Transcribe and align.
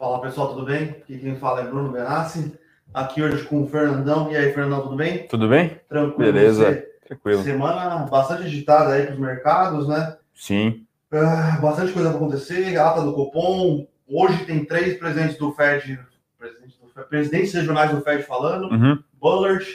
Fala 0.00 0.22
pessoal, 0.22 0.54
tudo 0.54 0.64
bem? 0.64 0.84
Aqui 0.84 1.18
quem 1.18 1.36
fala 1.36 1.60
é 1.60 1.64
Bruno 1.64 1.92
Benassi. 1.92 2.58
Aqui 2.94 3.22
hoje 3.22 3.44
com 3.44 3.64
o 3.64 3.66
Fernandão. 3.68 4.32
E 4.32 4.36
aí, 4.36 4.50
Fernandão, 4.50 4.84
tudo 4.84 4.96
bem? 4.96 5.28
Tudo 5.28 5.46
bem? 5.46 5.78
Tranquilo. 5.90 6.32
Beleza. 6.32 6.64
Você? 6.64 6.88
Tranquilo. 7.06 7.42
Semana 7.42 8.06
bastante 8.06 8.44
agitada 8.44 8.94
aí 8.94 9.04
para 9.04 9.12
os 9.12 9.20
mercados, 9.20 9.86
né? 9.86 10.16
Sim. 10.32 10.86
Ah, 11.12 11.58
bastante 11.60 11.92
coisa 11.92 12.08
para 12.08 12.16
acontecer. 12.16 12.78
Ata 12.78 13.02
do 13.02 13.12
Copom. 13.12 13.86
Hoje 14.08 14.46
tem 14.46 14.64
três 14.64 14.96
presidentes 14.96 15.36
do 15.36 15.52
Fed, 15.52 16.00
presidentes, 16.38 16.78
do 16.78 16.88
Fed, 16.88 17.06
presidentes 17.10 17.52
regionais 17.52 17.90
do 17.90 18.00
Fed 18.00 18.22
falando. 18.22 18.72
Uhum. 18.72 18.98
Bullard, 19.20 19.66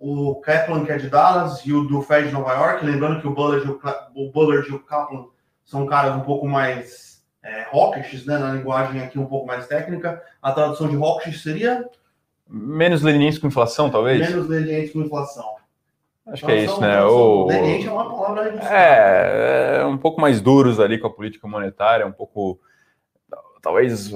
o 0.00 0.34
Kaplan, 0.40 0.84
que 0.84 0.90
é 0.90 0.96
de 0.96 1.08
Dallas, 1.08 1.64
e 1.64 1.72
o 1.72 1.84
do 1.84 2.02
Fed 2.02 2.26
de 2.26 2.34
Nova 2.34 2.54
York. 2.54 2.84
Lembrando 2.84 3.20
que 3.20 3.28
o 3.28 3.32
Bullard, 3.32 3.70
o 3.70 3.80
o 4.16 4.32
Bullard 4.32 4.68
e 4.68 4.74
o 4.74 4.80
Kaplan 4.80 5.26
são 5.64 5.86
caras 5.86 6.16
um 6.16 6.22
pouco 6.22 6.44
mais 6.48 7.13
é, 7.44 7.66
né? 8.26 8.38
Na 8.38 8.52
linguagem 8.52 9.02
aqui 9.02 9.18
um 9.18 9.26
pouco 9.26 9.46
mais 9.46 9.66
técnica. 9.66 10.22
A 10.42 10.50
tradução 10.52 10.88
de 10.88 10.96
hawkish 10.96 11.42
seria 11.42 11.88
Menos 12.46 13.02
lenientes 13.02 13.38
com 13.38 13.46
inflação, 13.46 13.90
talvez? 13.90 14.20
menos 14.20 14.48
leniente 14.48 14.92
com 14.92 15.00
inflação. 15.00 15.44
Acho 16.26 16.44
que 16.44 16.52
é 16.52 16.64
isso, 16.64 16.80
né? 16.80 17.02
Ou... 17.02 17.46
Leniente 17.46 17.86
é 17.86 17.92
uma 17.92 18.08
palavra. 18.08 18.58
É, 18.70 19.78
é, 19.80 19.84
um 19.84 19.96
pouco 19.96 20.20
mais 20.20 20.40
duros 20.40 20.78
ali 20.78 20.98
com 20.98 21.06
a 21.06 21.12
política 21.12 21.46
monetária, 21.46 22.06
um 22.06 22.12
pouco, 22.12 22.58
talvez, 23.62 24.10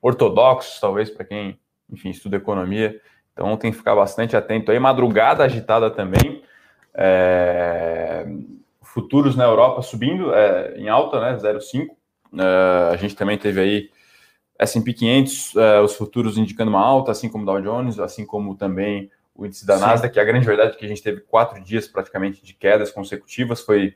ortodoxos, 0.00 0.80
talvez, 0.80 1.10
para 1.10 1.24
quem, 1.24 1.58
enfim, 1.90 2.10
estuda 2.10 2.36
economia. 2.36 3.00
Então 3.32 3.56
tem 3.56 3.70
que 3.70 3.76
ficar 3.76 3.94
bastante 3.94 4.36
atento 4.36 4.70
aí. 4.70 4.78
Madrugada 4.78 5.44
agitada 5.44 5.90
também. 5.90 6.42
É, 6.94 8.26
Futuros 8.80 9.36
na 9.36 9.44
Europa 9.44 9.82
subindo, 9.82 10.32
é, 10.32 10.74
em 10.78 10.88
alta, 10.88 11.20
né? 11.20 11.36
0,5. 11.36 11.95
É, 12.36 12.92
a 12.92 12.96
gente 12.96 13.14
também 13.16 13.36
teve 13.38 13.60
aí 13.60 13.90
S&P 14.58 14.92
500, 14.92 15.56
é, 15.56 15.80
os 15.80 15.94
futuros 15.94 16.38
indicando 16.38 16.70
uma 16.70 16.80
alta, 16.80 17.10
assim 17.12 17.28
como 17.28 17.42
o 17.44 17.46
Dow 17.46 17.60
Jones, 17.60 17.98
assim 17.98 18.24
como 18.24 18.54
também 18.54 19.10
o 19.34 19.44
índice 19.44 19.66
da 19.66 19.74
Sim. 19.76 19.82
Nasdaq, 19.82 20.14
que 20.14 20.20
a 20.20 20.24
grande 20.24 20.46
verdade 20.46 20.72
é 20.72 20.74
que 20.78 20.84
a 20.86 20.88
gente 20.88 21.02
teve 21.02 21.20
quatro 21.20 21.62
dias 21.62 21.86
praticamente 21.86 22.42
de 22.42 22.54
quedas 22.54 22.90
consecutivas, 22.90 23.60
foi 23.60 23.94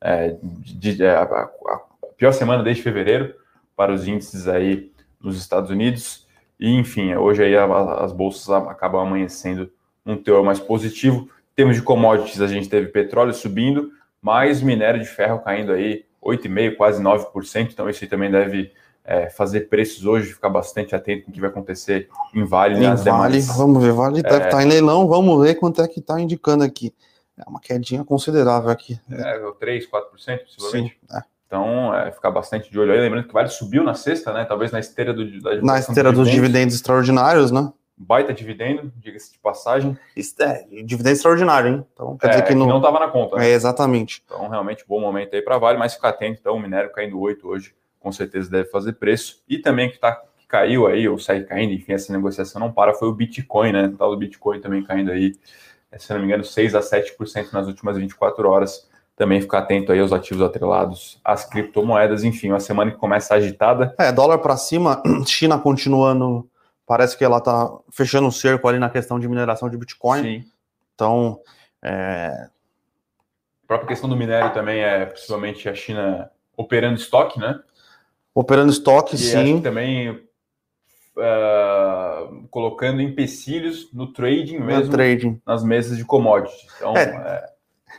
é, 0.00 0.34
de- 0.42 0.94
de- 0.96 1.04
a, 1.06 1.22
a- 1.22 1.50
a 1.68 2.06
pior 2.16 2.32
semana 2.32 2.62
desde 2.62 2.82
fevereiro 2.82 3.34
para 3.76 3.92
os 3.92 4.06
índices 4.08 4.48
aí 4.48 4.90
nos 5.20 5.36
Estados 5.36 5.70
Unidos, 5.70 6.26
e 6.58 6.72
enfim, 6.72 7.14
hoje 7.14 7.42
aí 7.42 7.56
as 7.56 8.12
bolsas 8.12 8.48
acabam 8.48 9.00
amanhecendo 9.06 9.70
um 10.06 10.16
teor 10.16 10.42
mais 10.44 10.58
positivo. 10.58 11.28
Em 11.52 11.56
termos 11.56 11.76
de 11.76 11.82
commodities, 11.82 12.40
a 12.40 12.46
gente 12.46 12.68
teve 12.68 12.88
petróleo 12.88 13.34
subindo, 13.34 13.92
mais 14.22 14.62
minério 14.62 15.00
de 15.00 15.06
ferro 15.06 15.40
caindo 15.40 15.72
aí 15.72 16.04
8,5%, 16.24 16.76
quase 16.76 17.02
9%, 17.02 17.70
então 17.72 17.88
isso 17.88 18.04
aí 18.04 18.10
também 18.10 18.30
deve 18.30 18.72
é, 19.04 19.30
fazer 19.30 19.68
preços 19.68 20.04
hoje, 20.04 20.32
ficar 20.34 20.50
bastante 20.50 20.94
atento 20.94 21.24
com 21.24 21.30
o 21.30 21.34
que 21.34 21.40
vai 21.40 21.48
acontecer 21.48 22.08
em 22.34 22.44
Vale 22.44 22.74
e 22.74 22.78
Em 22.78 22.94
Vale, 22.94 23.02
demais. 23.02 23.56
vamos 23.56 23.82
ver, 23.82 23.92
Vale 23.92 24.22
deve 24.22 24.42
É. 24.42 24.46
estar 24.46 24.62
em 24.62 24.66
leilão, 24.68 25.08
vamos 25.08 25.42
ver 25.42 25.54
quanto 25.54 25.80
é 25.80 25.88
que 25.88 26.00
está 26.00 26.20
indicando 26.20 26.62
aqui. 26.64 26.92
É 27.38 27.48
uma 27.48 27.60
quedinha 27.60 28.04
considerável 28.04 28.68
aqui. 28.68 29.00
É, 29.10 29.40
3, 29.60 29.86
4%, 29.86 30.40
possivelmente. 30.44 30.98
Sim, 31.00 31.16
é. 31.16 31.22
Então, 31.46 31.94
é, 31.94 32.12
ficar 32.12 32.30
bastante 32.30 32.70
de 32.70 32.78
olho 32.78 32.92
aí. 32.92 33.00
Lembrando 33.00 33.26
que 33.26 33.32
Vale 33.32 33.48
subiu 33.48 33.82
na 33.82 33.94
sexta, 33.94 34.34
né? 34.34 34.44
Talvez 34.44 34.70
na 34.70 34.80
esteira 34.80 35.14
do, 35.14 35.40
da 35.40 35.62
Na 35.62 35.78
esteira 35.78 36.12
dos 36.12 36.28
dividendos 36.30 36.74
extraordinários, 36.74 37.50
né? 37.50 37.72
Baita 38.00 38.32
dividendo, 38.32 38.92
diga-se 38.96 39.32
de 39.32 39.38
passagem. 39.38 39.98
Isso 40.16 40.40
é, 40.42 40.64
dividendo 40.84 41.10
extraordinário, 41.16 41.70
hein? 41.70 41.86
Então 41.92 42.16
quer 42.16 42.28
É, 42.28 42.30
dizer 42.30 42.42
que 42.44 42.54
não. 42.54 42.76
estava 42.76 43.00
na 43.00 43.08
conta. 43.08 43.36
né? 43.36 43.50
É, 43.50 43.52
exatamente. 43.52 44.22
Então, 44.24 44.48
realmente, 44.48 44.84
bom 44.86 45.00
momento 45.00 45.34
aí 45.34 45.42
para 45.42 45.58
Vale, 45.58 45.78
mas 45.78 45.94
ficar 45.94 46.10
atento. 46.10 46.38
Então, 46.40 46.54
o 46.54 46.60
minério 46.60 46.92
caindo 46.92 47.18
8 47.20 47.46
hoje, 47.48 47.74
com 47.98 48.12
certeza 48.12 48.48
deve 48.50 48.70
fazer 48.70 48.92
preço. 48.94 49.42
E 49.48 49.58
também 49.58 49.90
que, 49.90 49.98
tá, 49.98 50.12
que 50.38 50.46
caiu 50.46 50.86
aí, 50.86 51.08
ou 51.08 51.18
segue 51.18 51.44
caindo, 51.44 51.72
enfim, 51.72 51.92
essa 51.92 52.12
negociação 52.12 52.60
não 52.60 52.70
para, 52.72 52.94
foi 52.94 53.08
o 53.08 53.12
Bitcoin, 53.12 53.72
né? 53.72 53.86
O 53.86 53.96
tal 53.96 54.10
do 54.12 54.16
Bitcoin 54.16 54.60
também 54.60 54.84
caindo 54.84 55.10
aí, 55.10 55.32
eh, 55.90 55.98
se 55.98 56.12
não 56.12 56.20
me 56.20 56.26
engano, 56.26 56.44
6 56.44 56.74
a 56.76 56.80
7% 56.80 57.52
nas 57.52 57.66
últimas 57.66 57.96
24 57.96 58.48
horas. 58.48 58.88
Também 59.16 59.40
ficar 59.40 59.58
atento 59.58 59.90
aí 59.90 59.98
aos 59.98 60.12
ativos 60.12 60.44
atrelados 60.44 61.20
às 61.24 61.44
criptomoedas. 61.44 62.22
Enfim, 62.22 62.50
uma 62.50 62.60
semana 62.60 62.92
que 62.92 62.96
começa 62.98 63.34
agitada. 63.34 63.92
É, 63.98 64.12
dólar 64.12 64.38
para 64.38 64.56
cima, 64.56 65.02
China 65.26 65.58
continuando. 65.58 66.47
Parece 66.88 67.18
que 67.18 67.22
ela 67.24 67.38
tá 67.38 67.70
fechando 67.92 68.26
o 68.28 68.32
cerco 68.32 68.66
ali 68.66 68.78
na 68.78 68.88
questão 68.88 69.20
de 69.20 69.28
mineração 69.28 69.68
de 69.68 69.76
Bitcoin. 69.76 70.22
Sim. 70.22 70.44
Então, 70.94 71.38
é, 71.82 72.48
A 73.62 73.66
própria 73.66 73.88
questão 73.88 74.08
do 74.08 74.16
minério 74.16 74.54
também 74.54 74.80
é 74.80 75.04
possivelmente 75.04 75.68
a 75.68 75.74
China 75.74 76.30
operando 76.56 76.98
estoque, 76.98 77.38
né? 77.38 77.60
operando 78.34 78.72
estoque, 78.72 79.16
E 79.16 79.18
sim. 79.18 79.60
também 79.60 80.26
ah, 81.18 82.28
colocando 82.50 83.02
empecilhos 83.02 83.92
no 83.92 84.12
trading 84.12 84.58
No 84.60 84.64
mesmo, 84.66 84.90
trading. 84.92 85.40
nas 85.46 85.62
mesas 85.62 85.98
de 85.98 86.04
commodities. 86.04 86.66
Então, 86.76 86.96
É. 86.96 87.02
é, 87.02 87.52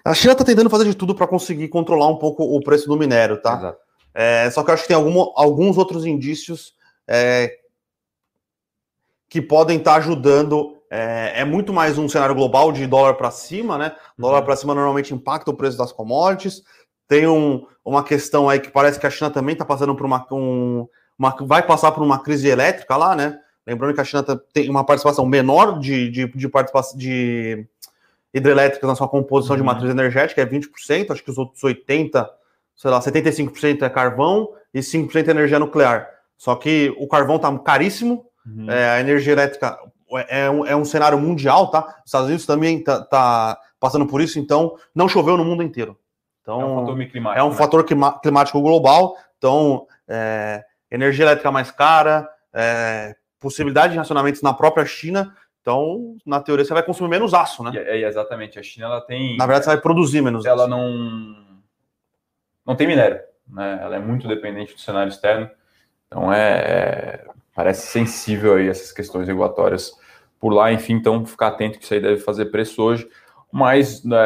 A 0.06 0.14
China 0.16 0.32
está 0.34 0.44
tentando 0.46 0.70
fazer 0.70 0.86
de 0.86 0.96
tudo 0.96 1.14
para 1.14 1.28
conseguir 1.28 1.68
controlar 1.68 2.08
um 2.08 2.18
pouco 2.18 2.44
o 2.44 2.60
preço 2.64 2.88
do 2.88 2.98
minério, 2.98 3.42
tá? 3.42 3.56
exato. 3.58 3.80
É, 4.14 4.50
só 4.50 4.64
que 4.64 4.72
eu 4.72 4.74
acho 4.74 4.84
que 4.84 4.88
tem 4.88 4.96
algum- 4.98 5.32
alguns 5.36 5.78
outros 5.78 6.06
indícios 6.06 6.74
é, 7.08 7.59
que 9.30 9.42
podem 9.42 9.78
estar 9.78 9.96
ajudando. 9.96 10.76
É, 10.90 11.42
é 11.42 11.46
muito 11.46 11.72
mais 11.72 11.98
um 12.00 12.10
cenário 12.10 12.34
global 12.34 12.72
de 12.72 12.88
dólar 12.88 13.14
para 13.14 13.30
cima, 13.30 13.78
né? 13.78 13.96
Dólar 14.18 14.40
Uhum. 14.40 14.46
para 14.46 14.56
cima 14.56 14.74
normalmente 14.74 15.14
impacta 15.14 15.52
o 15.52 15.54
preço 15.54 15.78
das 15.78 15.92
commodities. 15.92 16.64
Tem 17.08 17.28
um- 17.28 17.66
uma 17.86 18.04
questão 18.04 18.50
aí 18.50 18.60
que 18.60 18.70
parece 18.72 19.00
que 19.00 19.06
a 19.06 19.10
China 19.10 19.30
também 19.30 19.54
está 19.54 19.64
passando 19.64 19.96
por 19.96 20.06
uma, 20.06 20.26
um- 20.32 20.88
uma- 21.18 21.36
vai 21.42 21.62
passar 21.62 21.92
por 21.92 22.04
uma 22.04 22.20
crise 22.20 22.48
elétrica 22.48 22.96
lá, 22.98 23.16
né? 23.16 23.38
Lembrando 23.68 23.94
que 23.94 24.02
a 24.02 24.04
China 24.04 24.24
tá- 24.24 24.40
tem 24.52 24.68
uma 24.68 24.84
participação 24.84 25.26
menor 25.28 25.78
de, 25.80 26.10
de, 26.10 26.28
de 26.28 26.50
participação 26.50 26.98
de 26.98 27.68
hidrelétricas 28.34 28.88
na 28.90 28.96
sua 28.96 29.08
composição 29.08 29.56
de 29.56 29.62
Uhum. 29.62 29.68
matriz 29.68 29.90
energética, 29.92 30.42
é 30.42 30.46
20%, 30.46 31.12
acho 31.14 31.24
que 31.24 31.30
os 31.32 31.38
outros 31.38 31.64
80%, 31.64 32.28
sei 32.76 32.90
lá, 32.90 33.00
75% 33.02 33.84
é 33.86 33.90
carvão 33.90 34.50
e 34.74 34.82
5% 34.82 35.28
é 35.28 35.32
energia 35.32 35.60
nuclear. 35.60 36.10
Só 36.38 36.56
que 36.56 36.96
o 36.98 37.08
carvão 37.08 37.36
está 37.36 37.56
caríssimo, 37.60 38.26
Uhum. 38.58 38.72
é, 38.72 38.90
a 38.92 39.00
energia 39.00 39.34
elétrica 39.34 39.78
é 40.28 40.50
um, 40.50 40.66
é 40.66 40.76
um 40.76 40.84
cenário 40.86 41.20
mundial, 41.20 41.70
tá? 41.70 41.82
Os 42.00 42.06
Estados 42.06 42.28
Unidos 42.28 42.46
também 42.46 42.84
tá, 42.84 43.04
tá 43.04 43.60
passando 43.80 44.06
por 44.08 44.22
isso, 44.22 44.40
então 44.40 44.76
não 44.94 45.08
choveu 45.08 45.38
no 45.38 45.46
mundo 45.46 45.62
inteiro. 45.64 45.98
é 46.48 46.52
um 46.52 46.56
Então, 46.56 46.76
fator 46.86 47.06
climático. 47.08 47.40
é 47.40 47.44
um 47.44 47.50
né? 47.50 47.56
fator 47.56 47.84
clima- 47.86 48.20
climático 48.20 48.62
global, 48.62 49.16
então 49.38 49.86
é, 50.08 50.64
energia 50.90 51.26
elétrica 51.26 51.52
mais 51.52 51.70
cara, 51.72 52.28
é, 52.54 53.16
possibilidade 53.40 53.94
de 53.94 54.00
racionamentos 54.00 54.42
na 54.42 54.54
própria 54.54 54.86
China, 54.86 55.36
então, 55.62 56.16
na 56.26 56.40
teoria, 56.42 56.66
você 56.66 56.74
vai 56.74 56.82
consumir 56.82 57.10
menos 57.10 57.34
aço, 57.34 57.64
né? 57.64 57.72
E- 57.76 57.78
é, 57.78 58.08
exatamente. 58.08 58.58
A 58.58 58.64
China 58.64 58.86
ela 58.88 59.02
tem. 59.02 59.38
Na 59.38 59.46
verdade, 59.46 59.66
você 59.66 59.72
vai 59.72 59.82
produzir 59.82 60.22
menos 60.22 60.46
ela 60.46 60.64
aço. 60.64 60.70
não 60.70 61.46
não 62.66 62.76
tem 62.76 62.88
minério, 62.88 63.20
né? 63.48 63.80
Ela 63.82 63.98
é 63.98 64.00
muito 64.00 64.28
dependente 64.28 64.74
do 64.74 64.80
cenário 64.80 65.10
externo. 65.10 65.50
Então 66.08 66.34
é, 66.34 66.50
é- 66.60 67.28
parece 67.54 67.88
sensível 67.88 68.56
aí 68.56 68.68
essas 68.68 68.92
questões 68.92 69.28
regulatórias 69.28 69.92
por 70.40 70.54
lá, 70.54 70.72
enfim, 70.72 70.94
então 70.94 71.26
ficar 71.26 71.48
atento 71.48 71.78
que 71.78 71.84
isso 71.84 71.94
aí 71.94 72.00
deve 72.00 72.22
fazer 72.22 72.46
preço 72.46 72.82
hoje. 72.82 73.08
Mas 73.52 74.04
né, 74.04 74.18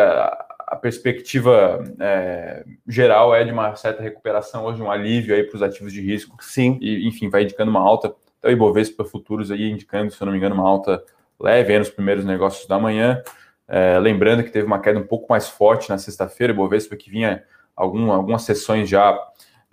a 0.68 0.76
perspectiva 0.76 1.84
é, 2.00 2.64
geral 2.88 3.34
é 3.34 3.44
de 3.44 3.52
uma 3.52 3.76
certa 3.76 4.02
recuperação 4.02 4.66
hoje, 4.66 4.82
um 4.82 4.92
alívio 4.92 5.36
aí 5.36 5.44
para 5.44 5.56
os 5.56 5.62
ativos 5.62 5.94
de 5.94 6.02
risco 6.02 6.36
Sim. 6.42 6.78
e, 6.82 7.08
enfim, 7.08 7.30
vai 7.30 7.44
indicando 7.44 7.72
uma 7.72 7.80
alta. 7.80 8.14
Então, 8.38 8.50
o 8.50 8.54
Ibovespa 8.54 9.04
Futuros 9.06 9.52
aí 9.52 9.70
indicando, 9.70 10.12
se 10.12 10.22
eu 10.22 10.26
não 10.26 10.32
me 10.32 10.38
engano, 10.38 10.56
uma 10.56 10.68
alta 10.68 11.04
leve 11.40 11.74
aí 11.74 11.80
nos 11.80 11.90
primeiros 11.90 12.26
negócios 12.26 12.68
da 12.68 12.80
manhã. 12.80 13.22
É, 13.68 13.98
lembrando 14.00 14.44
que 14.44 14.52
teve 14.52 14.66
uma 14.66 14.80
queda 14.80 15.00
um 15.00 15.08
pouco 15.08 15.28
mais 15.30 15.48
forte 15.48 15.90
na 15.90 15.98
sexta-feira, 15.98 16.52
o 16.52 16.56
Ibovespa 16.56 16.96
que 16.96 17.10
vinha 17.10 17.44
algum, 17.76 18.12
algumas 18.12 18.44
sessões 18.44 18.90
já 18.90 19.18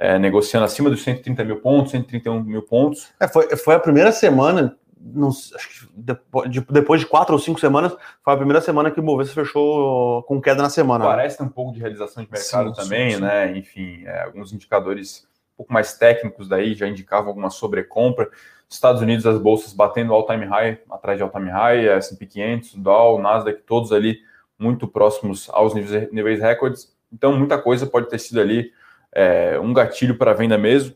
é, 0.01 0.19
negociando 0.19 0.65
acima 0.65 0.89
dos 0.89 1.03
130 1.03 1.45
mil 1.45 1.61
pontos, 1.61 1.93
131 1.93 2.43
mil 2.43 2.63
pontos. 2.63 3.13
É, 3.21 3.29
foi, 3.29 3.55
foi 3.55 3.75
a 3.75 3.79
primeira 3.79 4.11
semana, 4.11 4.75
não 4.99 5.29
acho 5.29 5.69
que 5.69 5.93
depois 5.95 6.51
de, 6.51 6.61
depois 6.63 7.01
de 7.03 7.07
quatro 7.07 7.35
ou 7.35 7.39
cinco 7.39 7.61
semanas, 7.61 7.95
foi 8.25 8.33
a 8.33 8.37
primeira 8.37 8.63
semana 8.63 8.91
que 8.91 8.99
o 8.99 9.03
Bovespa 9.03 9.45
fechou 9.45 10.23
com 10.23 10.41
queda 10.41 10.63
na 10.63 10.71
semana. 10.71 11.05
né? 11.05 11.11
Parece 11.11 11.43
um 11.43 11.49
pouco 11.49 11.73
de 11.73 11.81
realização 11.81 12.25
de 12.25 12.31
mercado 12.31 12.75
Sim, 12.75 12.83
também, 12.83 13.11
sim, 13.11 13.17
sim. 13.17 13.23
né? 13.23 13.59
Enfim, 13.59 14.05
é, 14.07 14.23
alguns 14.23 14.55
indicadores 14.55 15.29
um 15.55 15.57
pouco 15.59 15.73
mais 15.73 15.93
técnicos 15.93 16.49
daí 16.49 16.73
já 16.73 16.89
indicavam 16.89 17.29
alguma 17.29 17.51
sobrecompra. 17.51 18.31
Estados 18.71 19.03
Unidos, 19.03 19.27
as 19.27 19.39
bolsas 19.39 19.75
batendo 19.75 20.15
all-time 20.15 20.47
high, 20.47 20.81
atrás 20.91 21.19
de 21.19 21.23
all-time 21.23 21.51
high, 21.51 21.89
S&P 21.89 22.25
500, 22.25 22.75
Dow, 22.77 23.21
Nasdaq, 23.21 23.63
todos 23.67 23.93
ali 23.93 24.19
muito 24.59 24.89
próximos 24.89 25.51
aos 25.51 25.75
níveis, 25.75 26.11
níveis 26.11 26.41
recordes. 26.41 26.97
Então, 27.13 27.37
muita 27.37 27.59
coisa 27.59 27.87
pode 27.87 28.09
ter 28.09 28.19
sido 28.19 28.41
ali 28.41 28.73
é, 29.13 29.59
um 29.59 29.73
gatilho 29.73 30.17
para 30.17 30.35
venda 30.35 30.57
mesmo. 30.59 30.95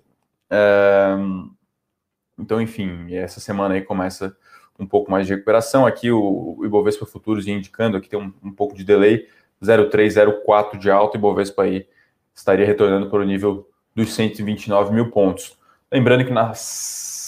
É, 0.50 1.16
então, 2.38 2.60
enfim, 2.60 3.14
essa 3.14 3.40
semana 3.40 3.74
aí 3.74 3.82
começa 3.82 4.36
um 4.78 4.86
pouco 4.86 5.10
mais 5.10 5.26
de 5.26 5.32
recuperação. 5.32 5.86
Aqui 5.86 6.10
o, 6.10 6.56
o 6.58 6.64
Ibovespa 6.64 7.06
Futuros 7.06 7.46
indicando, 7.46 7.96
aqui 7.96 8.08
tem 8.08 8.18
um, 8.18 8.32
um 8.42 8.52
pouco 8.52 8.74
de 8.74 8.84
delay, 8.84 9.26
0,304 9.62 10.78
de 10.78 10.90
alta, 10.90 11.16
e 11.16 11.18
Ibovespa 11.18 11.62
aí 11.62 11.86
estaria 12.34 12.66
retornando 12.66 13.08
para 13.08 13.20
o 13.20 13.24
nível 13.24 13.68
dos 13.94 14.14
129 14.14 14.92
mil 14.92 15.10
pontos. 15.10 15.56
Lembrando 15.90 16.24
que 16.24 16.32
na 16.32 16.52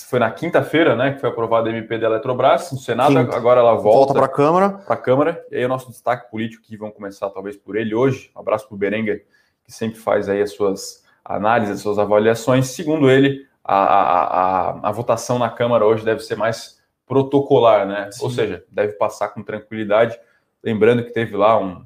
foi 0.08 0.20
na 0.20 0.30
quinta-feira, 0.30 0.94
né, 0.94 1.14
que 1.14 1.20
foi 1.20 1.28
aprovada 1.28 1.68
a 1.68 1.72
MP 1.72 1.98
da 1.98 2.06
Eletrobras 2.06 2.70
no 2.70 2.78
Senado, 2.78 3.12
Quinta. 3.12 3.36
agora 3.36 3.58
ela 3.58 3.74
volta, 3.74 4.12
volta 4.12 4.14
para 4.14 4.26
a 4.26 4.28
Câmara. 4.28 4.70
Para 4.70 4.94
a 4.94 4.98
Câmara. 4.98 5.44
E 5.50 5.56
aí 5.56 5.64
o 5.64 5.68
nosso 5.68 5.90
destaque 5.90 6.30
político 6.30 6.62
que 6.62 6.76
vamos 6.76 6.94
começar 6.94 7.28
talvez 7.30 7.56
por 7.56 7.74
ele 7.74 7.92
hoje. 7.92 8.30
Um 8.36 8.38
abraço 8.38 8.68
para 8.68 8.74
o 8.76 8.78
Berenguer, 8.78 9.26
que 9.66 9.72
sempre 9.72 9.98
faz 9.98 10.28
aí 10.28 10.40
as 10.40 10.52
suas 10.52 11.04
análises, 11.24 11.76
as 11.76 11.80
suas 11.80 11.98
avaliações. 11.98 12.68
Segundo 12.68 13.10
ele, 13.10 13.46
a, 13.64 13.76
a, 13.76 14.22
a, 14.70 14.88
a 14.88 14.92
votação 14.92 15.38
na 15.38 15.50
Câmara 15.50 15.84
hoje 15.84 16.04
deve 16.04 16.20
ser 16.20 16.36
mais 16.36 16.80
protocolar, 17.06 17.86
né? 17.86 18.10
Sim. 18.12 18.24
Ou 18.24 18.30
seja, 18.30 18.64
deve 18.70 18.92
passar 18.94 19.28
com 19.28 19.42
tranquilidade. 19.42 20.18
Lembrando 20.62 21.04
que 21.04 21.10
teve 21.10 21.36
lá 21.36 21.58
um, 21.58 21.84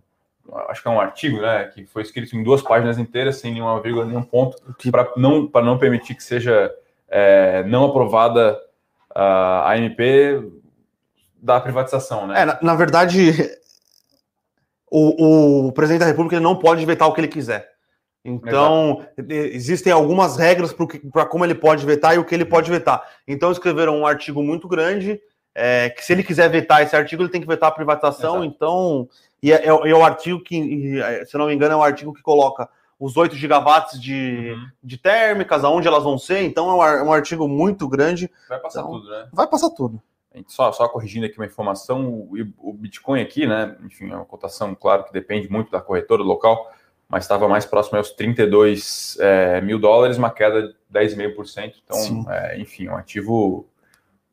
acho 0.69 0.83
que 0.83 0.89
é 0.89 0.91
um 0.91 1.01
artigo, 1.01 1.41
né, 1.41 1.65
que 1.67 1.87
foi 1.87 2.03
escrito 2.03 2.37
em 2.37 2.43
duas 2.43 2.63
páginas 2.63 2.99
inteiras, 2.99 3.37
sem 3.37 3.53
nenhuma 3.53 3.81
vírgula, 3.81 4.05
nenhum 4.05 4.23
ponto, 4.23 4.57
para 4.91 5.13
não, 5.17 5.51
não 5.63 5.79
permitir 5.79 6.15
que 6.15 6.23
seja 6.23 6.73
é, 7.09 7.63
não 7.65 7.85
aprovada 7.85 8.59
a, 9.15 9.71
a 9.71 9.79
MP 9.79 10.43
da 11.43 11.61
privatização, 11.61 12.27
né? 12.27 12.43
É, 12.43 12.45
na, 12.45 12.59
na 12.63 12.75
verdade, 12.75 13.33
o, 14.91 15.69
o, 15.69 15.73
presidente 15.73 16.01
da 16.01 16.07
República 16.07 16.39
não 16.39 16.57
pode 16.57 16.85
vetar 16.85 17.09
o 17.09 17.13
que 17.13 17.21
ele 17.21 17.29
quiser. 17.29 17.70
Então, 18.25 19.03
Exato. 19.17 19.33
existem 19.33 19.93
algumas 19.93 20.37
regras 20.37 20.75
para 21.13 21.25
como 21.25 21.45
ele 21.45 21.55
pode 21.55 21.87
vetar 21.87 22.15
e 22.15 22.19
o 22.19 22.25
que 22.25 22.35
ele 22.35 22.45
pode 22.45 22.71
vetar. 22.71 23.03
Então, 23.27 23.51
escreveram 23.51 23.99
um 23.99 24.07
artigo 24.07 24.43
muito 24.43 24.69
grande, 24.69 25.21
é, 25.55 25.91
que 25.91 26.05
se 26.05 26.13
ele 26.13 26.23
quiser 26.23 26.49
vetar 26.51 26.83
esse 26.83 26.95
artigo, 26.95 27.23
ele 27.23 27.31
tem 27.31 27.41
que 27.41 27.47
vetar 27.47 27.71
a 27.71 27.75
privatização. 27.75 28.37
Exato. 28.37 28.45
Então, 28.45 29.09
e 29.43 29.53
é, 29.53 29.65
é, 29.65 29.69
é, 29.69 29.73
o 29.95 30.05
artigo 30.05 30.41
que, 30.41 31.01
é, 31.01 31.25
se 31.25 31.37
não 31.39 31.47
me 31.47 31.55
engano, 31.55 31.75
é 31.75 31.77
um 31.77 31.83
artigo 31.83 32.13
que 32.13 32.23
coloca 32.23 32.69
os 32.99 33.17
8 33.17 33.35
gigawatts 33.35 33.99
de, 33.99 34.53
uhum. 34.55 34.67
de 34.85 34.99
térmicas, 34.99 35.65
aonde 35.65 35.89
elas 35.89 36.05
vão 36.05 36.19
ser. 36.19 36.43
Então 36.43 36.71
é 36.83 37.03
um, 37.03 37.13
artigo 37.13 37.49
muito 37.49 37.89
grande. 37.89 38.31
Vai 38.47 38.61
passar 38.61 38.81
então, 38.81 38.93
tudo, 38.93 39.11
né? 39.11 39.29
Vai 39.33 39.47
passar 39.47 39.71
tudo. 39.71 40.03
Só, 40.47 40.71
só 40.71 40.87
corrigindo 40.87 41.27
aqui 41.27 41.39
uma 41.39 41.47
informação, 41.47 42.07
o, 42.07 42.35
o 42.59 42.73
Bitcoin 42.75 43.21
aqui, 43.21 43.47
né? 43.47 43.77
Enfim, 43.83 44.11
é 44.11 44.15
uma 44.15 44.27
cotação, 44.27 44.75
claro, 44.75 45.05
que 45.05 45.13
depende 45.13 45.51
muito 45.51 45.73
da 45.73 45.81
corretora 45.81 46.23
local, 46.23 46.71
mas 47.11 47.25
estava 47.25 47.49
mais 47.49 47.67
próximo 47.67 47.99
aos 47.99 48.13
32 48.13 49.19
é, 49.21 49.61
mil 49.61 49.79
dólares, 49.79 50.17
uma 50.17 50.31
queda 50.31 50.69
de 50.69 50.75
10,5%. 50.93 51.75
Então, 51.85 52.31
é, 52.31 52.59
enfim, 52.59 52.89
um 52.89 52.97
ativo 52.97 53.69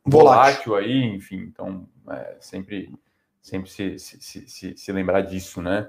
volátil, 0.06 0.74
volátil 0.74 0.76
aí, 0.76 1.04
enfim, 1.04 1.38
então 1.38 1.88
é, 2.10 2.38
sempre 2.40 2.94
sempre 3.42 3.70
se, 3.70 3.98
se, 3.98 4.48
se, 4.48 4.78
se, 4.78 4.92
lembrar 4.92 5.22
disso, 5.22 5.62
né? 5.62 5.88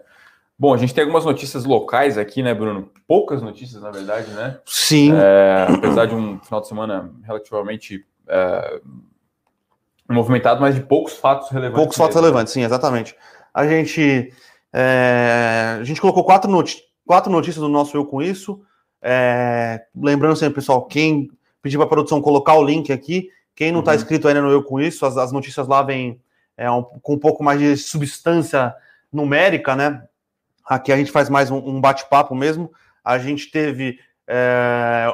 Bom, 0.56 0.73
a 0.73 0.76
gente 0.76 0.94
tem 0.94 1.02
algumas 1.02 1.25
notícias 1.25 1.64
locais 1.64 2.17
aqui, 2.17 2.40
né, 2.40 2.55
Bruno? 2.55 2.90
Poucas 3.06 3.43
notícias, 3.43 3.82
na 3.82 3.90
verdade, 3.90 4.31
né? 4.31 4.61
Sim. 4.64 5.12
É, 5.14 5.67
apesar 5.69 6.06
de 6.06 6.14
um 6.14 6.38
final 6.40 6.61
de 6.61 6.69
semana 6.69 7.12
relativamente 7.25 8.06
é, 8.29 8.81
movimentado, 10.08 10.61
mas 10.61 10.75
de 10.75 10.82
poucos 10.82 11.14
fatos 11.14 11.50
relevantes. 11.50 11.81
Poucos 11.81 11.96
fatos 11.96 12.17
relevantes, 12.17 12.52
sim, 12.52 12.62
exatamente. 12.62 13.17
A 13.52 13.67
gente, 13.67 14.32
é, 14.73 15.79
a 15.81 15.85
gente 15.85 16.00
colocou 16.00 16.25
quatro, 16.25 16.50
noti 16.50 16.82
quatro 17.06 17.32
notícias 17.32 17.62
do 17.62 17.69
nosso 17.69 17.97
Eu 17.97 18.05
Com 18.05 18.20
Isso. 18.20 18.61
É, 19.00 19.87
lembrando 19.94 20.37
sempre, 20.37 20.56
pessoal, 20.56 20.85
quem 20.85 21.31
pedir 21.62 21.76
para 21.76 21.87
a 21.87 21.88
produção 21.88 22.20
colocar 22.20 22.55
o 22.55 22.65
link 22.65 22.93
aqui, 22.93 23.31
quem 23.55 23.73
não 23.73 23.81
está 23.81 23.93
uhum. 23.93 23.97
inscrito 23.97 24.29
ainda 24.29 24.43
no 24.43 24.50
Eu 24.50 24.62
Com 24.62 24.81
Isso, 24.81 25.06
as, 25.06 25.17
as 25.17 25.32
notícias 25.32 25.67
lá 25.67 25.82
vêm 25.82 26.20
é, 26.56 26.70
um, 26.70 26.82
com 26.82 27.15
um 27.15 27.19
pouco 27.19 27.43
mais 27.43 27.59
de 27.59 27.76
substância 27.76 28.75
numérica, 29.12 29.75
né? 29.75 30.03
Aqui 30.67 30.93
a 30.93 30.97
gente 30.97 31.11
faz 31.11 31.31
mais 31.31 31.50
um, 31.50 31.56
um 31.56 31.81
bate-papo 31.81 32.35
mesmo. 32.35 32.71
A 33.03 33.19
gente 33.19 33.50
teve 33.50 33.99
é, 34.26 35.06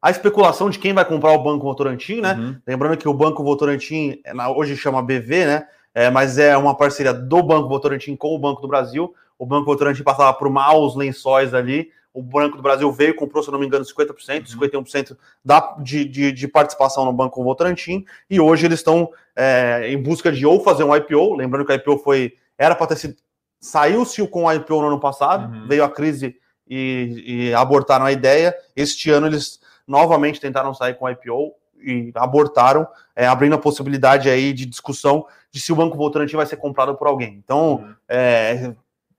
a 0.00 0.10
especulação 0.10 0.70
de 0.70 0.78
quem 0.78 0.94
vai 0.94 1.04
comprar 1.04 1.32
o 1.32 1.42
Banco 1.42 1.64
Votorantim, 1.64 2.20
né? 2.20 2.32
Uhum. 2.34 2.56
Lembrando 2.66 2.96
que 2.96 3.08
o 3.08 3.12
Banco 3.12 3.44
Votorantim 3.44 4.20
hoje 4.56 4.76
chama 4.76 5.02
BV, 5.02 5.46
né? 5.46 5.66
É, 5.94 6.10
mas 6.10 6.38
é 6.38 6.56
uma 6.56 6.76
parceria 6.76 7.14
do 7.14 7.42
Banco 7.42 7.68
Votorantim 7.68 8.16
com 8.16 8.34
o 8.34 8.38
Banco 8.38 8.60
do 8.60 8.68
Brasil. 8.68 9.14
O 9.38 9.46
Banco 9.46 9.66
Votorantim 9.66 10.02
passava 10.02 10.32
por 10.32 10.50
maus 10.50 10.96
lençóis 10.96 11.54
ali 11.54 11.90
o 12.14 12.22
Banco 12.22 12.56
do 12.56 12.62
Brasil 12.62 12.90
veio 12.92 13.10
e 13.10 13.14
comprou, 13.14 13.42
se 13.42 13.50
não 13.50 13.58
me 13.58 13.66
engano, 13.66 13.84
50%, 13.84 14.46
51% 14.46 15.10
uhum. 15.10 15.16
da, 15.44 15.76
de, 15.80 16.04
de, 16.04 16.30
de, 16.30 16.46
participação 16.46 17.04
no 17.04 17.12
Banco 17.12 17.42
Votorantim, 17.42 18.06
e 18.30 18.38
hoje 18.38 18.66
eles 18.66 18.78
estão 18.78 19.10
é, 19.34 19.88
em 19.90 20.00
busca 20.00 20.30
de 20.30 20.46
ou 20.46 20.62
fazer 20.62 20.84
um 20.84 20.94
IPO, 20.94 21.34
lembrando 21.34 21.66
que 21.66 21.72
o 21.72 21.74
IPO 21.74 21.98
foi, 21.98 22.34
era 22.56 22.76
para 22.76 22.86
ter 22.86 22.96
sido, 22.96 23.16
saiu-se 23.58 24.24
com 24.28 24.44
o 24.44 24.52
IPO 24.52 24.80
no 24.80 24.86
ano 24.86 25.00
passado, 25.00 25.52
uhum. 25.52 25.66
veio 25.66 25.82
a 25.82 25.90
crise 25.90 26.36
e, 26.68 27.48
e, 27.48 27.54
abortaram 27.54 28.06
a 28.06 28.12
ideia, 28.12 28.54
este 28.76 29.10
ano 29.10 29.26
eles 29.26 29.60
novamente 29.86 30.40
tentaram 30.40 30.72
sair 30.72 30.94
com 30.94 31.06
o 31.06 31.10
IPO 31.10 31.52
e 31.84 32.12
abortaram, 32.14 32.86
é, 33.14 33.26
abrindo 33.26 33.54
a 33.54 33.58
possibilidade 33.58 34.28
aí 34.28 34.52
de 34.52 34.66
discussão 34.66 35.26
de 35.50 35.60
se 35.60 35.72
o 35.72 35.76
Banco 35.76 35.96
Votorantim 35.96 36.36
vai 36.36 36.46
ser 36.46 36.56
comprado 36.56 36.94
por 36.94 37.06
alguém. 37.06 37.40
Então, 37.44 37.76
uhum. 37.76 37.94
é, 38.08 38.74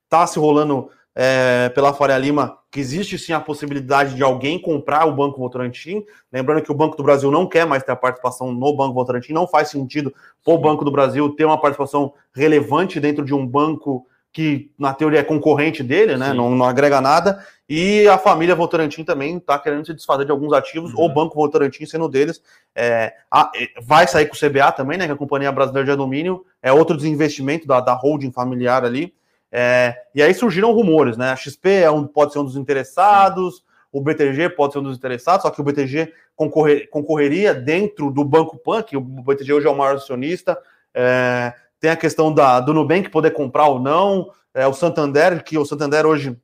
tá 0.08 0.26
se 0.26 0.38
rolando 0.38 0.90
é, 1.14 1.70
pela 1.70 1.94
Faria 1.94 2.18
Lima 2.18 2.58
que 2.70 2.80
existe 2.80 3.18
sim 3.18 3.32
a 3.32 3.40
possibilidade 3.40 4.14
de 4.14 4.22
alguém 4.22 4.58
comprar 4.58 5.06
o 5.06 5.14
Banco 5.14 5.38
Votorantim. 5.38 6.04
Lembrando 6.30 6.60
que 6.60 6.70
o 6.70 6.74
Banco 6.74 6.94
do 6.94 7.02
Brasil 7.02 7.30
não 7.30 7.48
quer 7.48 7.66
mais 7.66 7.82
ter 7.82 7.92
a 7.92 7.96
participação 7.96 8.52
no 8.52 8.76
Banco 8.76 8.92
Votorantim, 8.92 9.32
não 9.32 9.48
faz 9.48 9.70
sentido 9.70 10.12
o 10.44 10.58
Banco 10.58 10.84
do 10.84 10.90
Brasil 10.90 11.34
ter 11.34 11.46
uma 11.46 11.58
participação 11.58 12.12
relevante 12.34 13.00
dentro 13.00 13.24
de 13.24 13.32
um 13.32 13.46
banco 13.46 14.06
que, 14.36 14.70
na 14.78 14.92
teoria, 14.92 15.20
é 15.20 15.22
concorrente 15.22 15.82
dele, 15.82 16.14
né? 16.18 16.34
Não, 16.34 16.50
não, 16.50 16.66
agrega 16.66 17.00
nada. 17.00 17.42
E 17.66 18.06
a 18.06 18.18
família 18.18 18.54
Votorantim 18.54 19.02
também 19.02 19.38
está 19.38 19.58
querendo 19.58 19.86
se 19.86 19.94
desfazer 19.94 20.26
de 20.26 20.30
alguns 20.30 20.52
ativos, 20.52 20.92
uhum. 20.92 21.04
o 21.04 21.08
Banco 21.08 21.34
Votorantim 21.34 21.86
sendo 21.86 22.06
deles. 22.06 22.42
É, 22.74 23.14
a, 23.30 23.50
vai 23.80 24.06
sair 24.06 24.26
com 24.26 24.34
o 24.34 24.38
CBA 24.38 24.70
também, 24.72 24.98
né? 24.98 25.06
Que 25.06 25.12
é 25.12 25.14
a 25.14 25.16
Companhia 25.16 25.50
Brasileira 25.50 25.86
de 25.86 25.90
Alumínio, 25.90 26.44
é 26.62 26.70
outro 26.70 26.94
desinvestimento 26.94 27.66
da, 27.66 27.80
da 27.80 27.94
holding 27.94 28.30
familiar 28.30 28.84
ali. 28.84 29.14
É, 29.50 29.96
e 30.14 30.22
aí 30.22 30.34
surgiram 30.34 30.70
rumores, 30.70 31.16
né? 31.16 31.30
A 31.30 31.36
XP 31.36 31.70
é 31.70 31.90
um, 31.90 32.06
pode 32.06 32.34
ser 32.34 32.38
um 32.38 32.44
dos 32.44 32.56
interessados, 32.56 33.64
o 33.90 34.02
BTG 34.02 34.50
pode 34.50 34.74
ser 34.74 34.80
um 34.80 34.82
dos 34.82 34.98
interessados, 34.98 35.44
só 35.44 35.50
que 35.50 35.62
o 35.62 35.64
BTG 35.64 36.12
concorrer, 36.36 36.90
concorreria 36.90 37.54
dentro 37.54 38.10
do 38.10 38.22
Banco 38.22 38.58
Pan, 38.58 38.82
que 38.82 38.98
o 38.98 39.00
BTG 39.00 39.54
hoje 39.54 39.66
é 39.66 39.70
o 39.70 39.74
maior 39.74 39.96
acionista. 39.96 40.58
É, 40.94 41.54
tem 41.86 41.92
a 41.92 41.96
questão 41.96 42.34
da, 42.34 42.58
do 42.58 42.74
Nubank 42.74 43.08
poder 43.10 43.30
comprar 43.30 43.68
ou 43.68 43.78
não, 43.78 44.32
é, 44.52 44.66
o 44.66 44.72
Santander, 44.72 45.44
que 45.44 45.56
o 45.56 45.64
Santander 45.64 46.04
hoje, 46.04 46.36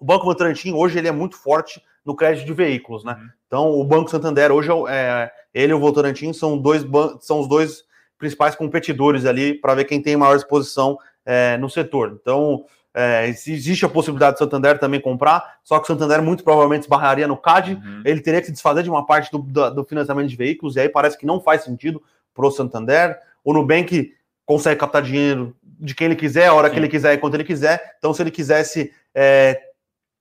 o 0.00 0.04
Banco 0.04 0.24
Votorantim 0.24 0.72
hoje 0.72 0.96
ele 0.96 1.08
é 1.08 1.12
muito 1.12 1.36
forte 1.36 1.82
no 2.06 2.14
crédito 2.14 2.46
de 2.46 2.52
veículos, 2.52 3.02
né? 3.02 3.16
Uhum. 3.18 3.28
Então 3.48 3.70
o 3.72 3.84
Banco 3.84 4.08
Santander 4.08 4.52
hoje 4.52 4.70
é, 4.88 5.32
ele 5.52 5.72
e 5.72 5.74
o 5.74 5.80
Votorantim 5.80 6.32
são 6.32 6.56
dois 6.56 6.86
são 7.20 7.40
os 7.40 7.48
dois 7.48 7.82
principais 8.16 8.54
competidores 8.54 9.26
ali 9.26 9.52
para 9.52 9.74
ver 9.74 9.84
quem 9.84 10.00
tem 10.00 10.16
maior 10.16 10.36
exposição 10.36 10.96
é, 11.26 11.56
no 11.56 11.68
setor. 11.68 12.16
Então, 12.22 12.64
é, 12.94 13.26
existe 13.26 13.84
a 13.84 13.88
possibilidade 13.88 14.36
do 14.36 14.38
Santander 14.38 14.78
também 14.78 15.00
comprar, 15.00 15.58
só 15.64 15.78
que 15.78 15.84
o 15.84 15.86
Santander 15.86 16.22
muito 16.22 16.44
provavelmente 16.44 16.82
esbarraria 16.82 17.26
no 17.26 17.36
CAD, 17.36 17.74
uhum. 17.74 18.02
ele 18.04 18.20
teria 18.20 18.40
que 18.40 18.46
se 18.46 18.52
desfazer 18.52 18.84
de 18.84 18.90
uma 18.90 19.04
parte 19.04 19.30
do, 19.30 19.38
do, 19.38 19.84
financiamento 19.84 20.28
de 20.28 20.36
veículos, 20.36 20.76
e 20.76 20.80
aí 20.80 20.88
parece 20.88 21.18
que 21.18 21.26
não 21.26 21.40
faz 21.40 21.64
sentido 21.64 22.00
para 22.32 22.46
o 22.46 22.50
Santander. 22.50 23.18
O 23.44 23.52
Nubank 23.52 24.12
consegue 24.48 24.80
captar 24.80 25.02
dinheiro 25.02 25.54
de 25.62 25.94
quem 25.94 26.06
ele 26.06 26.16
quiser, 26.16 26.48
a 26.48 26.54
hora 26.54 26.68
Sim. 26.68 26.74
que 26.74 26.80
ele 26.80 26.88
quiser 26.88 27.14
e 27.14 27.18
quando 27.18 27.34
ele 27.34 27.44
quiser. 27.44 27.94
Então, 27.98 28.12
se 28.12 28.22
ele 28.22 28.30
quisesse 28.30 28.92
é, 29.14 29.60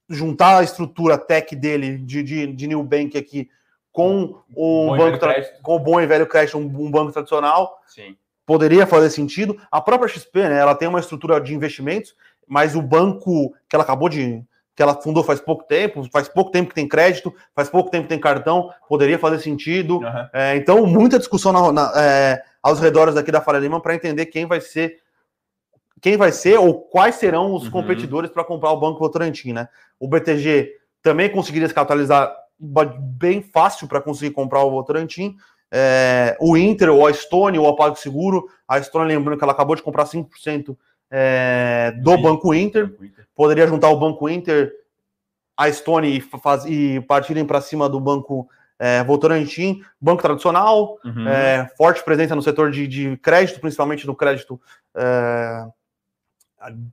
juntar 0.10 0.58
a 0.58 0.64
estrutura 0.64 1.18
tech 1.18 1.56
dele 1.56 1.98
de, 1.98 2.22
de, 2.22 2.48
de 2.48 2.68
Nubank 2.68 3.18
aqui 3.18 3.50
com 3.92 4.36
o, 4.54 4.96
banco 4.96 5.26
com 5.64 5.76
o 5.76 5.80
bom 5.80 6.00
e 6.00 6.06
velho 6.06 6.28
crédito, 6.28 6.58
um, 6.60 6.66
um 6.66 6.92
banco 6.92 7.12
tradicional, 7.12 7.82
Sim 7.88 8.16
poderia 8.48 8.88
fazer 8.88 9.10
sentido. 9.10 9.60
A 9.70 9.82
própria 9.82 10.08
XP, 10.08 10.48
né, 10.48 10.58
ela 10.58 10.74
tem 10.74 10.88
uma 10.88 11.02
estrutura 11.02 11.40
de 11.42 11.54
investimentos, 11.54 12.16
mas 12.48 12.76
o 12.76 12.82
banco 12.82 13.54
que 13.70 13.76
ela 13.76 13.84
acabou 13.84 14.08
de 14.08 14.42
que 14.74 14.84
ela 14.84 14.94
fundou 14.94 15.24
faz 15.24 15.42
pouco 15.42 15.64
tempo, 15.64 16.08
faz 16.12 16.30
pouco 16.30 16.52
tempo 16.52 16.70
que 16.70 16.76
tem 16.76 16.88
crédito, 16.88 17.34
faz 17.56 17.68
pouco 17.68 17.90
tempo 17.90 18.04
que 18.04 18.10
tem 18.10 18.20
cartão, 18.20 18.72
poderia 18.88 19.18
fazer 19.18 19.40
sentido. 19.40 19.98
Uhum. 19.98 20.28
É, 20.32 20.56
então, 20.56 20.86
muita 20.86 21.18
discussão 21.18 21.52
na, 21.52 21.72
na, 21.72 21.92
é, 21.96 22.44
aos 22.68 22.82
redores 22.82 23.16
daqui 23.16 23.32
da 23.32 23.40
Faria 23.40 23.62
Lima 23.62 23.82
para 23.82 23.96
entender 23.96 24.26
quem 24.26 24.46
vai 24.46 24.60
ser 24.60 25.00
quem 26.02 26.18
vai 26.18 26.32
ser 26.32 26.60
ou 26.60 26.82
quais 26.82 27.16
serão 27.16 27.56
os 27.56 27.64
uhum. 27.64 27.72
competidores 27.72 28.30
para 28.30 28.44
comprar 28.44 28.72
o 28.72 28.80
Banco 28.80 29.00
Votorantim, 29.00 29.54
né? 29.54 29.68
O 30.00 30.08
BTG 30.08 30.74
também 31.02 31.30
conseguiria 31.30 31.68
se 31.68 31.74
capitalizar 31.74 32.36
bem 32.60 33.42
fácil 33.42 33.88
para 33.88 34.02
conseguir 34.02 34.32
comprar 34.32 34.64
o 34.64 34.70
Votorantim, 34.70 35.36
é, 35.72 36.38
o 36.40 36.56
Inter, 36.56 36.90
ou 36.90 37.08
a 37.08 37.14
Stone, 37.14 37.58
ou 37.58 37.68
a 37.68 37.76
PagSeguro. 37.76 38.48
A 38.68 38.80
Stone, 38.82 39.08
lembrando 39.08 39.40
que 39.40 39.44
ela 39.44 39.54
acabou 39.54 39.76
de 39.76 39.82
comprar 39.82 40.06
5% 40.06 40.78
é, 41.10 41.94
do 42.04 42.16
Sim. 42.16 42.22
Banco 42.22 42.54
Inter. 42.54 42.94
Poderia 43.36 43.66
juntar 43.66 43.90
o 43.90 43.98
Banco 43.98 44.30
Inter, 44.30 44.72
a 45.56 45.72
Stone 45.72 46.16
e, 46.16 46.22
faz, 46.22 46.64
e 46.66 47.02
partirem 47.02 47.46
para 47.46 47.62
cima 47.62 47.90
do 47.90 48.00
Banco 48.00 48.48
é, 48.80 49.04
Votorantim. 49.04 49.82
Banco 50.00 50.22
tradicional, 50.22 50.98
uhum. 51.04 51.28
é, 51.28 51.70
forte 51.78 52.04
presença 52.04 52.36
no 52.36 52.42
setor 52.42 52.72
de, 52.72 52.88
de 52.88 53.18
crédito, 53.18 53.60
principalmente 53.60 54.06
no 54.06 54.16
crédito 54.16 54.60
é, 54.96 55.66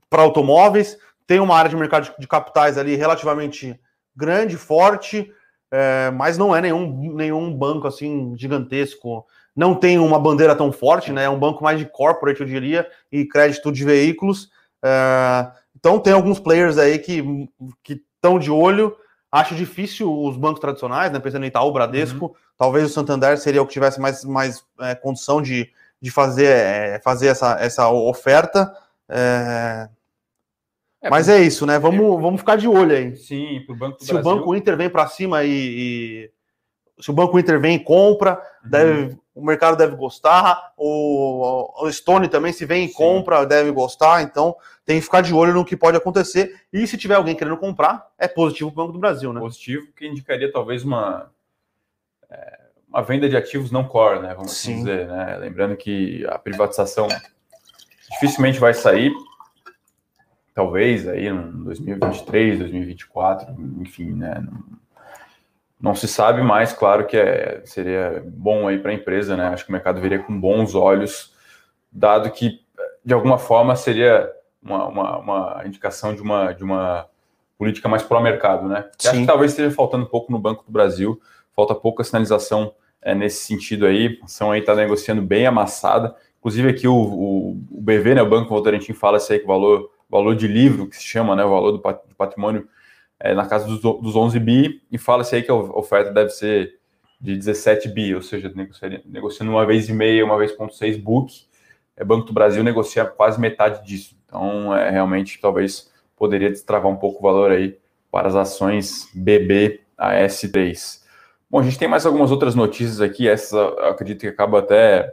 para 0.09 0.21
automóveis. 0.21 0.97
Tem 1.27 1.39
uma 1.39 1.55
área 1.55 1.69
de 1.69 1.75
mercado 1.75 2.03
de, 2.05 2.13
de 2.19 2.27
capitais 2.27 2.77
ali 2.77 2.95
relativamente 2.95 3.79
grande, 4.15 4.57
forte. 4.57 5.31
é, 5.71 6.11
mas 6.11 6.37
não 6.37 6.55
é 6.55 6.61
nenhum, 6.61 7.13
nenhum 7.13 7.53
banco 7.53 7.87
assim 7.87 8.33
gigantesco. 8.37 9.25
Não 9.55 9.73
tem 9.73 9.97
uma 9.99 10.19
bandeira 10.19 10.55
tão 10.55 10.71
forte, 10.71 11.11
né? 11.11 11.23
É 11.23 11.29
um 11.29 11.39
banco 11.39 11.63
mais 11.63 11.79
de 11.79 11.85
corporate, 11.85 12.41
eu 12.41 12.47
diria, 12.47 12.87
e 13.11 13.25
crédito 13.25 13.71
de 13.71 13.85
veículos. 13.85 14.49
É, 14.83 15.51
então 15.75 15.99
tem 15.99 16.13
alguns 16.13 16.39
players 16.39 16.77
aí 16.77 16.99
que 16.99 17.49
estão 17.87 18.39
de 18.39 18.51
olho. 18.51 18.95
Acho 19.35 19.53
difícil 19.53 20.09
os 20.09 20.37
bancos 20.37 20.61
tradicionais, 20.61 21.11
né? 21.11 21.19
Pensando 21.19 21.43
em 21.43 21.49
Itaú, 21.49 21.69
Bradesco, 21.73 22.27
uhum. 22.27 22.33
talvez 22.57 22.85
o 22.85 22.89
Santander 22.89 23.37
seria 23.37 23.61
o 23.61 23.67
que 23.67 23.73
tivesse 23.73 23.99
mais, 23.99 24.23
mais 24.23 24.63
é, 24.79 24.95
condição 24.95 25.41
de, 25.41 25.69
de 25.99 26.09
fazer, 26.09 26.45
é, 26.45 27.01
fazer 27.03 27.27
essa, 27.27 27.57
essa 27.59 27.89
oferta. 27.89 28.73
É, 29.09 29.89
é, 31.01 31.09
Mas 31.09 31.27
é 31.27 31.41
isso, 31.41 31.65
né? 31.65 31.77
Vamos, 31.77 32.21
vamos 32.21 32.39
ficar 32.39 32.55
de 32.55 32.65
olho 32.65 32.95
aí. 32.95 33.13
Sim, 33.17 33.61
para 33.65 33.75
o 33.75 33.77
Banco 33.77 34.01
Se 34.01 34.13
Brasil... 34.13 34.31
o 34.31 34.35
Banco 34.35 34.55
Inter 34.55 34.77
vem 34.77 34.89
para 34.89 35.05
cima 35.07 35.43
e, 35.43 35.49
e, 35.51 36.31
Se 36.99 37.11
o 37.11 37.13
Banco 37.13 37.37
Inter 37.37 37.59
vem 37.59 37.75
e 37.75 37.83
compra, 37.83 38.41
uhum. 38.63 38.69
deve, 38.69 39.17
o 39.33 39.43
mercado 39.43 39.77
deve 39.77 39.95
gostar. 39.95 40.73
O, 40.77 41.83
o 41.83 41.91
Stone 41.91 42.27
também, 42.29 42.53
se 42.53 42.65
vem 42.65 42.85
e 42.85 42.87
Sim. 42.87 42.93
compra, 42.93 43.45
deve 43.45 43.69
gostar. 43.71 44.21
Então, 44.23 44.55
tem 44.85 44.97
que 44.97 45.03
ficar 45.03 45.21
de 45.21 45.33
olho 45.33 45.53
no 45.53 45.65
que 45.65 45.75
pode 45.75 45.97
acontecer. 45.97 46.55
E 46.71 46.87
se 46.87 46.97
tiver 46.97 47.15
alguém 47.15 47.35
querendo 47.35 47.57
comprar, 47.57 48.07
é 48.17 48.27
positivo 48.27 48.71
para 48.71 48.81
o 48.81 48.85
Banco 48.85 48.93
do 48.93 48.99
Brasil, 48.99 49.33
né? 49.33 49.39
Positivo, 49.39 49.87
que 49.95 50.07
indicaria 50.07 50.51
talvez 50.51 50.83
uma. 50.83 51.29
É, 52.29 52.59
uma 52.87 53.03
venda 53.03 53.27
de 53.27 53.35
ativos 53.35 53.71
não 53.71 53.83
core, 53.85 54.21
né? 54.21 54.33
Vamos 54.33 54.53
assim 54.53 54.77
dizer, 54.77 55.07
né? 55.07 55.37
Lembrando 55.37 55.75
que 55.75 56.25
a 56.27 56.39
privatização 56.39 57.09
dificilmente 58.09 58.57
vai 58.57 58.73
sair 58.73 59.11
talvez 60.55 61.05
aí 61.05 61.27
em 61.27 61.63
2023, 61.63 62.59
2024, 62.59 63.53
enfim, 63.81 64.13
né? 64.13 64.41
Não, 64.41 64.63
não, 65.85 65.93
se 65.93 66.07
sabe 66.07 66.41
mais, 66.41 66.73
claro 66.73 67.05
que 67.05 67.15
é, 67.15 67.61
seria 67.63 68.23
bom 68.25 68.67
aí 68.67 68.79
para 68.79 68.89
a 68.89 68.93
empresa, 68.95 69.37
né? 69.37 69.49
Acho 69.49 69.63
que 69.63 69.69
o 69.69 69.71
mercado 69.71 70.01
veria 70.01 70.17
com 70.17 70.39
bons 70.39 70.73
olhos, 70.73 71.31
dado 71.91 72.31
que 72.31 72.59
de 73.03 73.13
alguma 73.13 73.37
forma 73.37 73.75
seria 73.75 74.27
uma, 74.63 74.87
uma, 74.87 75.17
uma 75.19 75.63
indicação 75.63 76.15
de 76.15 76.23
uma, 76.23 76.53
de 76.53 76.63
uma 76.63 77.05
política 77.55 77.87
mais 77.87 78.01
pró-mercado, 78.01 78.67
né? 78.67 78.89
Acho 78.99 79.11
que 79.19 79.25
talvez 79.27 79.51
esteja 79.51 79.69
faltando 79.69 80.05
um 80.05 80.09
pouco 80.09 80.31
no 80.31 80.39
Banco 80.39 80.63
do 80.65 80.71
Brasil, 80.71 81.21
falta 81.55 81.75
pouca 81.75 82.03
sinalização 82.03 82.73
é, 82.99 83.13
nesse 83.13 83.45
sentido 83.45 83.85
aí, 83.85 84.17
a 84.23 84.25
ação 84.25 84.51
aí 84.51 84.61
está 84.61 84.73
negociando 84.73 85.21
bem 85.21 85.45
amassada, 85.45 86.15
inclusive 86.39 86.67
aqui 86.67 86.87
o, 86.87 86.95
o, 86.95 87.51
o 87.69 87.81
BV, 87.81 88.15
né, 88.15 88.23
o 88.23 88.29
Banco 88.29 88.49
Votorantim, 88.49 88.93
fala 88.93 89.19
se 89.19 89.33
aí 89.33 89.37
que 89.37 89.45
o 89.45 89.49
valor 89.49 89.91
valor 90.09 90.35
de 90.35 90.47
livro, 90.47 90.87
que 90.87 90.95
se 90.95 91.03
chama, 91.03 91.35
né, 91.35 91.45
o 91.45 91.49
valor 91.49 91.71
do 91.73 91.79
patrimônio, 92.15 92.67
é, 93.25 93.33
na 93.33 93.45
casa 93.47 93.65
dos, 93.65 93.81
dos 93.81 94.15
11 94.15 94.39
bi, 94.39 94.81
e 94.91 94.97
fala-se 94.97 95.35
aí 95.35 95.41
que 95.41 95.49
a 95.49 95.55
oferta 95.55 96.11
deve 96.11 96.29
ser 96.29 96.77
de 97.19 97.35
17 97.35 97.89
bi, 97.89 98.13
ou 98.13 98.21
seja, 98.21 98.53
negociando 99.05 99.51
uma 99.51 99.65
vez 99.65 99.89
e 99.89 99.93
meia, 99.93 100.23
uma 100.23 100.37
vez 100.37 100.51
ponto 100.51 100.75
seis 100.75 100.95
book, 100.95 101.33
é, 101.97 102.03
Banco 102.03 102.27
do 102.27 102.33
Brasil 102.33 102.63
negocia 102.63 103.03
quase 103.03 103.39
metade 103.39 103.85
disso. 103.85 104.15
Então, 104.25 104.75
é, 104.75 104.91
realmente, 104.91 105.39
talvez 105.41 105.91
poderia 106.15 106.51
destravar 106.51 106.91
um 106.91 106.97
pouco 106.97 107.19
o 107.19 107.21
valor 107.21 107.51
aí 107.51 107.77
para 108.11 108.27
as 108.27 108.35
ações 108.35 109.09
BBAS3. 109.15 111.03
Bom, 111.49 111.59
a 111.59 111.63
gente 111.63 111.79
tem 111.79 111.87
mais 111.87 112.05
algumas 112.05 112.29
outras 112.31 112.53
notícias 112.53 113.01
aqui, 113.01 113.27
essas 113.27 113.53
eu 113.53 113.85
acredito 113.85 114.21
que 114.21 114.27
acaba 114.27 114.59
até 114.59 115.11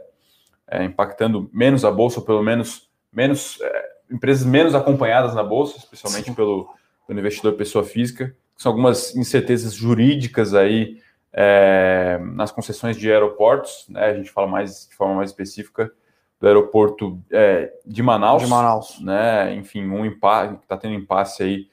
é, 0.67 0.83
impactando 0.83 1.49
menos 1.51 1.83
a 1.83 1.89
bolsa, 1.89 2.19
ou 2.19 2.25
pelo 2.25 2.43
menos 2.43 2.87
menos 3.11 3.59
é, 3.61 3.89
empresas 4.11 4.45
menos 4.45 4.75
acompanhadas 4.75 5.33
na 5.33 5.43
bolsa, 5.43 5.77
especialmente 5.77 6.31
pelo, 6.33 6.69
pelo, 7.07 7.19
investidor 7.19 7.53
pessoa 7.53 7.83
física. 7.83 8.35
São 8.57 8.71
algumas 8.71 9.15
incertezas 9.15 9.73
jurídicas 9.73 10.53
aí 10.53 11.01
é, 11.31 12.19
nas 12.33 12.51
concessões 12.51 12.97
de 12.97 13.11
aeroportos, 13.11 13.85
né? 13.89 14.05
A 14.05 14.13
gente 14.13 14.31
fala 14.31 14.47
mais 14.47 14.87
de 14.89 14.95
forma 14.95 15.15
mais 15.15 15.31
específica 15.31 15.91
do 16.39 16.47
aeroporto 16.47 17.19
é, 17.31 17.73
de 17.85 18.03
Manaus. 18.03 18.43
De 18.43 18.49
Manaus. 18.49 18.99
Né? 18.99 19.55
Enfim, 19.55 19.87
um 19.87 20.05
impasse, 20.05 20.55
está 20.55 20.75
tendo 20.75 20.93
impasse 20.93 21.41
aí 21.41 21.67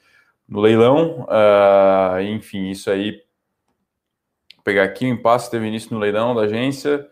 no 0.47 0.61
leilão. 0.61 1.27
Uh, 1.27 2.21
enfim, 2.21 2.69
isso 2.69 2.89
aí. 2.89 3.21
Vou 4.55 4.63
pegar 4.63 4.83
aqui, 4.83 5.05
o 5.05 5.09
impasse 5.09 5.51
teve 5.51 5.67
início 5.67 5.93
no 5.93 5.99
leilão 5.99 6.33
da 6.33 6.43
agência. 6.43 7.05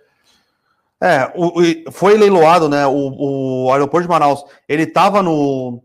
É, 1.02 1.32
o, 1.36 1.60
o, 1.60 1.92
foi 1.92 2.18
leiloado, 2.18 2.70
né? 2.70 2.88
O, 2.88 3.66
o, 3.66 3.72
aeroporto 3.74 4.08
de 4.08 4.10
Manaus, 4.10 4.44
ele 4.68 4.84
estava 4.84 5.22
no, 5.22 5.84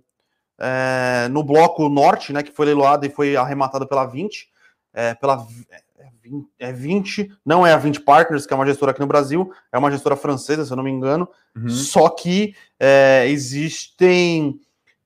é, 0.59 1.29
no 1.31 1.43
bloco 1.43 1.89
norte, 1.89 2.33
né? 2.33 2.43
Que 2.43 2.53
foi 2.53 2.67
leiloado 2.67 3.07
e 3.07 3.11
foi 3.11 3.37
arrematado 3.37 3.87
pela 3.87 4.05
20, 4.05 4.49
é, 4.93 5.15
pela 5.15 5.47
é 6.59 6.73
20, 6.73 7.23
é 7.23 7.29
não 7.45 7.67
é 7.67 7.73
a 7.73 7.77
20 7.77 8.01
Partners, 8.01 8.47
que 8.47 8.53
é 8.53 8.57
uma 8.57 8.67
gestora 8.67 8.93
aqui 8.93 9.01
no 9.01 9.07
Brasil, 9.07 9.53
é 9.71 9.79
uma 9.79 9.91
gestora 9.91 10.17
francesa, 10.17 10.65
se 10.65 10.73
eu 10.73 10.77
não 10.77 10.85
me 10.85 10.91
engano. 10.91 11.29
Uhum. 11.57 11.69
Só 11.69 12.09
que 12.09 12.55
é, 12.81 13.27
existem 13.29 14.59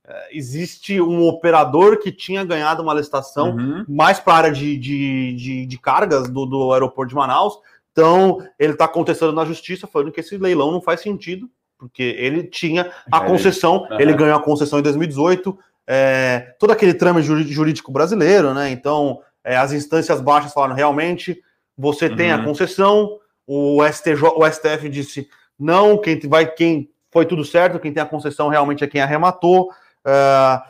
é, 0.07 0.37
existe 0.37 1.01
um 1.01 1.27
operador 1.27 1.99
que 1.99 2.13
tinha 2.13 2.45
ganhado 2.45 2.83
uma 2.83 2.95
licitação 2.95 3.51
uhum. 3.51 3.85
mais 3.89 4.21
para 4.21 4.33
a 4.33 4.37
área 4.37 4.53
de, 4.53 4.77
de, 4.79 5.35
de, 5.35 5.67
de 5.67 5.79
cargas 5.79 6.29
do, 6.29 6.47
do 6.47 6.73
aeroporto 6.73 7.11
de 7.11 7.17
Manaus 7.17 7.59
então, 7.99 8.39
ele 8.61 8.75
está 8.75 8.87
contestando 8.87 9.33
na 9.33 9.45
justiça, 9.45 9.89
falando 9.89 10.13
que 10.13 10.21
esse 10.21 10.39
leilão 10.39 10.71
não 10.71 10.81
faz 10.81 11.01
sentido, 11.01 11.51
porque 11.79 12.03
ele 12.03 12.43
tinha 12.43 12.91
a 13.11 13.21
concessão, 13.21 13.87
uhum. 13.91 14.01
ele 14.01 14.13
ganhou 14.13 14.37
a 14.37 14.43
concessão 14.43 14.79
em 14.79 14.83
2018, 14.83 15.57
é, 15.87 16.55
todo 16.59 16.73
aquele 16.73 16.93
trâmite 16.93 17.27
jurídico 17.27 17.93
brasileiro, 17.93 18.53
né? 18.53 18.71
Então, 18.71 19.21
é, 19.45 19.57
as 19.57 19.73
instâncias 19.73 20.21
baixas 20.21 20.53
falaram 20.53 20.75
realmente, 20.75 21.41
você 21.77 22.07
uhum. 22.07 22.17
tem 22.17 22.33
a 22.33 22.37
uhum. 22.37 22.45
concessão, 22.45 23.19
o, 23.47 23.83
STJ, 23.87 24.23
o 24.37 24.51
STF 24.51 24.89
disse 24.91 25.29
não, 25.59 25.97
quem 25.99 26.19
vai, 26.21 26.47
quem 26.47 26.91
foi 27.11 27.25
tudo 27.25 27.45
certo, 27.45 27.81
quem 27.81 27.93
tem 27.93 28.03
a 28.03 28.07
concessão 28.07 28.49
realmente 28.49 28.85
é 28.85 28.87
quem 28.87 29.01
arrematou. 29.01 29.71
Uh, 30.05 30.61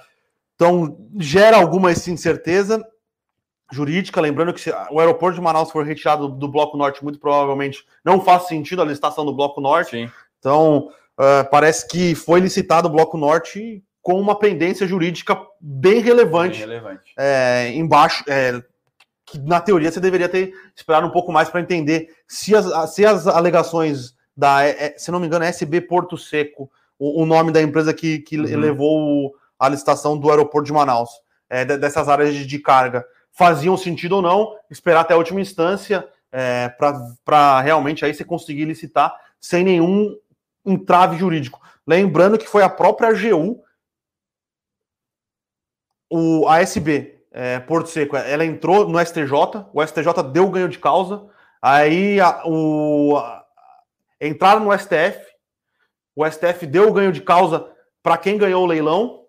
então, 0.55 0.97
gera 1.19 1.57
alguma 1.57 1.91
incerteza 1.91 2.85
jurídica, 3.71 4.21
lembrando 4.21 4.53
que 4.53 4.61
se 4.61 4.71
o 4.91 4.99
aeroporto 4.99 5.37
de 5.37 5.43
Manaus 5.43 5.71
for 5.71 5.85
retirado 5.85 6.29
do 6.29 6.49
Bloco 6.49 6.77
Norte, 6.77 7.05
muito 7.05 7.19
provavelmente 7.19 7.85
não 8.05 8.21
faz 8.21 8.45
sentido 8.45 8.81
a 8.81 8.85
licitação 8.85 9.27
do 9.27 9.33
Bloco 9.33 9.61
Norte. 9.61 9.91
Sim. 9.91 10.11
Então, 10.39 10.89
uh, 11.19 11.49
parece 11.51 11.87
que 11.87 12.15
foi 12.15 12.41
licitado 12.41 12.89
o 12.89 12.91
Bloco 12.91 13.17
Norte 13.17 13.83
com 14.03 14.21
uma 14.21 14.39
pendência 14.39 14.87
jurídica 14.87 15.39
bem 15.61 16.01
relevante. 16.01 16.61
Bem 16.61 16.69
relevante. 16.69 17.13
É, 17.19 17.73
embaixo, 17.75 18.25
é, 18.29 18.63
que 19.27 19.39
na 19.39 19.61
teoria 19.61 19.91
você 19.91 20.01
deveria 20.01 20.29
ter 20.29 20.53
esperado 20.75 21.07
um 21.07 21.11
pouco 21.11 21.31
mais 21.31 21.49
para 21.49 21.61
entender 21.61 22.09
se 22.27 22.55
as, 22.55 22.95
se 22.95 23.05
as 23.05 23.27
alegações 23.27 24.15
da, 24.37 24.65
é, 24.65 24.87
é 24.87 24.95
se 24.97 25.11
não 25.11 25.21
me 25.21 25.27
engano, 25.27 25.45
é 25.45 25.49
SB 25.49 25.83
Porto 25.83 26.17
Seco, 26.17 26.71
o, 26.99 27.23
o 27.23 27.27
nome 27.27 27.53
da 27.53 27.61
empresa 27.61 27.93
que, 27.93 28.21
que 28.21 28.39
uhum. 28.39 28.59
levou 28.59 29.35
a 29.59 29.69
licitação 29.69 30.17
do 30.17 30.31
aeroporto 30.31 30.67
de 30.67 30.73
Manaus, 30.73 31.11
é, 31.51 31.65
dessas 31.65 32.09
áreas 32.09 32.35
de, 32.35 32.47
de 32.47 32.59
carga 32.59 33.05
faziam 33.39 33.77
sentido 33.77 34.17
ou 34.17 34.23
não, 34.23 34.57
esperar 34.69 35.03
até 35.03 35.15
a 35.15 35.17
última 35.17 35.41
instância 35.41 36.05
é, 36.33 36.69
para 37.25 37.61
realmente 37.61 38.05
aí 38.05 38.13
você 38.13 38.25
conseguir 38.25 38.65
licitar 38.65 39.15
sem 39.41 39.63
nenhum 39.63 40.13
entrave 40.71 41.17
jurídico. 41.17 41.61
Lembrando 41.87 42.39
que 42.39 42.47
foi 42.47 42.63
a 42.63 42.69
própria 42.69 43.09
AGU, 43.09 43.63
o 46.11 46.49
ASB, 46.49 47.19
é, 47.31 47.59
Porto 47.61 47.89
Seco, 47.89 48.17
ela 48.17 48.45
entrou 48.45 48.89
no 48.89 48.99
STJ, 49.05 49.31
o 49.73 49.85
STJ 49.87 50.23
deu 50.33 50.51
ganho 50.51 50.69
de 50.69 50.79
causa, 50.79 51.27
aí 51.61 52.21
a, 52.21 52.43
o, 52.47 53.17
a, 53.17 53.45
entraram 54.21 54.65
no 54.65 54.79
STF, 54.79 55.21
o 56.17 56.29
STF 56.29 56.67
deu 56.67 56.93
ganho 56.93 57.13
de 57.13 57.21
causa 57.21 57.71
para 58.03 58.19
quem 58.19 58.39
ganhou 58.39 58.65
o 58.65 58.67
leilão, 58.67 59.25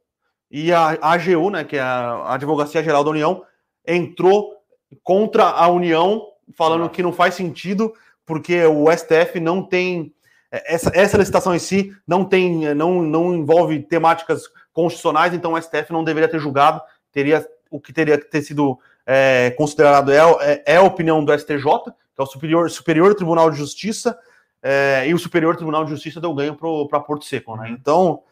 e 0.50 0.74
a, 0.74 0.98
a 1.02 1.14
AGU, 1.14 1.50
né, 1.52 1.64
que 1.64 1.78
é 1.78 1.82
a 1.82 2.34
Advocacia 2.34 2.84
Geral 2.84 3.04
da 3.04 3.12
União, 3.12 3.46
entrou 3.86 4.56
contra 5.04 5.44
a 5.44 5.68
União, 5.68 6.28
falando 6.56 6.90
que 6.90 7.04
não 7.04 7.14
faz 7.14 7.36
sentido, 7.36 7.94
porque 8.26 8.64
o 8.66 8.86
STF 8.92 9.40
não 9.40 9.64
tem. 9.64 10.14
É, 10.52 10.74
essa, 10.74 10.92
essa 10.94 11.18
licitação 11.18 11.56
em 11.56 11.60
si 11.60 11.96
não 12.08 12.26
tem, 12.26 12.74
não, 12.74 13.02
não 13.02 13.36
envolve 13.36 13.80
temáticas 13.84 14.44
constitucionais, 14.74 15.34
então 15.34 15.54
o 15.54 15.62
STF 15.62 15.92
não 15.92 16.04
deveria 16.04 16.30
ter 16.30 16.40
julgado, 16.40 16.82
teria 17.12 17.46
o 17.70 17.80
que 17.80 17.94
teria 17.94 18.18
que 18.18 18.26
ter 18.26 18.42
sido 18.42 18.80
é, 19.06 19.52
considerado 19.52 20.12
é, 20.12 20.18
é, 20.18 20.64
é, 20.66 20.76
a 20.78 20.84
opinião 20.84 21.24
do 21.24 21.38
STJ, 21.38 21.62
que 21.62 22.20
é 22.20 22.24
o 22.24 22.26
Superior, 22.26 22.70
Superior 22.70 23.14
Tribunal 23.16 23.50
de 23.52 23.58
Justiça, 23.58 24.18
é, 24.62 25.08
e 25.08 25.14
o 25.14 25.20
Superior 25.20 25.56
Tribunal 25.56 25.84
de 25.84 25.92
Justiça 25.92 26.20
deu 26.20 26.34
ganho 26.34 26.56
para 26.88 27.00
Porto 27.00 27.26
Seco, 27.26 27.56
né? 27.56 27.70
Uhum. 27.70 27.74
Então, 27.76 28.24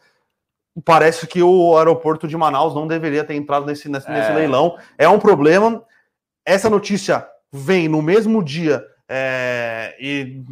parece 0.84 1.26
que 1.26 1.42
o 1.42 1.76
aeroporto 1.76 2.28
de 2.28 2.36
Manaus 2.36 2.74
não 2.74 2.86
deveria 2.86 3.24
ter 3.24 3.34
entrado 3.34 3.66
nesse, 3.66 3.88
nesse, 3.88 4.08
é. 4.08 4.12
nesse 4.12 4.32
leilão. 4.32 4.78
É 4.96 5.08
um 5.08 5.18
problema. 5.18 5.82
Essa 6.44 6.68
notícia 6.68 7.26
vem 7.52 7.88
no 7.88 8.02
mesmo 8.02 8.42
dia 8.42 8.84
é, 9.08 9.96
e 9.98 10.42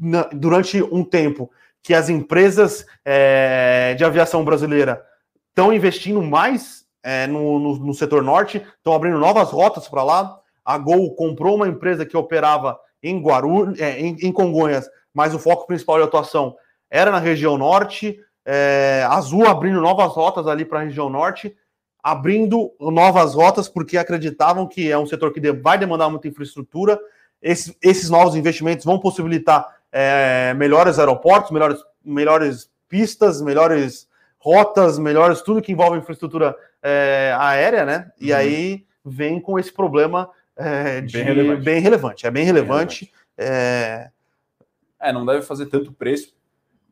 na, 0.00 0.22
durante 0.32 0.80
um 0.82 1.04
tempo 1.04 1.50
que 1.82 1.92
as 1.92 2.08
empresas 2.08 2.86
é, 3.04 3.94
de 3.94 4.04
aviação 4.04 4.44
brasileira 4.44 5.04
estão 5.50 5.72
investindo 5.72 6.22
mais 6.22 6.84
é, 7.02 7.26
no, 7.26 7.58
no, 7.58 7.76
no, 7.76 7.94
setor 7.94 8.22
norte, 8.22 8.64
estão 8.78 8.94
abrindo 8.94 9.18
novas 9.18 9.50
rotas 9.50 9.86
para 9.86 10.02
lá. 10.02 10.38
a 10.64 10.78
Gol 10.78 11.14
comprou 11.14 11.56
uma 11.56 11.68
empresa 11.68 12.06
que 12.06 12.16
operava 12.16 12.78
em 13.02 13.20
Guarulhos, 13.20 13.78
é, 13.78 14.00
em, 14.00 14.16
em, 14.22 14.32
Congonhas, 14.32 14.88
mas 15.12 15.34
o 15.34 15.38
foco 15.38 15.66
principal 15.66 15.98
de 15.98 16.04
atuação 16.04 16.56
era 16.90 17.10
na 17.10 17.18
região 17.18 17.58
norte. 17.58 18.18
É, 18.46 19.06
Azul 19.10 19.46
abrindo 19.46 19.80
novas 19.80 20.12
rotas 20.12 20.46
ali 20.46 20.64
para 20.64 20.80
a 20.80 20.84
região 20.84 21.10
norte, 21.10 21.54
abrindo 22.02 22.72
novas 22.80 23.34
rotas 23.34 23.68
porque 23.68 23.98
acreditavam 23.98 24.66
que 24.66 24.90
é 24.90 24.98
um 24.98 25.06
setor 25.06 25.32
que 25.32 25.52
vai 25.52 25.76
demandar 25.76 26.08
muita 26.08 26.28
infraestrutura. 26.28 26.98
Esses, 27.44 27.76
esses 27.82 28.08
novos 28.08 28.34
investimentos 28.34 28.86
vão 28.86 28.98
possibilitar 28.98 29.76
é, 29.92 30.54
melhores 30.54 30.98
aeroportos, 30.98 31.50
melhores, 31.50 31.78
melhores 32.02 32.70
pistas, 32.88 33.42
melhores 33.42 34.08
rotas, 34.38 34.98
melhores 34.98 35.42
tudo 35.42 35.60
que 35.60 35.70
envolve 35.70 35.98
infraestrutura 35.98 36.56
é, 36.82 37.36
aérea, 37.38 37.84
né? 37.84 38.10
E 38.18 38.32
uhum. 38.32 38.38
aí 38.38 38.86
vem 39.04 39.38
com 39.38 39.58
esse 39.58 39.70
problema 39.70 40.30
é, 40.56 41.02
de, 41.02 41.12
bem, 41.12 41.24
relevante. 41.24 41.62
bem 41.62 41.80
relevante. 41.80 42.26
É 42.26 42.30
bem 42.30 42.44
relevante. 42.44 43.04
Bem 43.36 43.46
relevante. 43.46 44.10
É... 45.02 45.08
é... 45.08 45.12
não 45.12 45.26
deve 45.26 45.42
fazer 45.42 45.66
tanto 45.66 45.92
preço 45.92 46.34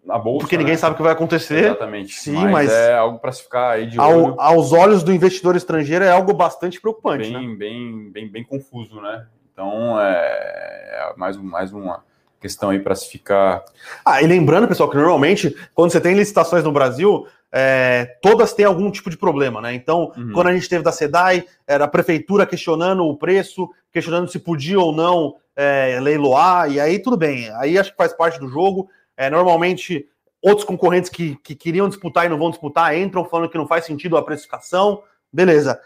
na 0.04 0.18
bolsa. 0.18 0.40
Porque 0.40 0.58
ninguém 0.58 0.74
né? 0.74 0.78
sabe 0.78 0.92
o 0.92 0.96
que 0.96 1.02
vai 1.02 1.12
acontecer. 1.12 1.64
Exatamente. 1.64 2.14
Sim, 2.14 2.34
mas, 2.34 2.50
mas 2.52 2.72
é 2.72 2.94
algo 2.94 3.18
para 3.18 3.32
se 3.32 3.42
ficar 3.42 3.70
aí 3.70 3.86
de 3.86 3.98
olho. 3.98 4.38
aos 4.38 4.72
olhos 4.72 5.02
do 5.02 5.14
investidor 5.14 5.56
estrangeiro 5.56 6.04
é 6.04 6.10
algo 6.10 6.34
bastante 6.34 6.78
preocupante. 6.78 7.30
Bem, 7.30 7.48
né? 7.48 7.56
bem, 7.56 8.10
bem, 8.10 8.28
bem 8.28 8.44
confuso, 8.44 9.00
né? 9.00 9.26
Então 9.52 10.00
é, 10.00 11.12
é 11.12 11.12
mais, 11.16 11.36
mais 11.36 11.72
uma 11.72 12.02
questão 12.40 12.70
aí 12.70 12.80
para 12.80 12.94
se 12.94 13.08
ficar. 13.08 13.64
Ah, 14.04 14.20
e 14.20 14.26
lembrando, 14.26 14.66
pessoal, 14.66 14.90
que 14.90 14.96
normalmente, 14.96 15.56
quando 15.74 15.92
você 15.92 16.00
tem 16.00 16.14
licitações 16.14 16.64
no 16.64 16.72
Brasil, 16.72 17.26
é, 17.52 18.16
todas 18.20 18.52
têm 18.52 18.64
algum 18.64 18.90
tipo 18.90 19.08
de 19.08 19.16
problema, 19.16 19.60
né? 19.60 19.74
Então, 19.74 20.12
uhum. 20.16 20.32
quando 20.32 20.48
a 20.48 20.52
gente 20.52 20.68
teve 20.68 20.82
da 20.82 20.90
SEDAI, 20.90 21.44
era 21.66 21.84
a 21.84 21.88
prefeitura 21.88 22.46
questionando 22.46 23.04
o 23.04 23.16
preço, 23.16 23.70
questionando 23.92 24.28
se 24.28 24.38
podia 24.38 24.80
ou 24.80 24.92
não 24.92 25.36
é, 25.54 25.98
leiloar, 26.00 26.70
e 26.70 26.80
aí 26.80 26.98
tudo 26.98 27.16
bem, 27.16 27.50
aí 27.56 27.78
acho 27.78 27.90
que 27.90 27.96
faz 27.96 28.12
parte 28.12 28.40
do 28.40 28.48
jogo. 28.48 28.88
É, 29.16 29.28
normalmente, 29.28 30.06
outros 30.40 30.64
concorrentes 30.64 31.10
que, 31.10 31.36
que 31.36 31.54
queriam 31.54 31.88
disputar 31.88 32.26
e 32.26 32.28
não 32.28 32.38
vão 32.38 32.50
disputar 32.50 32.96
entram 32.96 33.24
falando 33.24 33.50
que 33.50 33.58
não 33.58 33.68
faz 33.68 33.84
sentido 33.84 34.16
a 34.16 34.22
precificação, 34.22 35.02
beleza. 35.32 35.78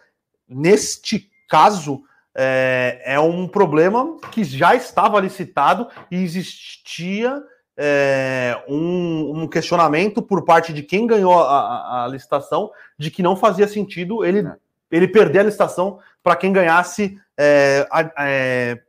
Neste 0.48 1.28
caso, 1.48 2.02
é, 2.36 3.00
é 3.04 3.18
um 3.18 3.48
problema 3.48 4.18
que 4.30 4.44
já 4.44 4.74
estava 4.74 5.18
licitado 5.18 5.88
e 6.10 6.22
existia 6.22 7.42
é, 7.78 8.62
um, 8.68 9.42
um, 9.42 9.48
questionamento 9.48 10.20
por 10.22 10.44
parte 10.44 10.72
de 10.72 10.82
quem 10.82 11.06
ganhou 11.06 11.38
a, 11.38 11.60
a, 11.60 12.04
a 12.04 12.08
licitação 12.08 12.70
de 12.98 13.10
que 13.10 13.22
não 13.22 13.36
fazia 13.36 13.66
sentido 13.66 14.24
ele, 14.24 14.40
é. 14.40 14.56
ele 14.90 15.08
perder 15.08 15.40
a 15.40 15.44
licitação 15.44 15.98
para 16.22 16.36
quem 16.36 16.52
ganhasse 16.52 17.18
é, 17.38 17.86
é, 18.18 18.82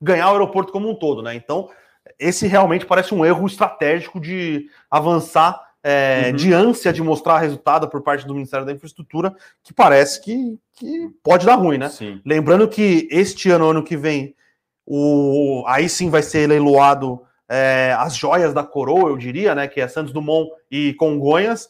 ganhar 0.00 0.28
o 0.28 0.32
aeroporto 0.32 0.72
como 0.72 0.88
um 0.88 0.94
todo, 0.94 1.22
né? 1.22 1.34
Então, 1.34 1.68
esse 2.18 2.46
realmente 2.46 2.86
parece 2.86 3.14
um 3.14 3.24
erro 3.24 3.46
estratégico 3.46 4.18
de 4.18 4.68
avançar 4.90 5.69
é, 5.82 6.28
uhum. 6.30 6.36
de 6.36 6.52
ânsia 6.52 6.92
de 6.92 7.02
mostrar 7.02 7.38
resultado 7.38 7.88
por 7.88 8.02
parte 8.02 8.26
do 8.26 8.34
Ministério 8.34 8.66
da 8.66 8.72
Infraestrutura, 8.72 9.34
que 9.62 9.72
parece 9.72 10.20
que, 10.22 10.58
que 10.74 11.10
pode 11.22 11.46
dar 11.46 11.54
ruim, 11.54 11.78
né? 11.78 11.88
Sim. 11.88 12.20
Lembrando 12.24 12.68
que 12.68 13.08
este 13.10 13.50
ano, 13.50 13.70
ano 13.70 13.82
que 13.82 13.96
vem, 13.96 14.34
o, 14.86 15.64
aí 15.66 15.88
sim 15.88 16.10
vai 16.10 16.22
ser 16.22 16.48
leiloado 16.48 17.22
é, 17.48 17.94
as 17.98 18.14
joias 18.14 18.52
da 18.54 18.62
coroa, 18.62 19.10
eu 19.10 19.16
diria, 19.16 19.54
né? 19.54 19.66
Que 19.66 19.80
é 19.80 19.88
Santos 19.88 20.12
Dumont 20.12 20.50
e 20.70 20.94
Congonhas. 20.94 21.68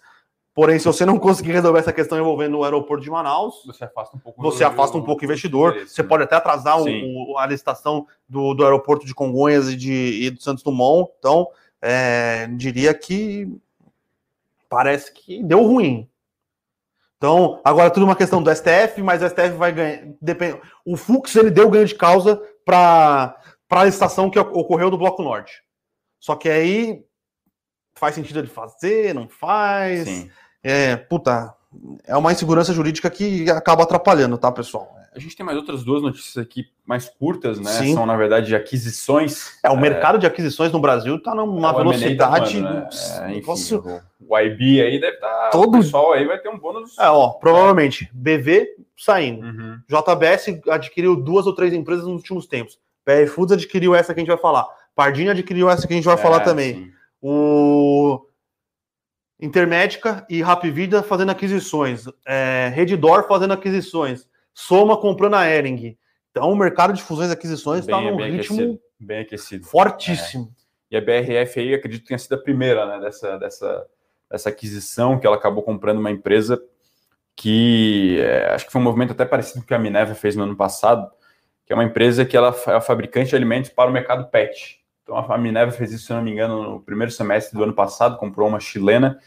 Porém, 0.52 0.78
se 0.78 0.84
você 0.84 1.06
não 1.06 1.18
conseguir 1.18 1.52
resolver 1.52 1.78
essa 1.78 1.92
questão 1.92 2.18
envolvendo 2.18 2.58
o 2.58 2.64
aeroporto 2.64 3.04
de 3.04 3.10
Manaus, 3.10 3.62
você 3.64 3.84
afasta 3.84 4.16
um 4.16 4.20
pouco, 4.20 4.42
você 4.42 4.64
afasta 4.64 4.98
um 4.98 5.02
pouco 5.02 5.22
o 5.22 5.24
investidor. 5.24 5.86
Você 5.86 6.02
pode 6.02 6.24
até 6.24 6.34
atrasar 6.34 6.78
o, 6.82 7.32
o, 7.32 7.38
a 7.38 7.46
licitação 7.46 8.06
do, 8.28 8.52
do 8.52 8.64
aeroporto 8.64 9.06
de 9.06 9.14
Congonhas 9.14 9.70
e, 9.70 9.76
de, 9.76 10.24
e 10.24 10.30
do 10.30 10.42
Santos 10.42 10.64
Dumont. 10.64 11.10
Então, 11.18 11.48
é, 11.80 12.48
diria 12.48 12.92
que 12.92 13.48
parece 14.70 15.12
que 15.12 15.42
deu 15.42 15.62
ruim. 15.62 16.08
Então, 17.18 17.60
agora 17.62 17.88
é 17.88 17.90
tudo 17.90 18.04
uma 18.04 18.16
questão 18.16 18.42
do 18.42 18.54
STF, 18.54 19.02
mas 19.02 19.22
o 19.22 19.28
STF 19.28 19.50
vai 19.50 19.72
ganhar. 19.72 20.06
Depende, 20.22 20.58
o 20.86 20.96
Fux 20.96 21.36
ele 21.36 21.50
deu 21.50 21.68
ganho 21.68 21.84
de 21.84 21.94
causa 21.94 22.40
para 22.64 23.36
a 23.68 23.84
licitação 23.84 24.30
que 24.30 24.38
ocorreu 24.38 24.88
do 24.88 24.96
Bloco 24.96 25.22
Norte. 25.22 25.62
Só 26.18 26.34
que 26.34 26.48
aí 26.48 27.04
faz 27.94 28.14
sentido 28.14 28.38
ele 28.38 28.48
fazer, 28.48 29.14
não 29.14 29.28
faz. 29.28 30.08
Sim. 30.08 30.30
É, 30.62 30.96
puta, 30.96 31.54
é 32.06 32.16
uma 32.16 32.32
insegurança 32.32 32.72
jurídica 32.72 33.10
que 33.10 33.50
acaba 33.50 33.82
atrapalhando, 33.82 34.38
tá, 34.38 34.50
pessoal? 34.50 34.99
A 35.14 35.18
gente 35.18 35.36
tem 35.36 35.44
mais 35.44 35.58
outras 35.58 35.82
duas 35.82 36.02
notícias 36.02 36.36
aqui 36.38 36.68
mais 36.86 37.08
curtas, 37.08 37.58
né? 37.58 37.70
Sim. 37.72 37.94
São, 37.94 38.06
na 38.06 38.16
verdade, 38.16 38.46
de 38.46 38.54
aquisições. 38.54 39.58
É, 39.62 39.68
o 39.68 39.74
é... 39.74 39.80
mercado 39.80 40.18
de 40.18 40.26
aquisições 40.26 40.70
no 40.70 40.80
Brasil 40.80 41.16
está 41.16 41.34
numa 41.34 41.70
é, 41.70 41.74
velocidade. 41.74 42.62
Tá 42.62 42.72
né? 42.72 42.88
é, 43.22 43.36
enfim, 43.36 43.46
Nossa... 43.46 44.04
O 44.28 44.38
IB 44.38 44.80
aí 44.80 45.00
deve 45.00 45.16
estar. 45.16 45.28
Tá... 45.28 45.50
Todo... 45.50 45.78
O 45.78 45.82
pessoal 45.82 46.12
aí 46.12 46.24
vai 46.24 46.38
ter 46.38 46.48
um 46.48 46.58
bônus. 46.58 46.96
É, 46.98 47.08
ó, 47.08 47.30
provavelmente. 47.30 48.08
BV 48.12 48.76
saindo. 48.96 49.44
Uhum. 49.44 49.80
JBS 49.88 50.60
adquiriu 50.68 51.16
duas 51.16 51.46
ou 51.46 51.54
três 51.54 51.72
empresas 51.72 52.04
nos 52.04 52.16
últimos 52.16 52.46
tempos. 52.46 52.78
PR 53.04 53.26
Foods 53.26 53.54
adquiriu 53.54 53.94
essa 53.94 54.14
que 54.14 54.20
a 54.20 54.22
gente 54.22 54.28
vai 54.28 54.38
falar. 54.38 54.66
Pardini 54.94 55.30
adquiriu 55.30 55.68
essa 55.68 55.86
que 55.86 55.92
a 55.92 55.96
gente 55.96 56.04
vai 56.04 56.14
é, 56.14 56.18
falar 56.18 56.40
também. 56.40 56.74
Sim. 56.74 56.92
O 57.20 58.24
Intermédica 59.40 60.24
e 60.28 60.42
Rapvida 60.42 61.02
fazendo 61.02 61.30
aquisições. 61.30 62.04
É, 62.26 62.70
Redditor 62.74 63.26
fazendo 63.26 63.54
aquisições. 63.54 64.28
Soma 64.60 64.96
comprando 64.96 65.34
a 65.34 65.48
Ering. 65.48 65.96
Então 66.30 66.50
o 66.50 66.56
mercado 66.56 66.92
de 66.92 67.02
fusões 67.02 67.30
e 67.30 67.32
aquisições 67.32 67.80
está 67.80 68.00
num 68.00 68.16
bem 68.16 68.32
ritmo 68.32 68.56
aquecido, 68.56 68.80
bem 68.98 69.20
aquecido. 69.20 69.66
Fortíssimo. 69.66 70.52
É. 70.56 70.60
E 70.92 70.96
a 70.96 71.00
BRF 71.00 71.60
aí, 71.60 71.74
acredito 71.74 72.02
que 72.02 72.08
tenha 72.08 72.18
sido 72.18 72.34
a 72.34 72.42
primeira 72.42 72.84
né, 72.84 73.00
dessa, 73.00 73.38
dessa, 73.38 73.86
dessa 74.30 74.48
aquisição, 74.48 75.18
que 75.18 75.26
ela 75.26 75.36
acabou 75.36 75.62
comprando 75.62 75.98
uma 75.98 76.10
empresa 76.10 76.60
que 77.36 78.18
é, 78.20 78.52
acho 78.52 78.66
que 78.66 78.72
foi 78.72 78.80
um 78.80 78.84
movimento 78.84 79.12
até 79.12 79.24
parecido 79.24 79.60
com 79.60 79.64
o 79.64 79.66
que 79.66 79.74
a 79.74 79.78
Minerva 79.78 80.14
fez 80.14 80.36
no 80.36 80.42
ano 80.42 80.56
passado, 80.56 81.10
que 81.64 81.72
é 81.72 81.76
uma 81.76 81.84
empresa 81.84 82.24
que 82.24 82.36
ela 82.36 82.54
é 82.66 82.80
fabricante 82.80 83.30
de 83.30 83.36
alimentos 83.36 83.70
para 83.70 83.88
o 83.88 83.92
mercado 83.92 84.28
pet. 84.28 84.80
Então 85.02 85.16
a 85.16 85.38
Minerva 85.38 85.72
fez 85.72 85.92
isso, 85.92 86.06
se 86.06 86.12
não 86.12 86.22
me 86.22 86.32
engano, 86.32 86.62
no 86.62 86.80
primeiro 86.80 87.10
semestre 87.10 87.56
do 87.56 87.64
ano 87.64 87.72
passado, 87.72 88.18
comprou 88.18 88.46
uma 88.46 88.60
chilena, 88.60 89.18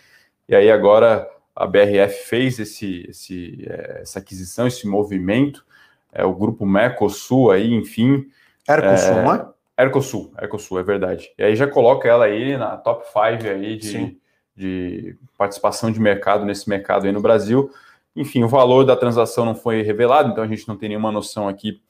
e 0.48 0.56
aí 0.56 0.70
agora 0.70 1.28
a 1.56 1.68
BRF 1.68 2.26
fez 2.26 2.60
esse, 2.60 3.06
esse, 3.10 3.66
é, 3.68 4.00
essa 4.02 4.20
aquisição, 4.20 4.68
esse 4.68 4.88
movimento, 4.88 5.66
é, 6.12 6.26
o 6.26 6.34
grupo 6.34 6.66
Mercosul 6.66 7.52
aí, 7.52 7.74
enfim. 7.74 8.28
Ercosul, 8.68 9.18
é, 9.18 9.24
não 9.24 9.34
é? 9.34 9.84
Ercosul, 9.84 10.34
Ercosul, 10.40 10.80
é 10.80 10.84
verdade. 10.84 11.32
E 11.38 11.44
aí 11.44 11.56
já 11.56 11.68
coloca 11.68 12.08
ela 12.08 12.26
aí 12.26 12.58
na 12.58 12.78
top 12.78 13.06
5 13.06 13.48
aí 13.48 13.78
de, 13.78 14.18
de 14.56 15.16
participação 15.38 15.92
de 15.92 16.00
mercado 16.00 16.46
nesse 16.46 16.70
mercado 16.70 17.06
aí 17.06 17.12
no 17.12 17.22
Brasil. 17.22 17.72
Enfim, 18.16 18.44
o 18.44 18.48
valor 18.48 18.86
da 18.86 18.96
transação 18.96 19.46
não 19.46 19.56
foi 19.56 19.82
revelado, 19.82 20.30
então 20.30 20.44
a 20.44 20.48
gente 20.48 20.68
não 20.68 20.78
tem 20.78 20.90
nenhuma 20.90 21.12
noção 21.12 21.48
aqui 21.48 21.82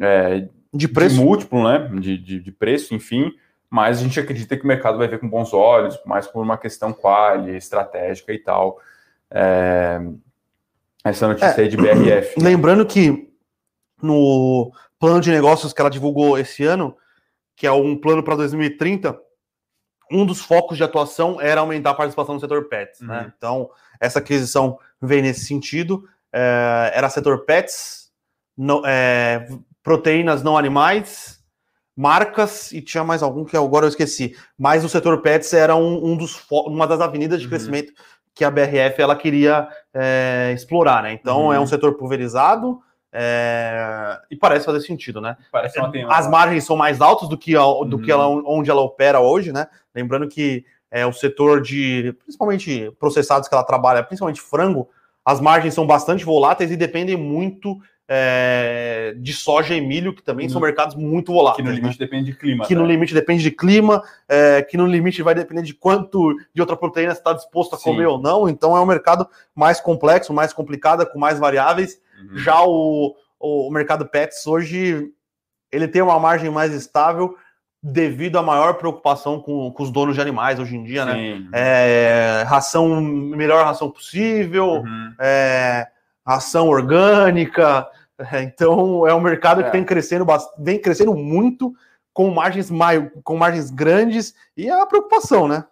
é, 0.00 0.48
de 0.72 0.88
preço 0.88 1.16
de 1.16 1.20
múltiplo, 1.20 1.64
né? 1.64 1.90
De, 2.00 2.16
de, 2.16 2.40
de, 2.40 2.52
preço, 2.52 2.94
enfim. 2.94 3.32
Mas 3.68 3.98
a 3.98 4.02
gente 4.02 4.18
acredita 4.18 4.56
que 4.56 4.64
o 4.64 4.66
mercado 4.66 4.98
vai 4.98 5.08
ver 5.08 5.18
com 5.18 5.28
bons 5.28 5.52
olhos, 5.52 5.98
mais 6.06 6.26
por 6.26 6.42
uma 6.42 6.56
questão 6.56 6.92
quali, 6.92 7.56
estratégica 7.56 8.32
e 8.32 8.38
tal. 8.38 8.78
É, 9.30 10.00
essa 11.04 11.28
notícia 11.28 11.60
é, 11.60 11.60
aí 11.60 11.68
de 11.68 11.76
BRF. 11.76 12.40
Lembrando 12.40 12.84
que 12.84 13.32
no 14.02 14.72
plano 14.98 15.20
de 15.20 15.30
negócios 15.30 15.72
que 15.72 15.80
ela 15.80 15.90
divulgou 15.90 16.38
esse 16.38 16.64
ano, 16.64 16.96
que 17.54 17.66
é 17.66 17.72
um 17.72 17.96
plano 17.96 18.22
para 18.22 18.36
2030, 18.36 19.18
um 20.10 20.24
dos 20.24 20.40
focos 20.40 20.76
de 20.76 20.84
atuação 20.84 21.40
era 21.40 21.60
aumentar 21.60 21.90
a 21.90 21.94
participação 21.94 22.34
no 22.34 22.40
setor 22.40 22.68
pets. 22.68 23.00
Né? 23.00 23.06
Uhum. 23.06 23.22
Né? 23.22 23.32
Então, 23.36 23.70
essa 24.00 24.18
aquisição 24.18 24.78
vem 25.00 25.22
nesse 25.22 25.44
sentido. 25.44 26.08
É, 26.32 26.92
era 26.94 27.08
setor 27.08 27.44
pets, 27.44 28.10
é, 28.84 29.48
proteínas 29.82 30.42
não 30.42 30.56
animais, 30.56 31.40
marcas 31.96 32.72
e 32.72 32.82
tinha 32.82 33.02
mais 33.02 33.22
algum 33.22 33.44
que 33.44 33.56
agora 33.56 33.86
eu 33.86 33.90
esqueci. 33.90 34.36
Mas 34.58 34.84
o 34.84 34.88
setor 34.88 35.22
pets 35.22 35.52
era 35.52 35.74
um, 35.74 36.12
um 36.12 36.16
dos 36.16 36.44
uma 36.50 36.86
das 36.86 37.00
avenidas 37.00 37.40
de 37.40 37.46
uhum. 37.46 37.50
crescimento 37.50 37.92
que 38.36 38.44
a 38.44 38.50
BRF 38.50 39.00
ela 39.00 39.16
queria 39.16 39.66
é, 39.94 40.52
explorar, 40.54 41.02
né? 41.02 41.14
Então 41.14 41.46
uhum. 41.46 41.52
é 41.54 41.58
um 41.58 41.66
setor 41.66 41.94
pulverizado 41.94 42.78
é, 43.10 44.18
e 44.30 44.36
parece 44.36 44.66
fazer 44.66 44.82
sentido, 44.82 45.22
né? 45.22 45.38
Parece 45.50 45.80
uma, 45.80 45.90
As 46.14 46.28
margens 46.28 46.64
são 46.64 46.76
mais 46.76 47.00
altas 47.00 47.30
do 47.30 47.38
que, 47.38 47.56
a, 47.56 47.60
do 47.62 47.96
uhum. 47.96 48.02
que 48.02 48.12
ela, 48.12 48.28
onde 48.28 48.70
ela 48.70 48.82
opera 48.82 49.20
hoje, 49.20 49.52
né? 49.52 49.66
Lembrando 49.94 50.28
que 50.28 50.66
é 50.90 51.06
o 51.06 51.14
setor 51.14 51.62
de, 51.62 52.14
principalmente 52.24 52.94
processados 53.00 53.48
que 53.48 53.54
ela 53.54 53.64
trabalha, 53.64 54.02
principalmente 54.02 54.42
frango, 54.42 54.86
as 55.24 55.40
margens 55.40 55.72
são 55.72 55.86
bastante 55.86 56.22
voláteis 56.22 56.70
e 56.70 56.76
dependem 56.76 57.16
muito 57.16 57.78
é, 58.08 59.14
de 59.18 59.32
soja 59.32 59.74
e 59.74 59.80
milho, 59.80 60.14
que 60.14 60.22
também 60.22 60.48
são 60.48 60.60
uhum. 60.60 60.66
mercados 60.66 60.94
muito 60.94 61.32
voláteis. 61.32 61.64
Que 61.64 61.70
no 61.70 61.76
limite 61.76 61.98
né? 61.98 62.06
depende 62.06 62.32
de 62.32 62.38
clima. 62.38 62.66
Que 62.66 62.74
tá? 62.74 62.80
no 62.80 62.86
limite 62.86 63.14
depende 63.14 63.42
de 63.42 63.50
clima, 63.50 64.02
é, 64.28 64.62
que 64.62 64.76
no 64.76 64.86
limite 64.86 65.22
vai 65.22 65.34
depender 65.34 65.62
de 65.62 65.74
quanto 65.74 66.34
de 66.54 66.60
outra 66.60 66.76
proteína 66.76 67.12
você 67.12 67.20
está 67.20 67.32
disposto 67.32 67.74
a 67.74 67.78
Sim. 67.78 67.84
comer 67.84 68.06
ou 68.06 68.20
não. 68.20 68.48
Então 68.48 68.76
é 68.76 68.80
um 68.80 68.86
mercado 68.86 69.28
mais 69.54 69.80
complexo, 69.80 70.32
mais 70.32 70.52
complicado, 70.52 71.04
com 71.06 71.18
mais 71.18 71.38
variáveis. 71.38 72.00
Uhum. 72.20 72.38
Já 72.38 72.62
o, 72.62 73.14
o, 73.38 73.68
o 73.68 73.70
mercado 73.70 74.06
pets 74.06 74.46
hoje 74.46 75.10
ele 75.72 75.88
tem 75.88 76.00
uma 76.00 76.18
margem 76.18 76.50
mais 76.50 76.72
estável 76.72 77.36
devido 77.82 78.38
à 78.38 78.42
maior 78.42 78.74
preocupação 78.74 79.40
com, 79.40 79.70
com 79.70 79.82
os 79.82 79.90
donos 79.90 80.14
de 80.14 80.20
animais 80.20 80.58
hoje 80.58 80.76
em 80.76 80.82
dia, 80.82 81.04
né? 81.04 81.14
Sim. 81.14 81.48
É, 81.52 82.44
ração, 82.46 83.00
melhor 83.00 83.64
ração 83.64 83.90
possível, 83.90 84.82
Uhum. 84.82 85.14
é, 85.20 85.86
ração 86.26 86.68
orgânica. 86.68 87.88
É, 88.32 88.42
então 88.42 89.06
é 89.06 89.14
um 89.14 89.20
mercado 89.20 89.62
que 89.62 89.68
É. 89.68 89.72
tem 89.72 89.84
crescendo, 89.84 90.26
vem 90.58 90.80
crescendo 90.80 91.14
muito 91.14 91.74
com 92.12 92.30
margens 92.30 92.70
mai, 92.70 93.10
com 93.22 93.36
margens 93.36 93.70
grandes 93.70 94.34
e 94.56 94.70
a 94.70 94.86
preocupação, 94.86 95.46
né? 95.46 95.64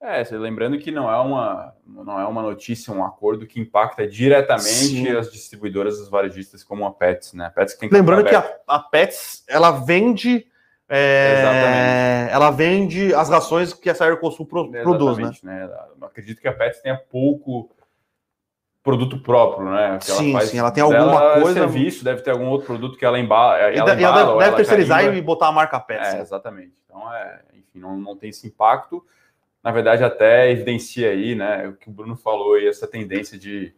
É, 0.00 0.22
lembrando 0.32 0.78
que 0.78 0.90
não 0.90 1.10
é 1.10 1.18
uma 1.18 1.74
não 1.86 2.20
é 2.20 2.26
uma 2.26 2.42
notícia, 2.42 2.92
um 2.92 3.02
acordo 3.02 3.46
que 3.46 3.58
impacta 3.58 4.06
diretamente 4.06 4.68
Sim. 4.68 5.16
as 5.16 5.32
distribuidoras, 5.32 5.98
as 5.98 6.08
varejistas 6.10 6.62
como 6.62 6.84
a 6.84 6.90
Pets, 6.90 7.32
né? 7.32 7.46
A 7.46 7.50
Pets 7.50 7.74
que 7.74 7.88
Lembrando 7.88 8.24
que 8.24 8.34
a, 8.34 8.56
a 8.66 8.78
Pets 8.78 9.44
ela 9.48 9.70
vende 9.70 10.46
é, 10.86 12.28
ela 12.30 12.50
vende 12.50 13.14
as 13.14 13.30
rações 13.30 13.72
que 13.72 13.88
a 13.88 13.94
Saircosul 13.94 14.44
pro, 14.44 14.70
produz, 14.70 15.16
né? 15.16 15.30
Exatamente, 15.30 15.46
né? 15.46 15.70
Acredito 16.02 16.40
que 16.40 16.48
a 16.48 16.52
Pets 16.52 16.82
tenha 16.82 16.96
pouco 16.96 17.70
produto 18.84 19.18
próprio, 19.18 19.68
né? 19.68 19.98
Que 19.98 20.04
Sim, 20.04 20.38
sim, 20.42 20.58
ela 20.58 20.70
tem 20.70 20.82
alguma 20.82 21.00
dela 21.18 21.38
é 21.38 21.40
coisa- 21.40 21.60
serviço, 21.60 22.04
deve 22.04 22.20
ter 22.22 22.30
algum 22.30 22.46
outro 22.48 22.66
produto 22.66 22.96
que 22.98 23.04
ela 23.04 23.18
embala, 23.18 23.56
E, 23.58 23.60
ela 23.62 23.72
e 23.72 23.78
ela 23.78 23.94
embala, 23.94 24.16
deve, 24.18 24.32
deve 24.32 24.44
ela 24.44 24.56
terceirizar 24.56 24.98
carimba. 24.98 25.16
e 25.16 25.22
botar 25.22 25.48
a 25.48 25.52
marca 25.52 25.80
Pets. 25.80 26.14
É, 26.14 26.20
exatamente. 26.20 26.74
Então, 26.84 27.12
é, 27.12 27.40
enfim, 27.54 27.80
não, 27.80 27.96
não 27.98 28.14
tem 28.16 28.28
esse 28.30 28.46
impacto. 28.46 29.04
Na 29.62 29.72
verdade, 29.72 30.04
até 30.04 30.50
evidencia 30.50 31.08
aí, 31.10 31.34
né, 31.34 31.66
o 31.68 31.72
que 31.72 31.88
o 31.88 31.92
Bruno 31.92 32.14
falou 32.14 32.54
aí, 32.54 32.68
essa 32.68 32.86
tendência 32.86 33.38
de, 33.38 33.74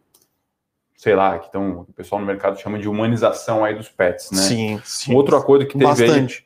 sei 0.97 1.15
lá, 1.15 1.39
que 1.39 1.49
tão, 1.49 1.79
o 1.79 1.93
pessoal 1.93 2.19
no 2.19 2.27
mercado 2.27 2.59
chama 2.59 2.77
de 2.77 2.89
humanização 2.89 3.63
aí 3.63 3.73
dos 3.73 3.87
pets, 3.87 4.29
né? 4.31 4.39
Sim, 4.39 4.81
sim. 4.83 5.13
Um 5.13 5.15
outro 5.15 5.37
acordo 5.37 5.65
que 5.65 5.77
teve 5.77 5.85
aí 5.85 6.09
Bastante. 6.09 6.45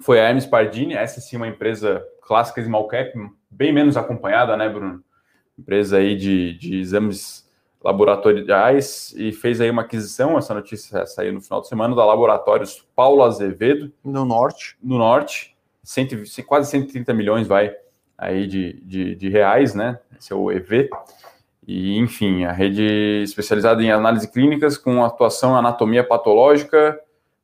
foi 0.00 0.20
a 0.20 0.24
Hermes 0.28 0.44
Pardini, 0.44 0.92
essa 0.92 1.18
sim 1.18 1.36
uma 1.38 1.48
empresa 1.48 2.06
clássica 2.20 2.62
small 2.62 2.86
cap, 2.88 3.10
bem 3.50 3.72
menos 3.72 3.96
acompanhada, 3.96 4.54
né, 4.54 4.68
Bruno? 4.68 5.02
Empresa 5.58 5.96
aí 5.96 6.14
de, 6.14 6.58
de 6.58 6.78
exames 6.80 7.43
laboratoriais 7.84 9.14
e 9.16 9.30
fez 9.30 9.60
aí 9.60 9.70
uma 9.70 9.82
aquisição, 9.82 10.38
essa 10.38 10.54
notícia 10.54 11.04
saiu 11.04 11.34
no 11.34 11.40
final 11.40 11.60
de 11.60 11.68
semana, 11.68 11.94
da 11.94 12.04
Laboratórios 12.04 12.84
Paulo 12.96 13.22
Azevedo, 13.22 13.92
No 14.02 14.24
norte. 14.24 14.76
no 14.82 14.96
norte, 14.96 15.54
120, 15.82 16.42
quase 16.44 16.70
130 16.70 17.12
milhões 17.12 17.46
vai 17.46 17.76
aí 18.16 18.46
de, 18.46 18.80
de, 18.84 19.14
de 19.14 19.28
reais, 19.28 19.74
né? 19.74 19.98
Esse 20.18 20.32
é 20.32 20.36
o 20.36 20.50
EV. 20.50 20.88
E, 21.66 21.98
enfim, 21.98 22.44
a 22.44 22.52
rede 22.52 23.22
especializada 23.22 23.82
em 23.82 23.90
análise 23.90 24.30
clínicas 24.30 24.78
com 24.78 25.04
atuação 25.04 25.54
em 25.54 25.58
anatomia 25.58 26.02
patológica, 26.02 26.98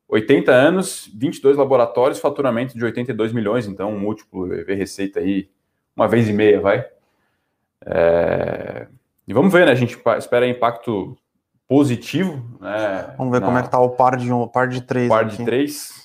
80 0.07 0.51
anos, 0.51 1.09
22 1.13 1.55
laboratórios, 1.55 2.19
faturamento 2.19 2.75
de 2.75 2.83
82 2.83 3.31
milhões, 3.31 3.67
então 3.67 3.91
um 3.93 3.99
múltiplo 3.99 4.51
EV 4.53 4.73
receita 4.73 5.19
aí 5.19 5.49
uma 5.95 6.07
vez 6.07 6.27
e 6.27 6.33
meia, 6.33 6.59
vai. 6.59 6.85
É, 7.85 8.87
E 9.27 9.33
vamos 9.33 9.51
ver, 9.53 9.65
né? 9.65 9.71
A 9.71 9.75
gente 9.75 9.97
espera 10.17 10.47
impacto 10.47 11.17
positivo, 11.67 12.57
né? 12.59 13.13
Vamos 13.17 13.31
ver 13.31 13.39
na- 13.39 13.45
como 13.47 13.57
é 13.59 13.63
que 13.63 13.69
tá 13.69 13.79
o 13.79 13.89
par 13.91 14.17
de 14.17 14.31
um, 14.31 14.47
par 14.47 14.67
de 14.67 14.81
três. 14.81 15.07
par 15.07 15.25
aqui. 15.25 15.37
de 15.37 15.45
três. 15.45 16.01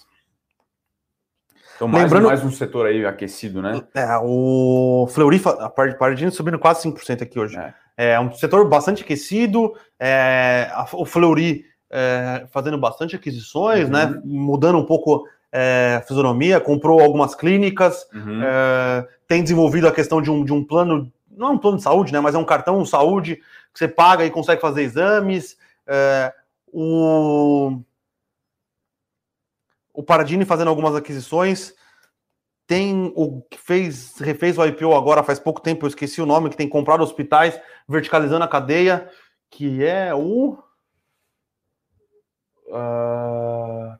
Então, 1.74 1.88
mais, 1.88 2.04
Lembrando- 2.04 2.28
mais 2.28 2.42
um 2.44 2.50
setor 2.50 2.86
aí 2.86 3.04
aquecido, 3.04 3.60
né? 3.60 3.82
É, 3.94 4.06
o 4.22 5.06
Fleury, 5.10 5.42
a 5.60 5.68
par 5.68 5.90
de 5.90 5.98
Pardini 5.98 6.30
subindo 6.30 6.58
quase 6.58 6.82
5% 6.82 7.22
aqui 7.22 7.38
hoje. 7.38 7.56
É. 7.58 7.74
É. 7.98 8.20
um 8.20 8.30
setor 8.32 8.68
bastante 8.68 9.02
aquecido, 9.02 9.72
é, 9.98 10.68
a- 10.72 10.86
o 10.92 11.04
Fleury 11.06 11.64
é, 11.90 12.46
fazendo 12.52 12.76
bastante 12.78 13.14
aquisições, 13.16 13.84
Uhum. 13.84 13.90
né? 13.92 14.20
Mudando 14.24 14.76
um 14.78 14.84
pouco 14.86 15.24
é, 15.52 15.96
a 15.98 16.02
fisionomia, 16.02 16.60
comprou 16.60 17.00
algumas 17.00 17.34
clínicas, 17.34 18.06
Uhum. 18.12 18.42
é, 18.42 19.06
tem 19.28 19.42
desenvolvido 19.42 19.86
a 19.88 19.92
questão 19.92 20.20
de 20.20 20.30
um, 20.30 20.44
de 20.44 20.52
um 20.52 20.62
plano, 20.62 21.10
não 21.36 21.48
é 21.48 21.50
um 21.50 21.58
plano 21.58 21.76
de 21.76 21.82
saúde, 21.82 22.12
né? 22.12 22.20
Mas 22.20 22.34
é 22.34 22.38
um 22.38 22.44
cartão 22.44 22.84
saúde 22.84 23.36
que 23.72 23.78
você 23.78 23.86
paga 23.86 24.24
e 24.24 24.30
consegue 24.30 24.60
fazer 24.60 24.82
exames. 24.82 25.56
é, 25.86 26.34
o, 26.72 27.80
o 29.92 30.02
Paradini 30.02 30.44
fazendo 30.44 30.68
algumas 30.68 30.94
aquisições. 30.94 31.74
Tem 32.66 33.12
o 33.14 33.42
que 33.42 33.58
fez, 33.58 34.18
refez 34.18 34.58
o 34.58 34.66
IPO 34.66 34.92
agora 34.94 35.22
faz 35.22 35.38
pouco 35.38 35.60
tempo, 35.60 35.84
eu 35.86 35.88
esqueci 35.88 36.20
o 36.20 36.26
nome, 36.26 36.50
que 36.50 36.56
tem 36.56 36.68
comprado 36.68 37.02
hospitais, 37.02 37.60
verticalizando 37.88 38.44
a 38.44 38.48
cadeia, 38.48 39.08
que 39.48 39.84
é 39.84 40.12
o. 40.12 40.58
Ah, 42.72 43.98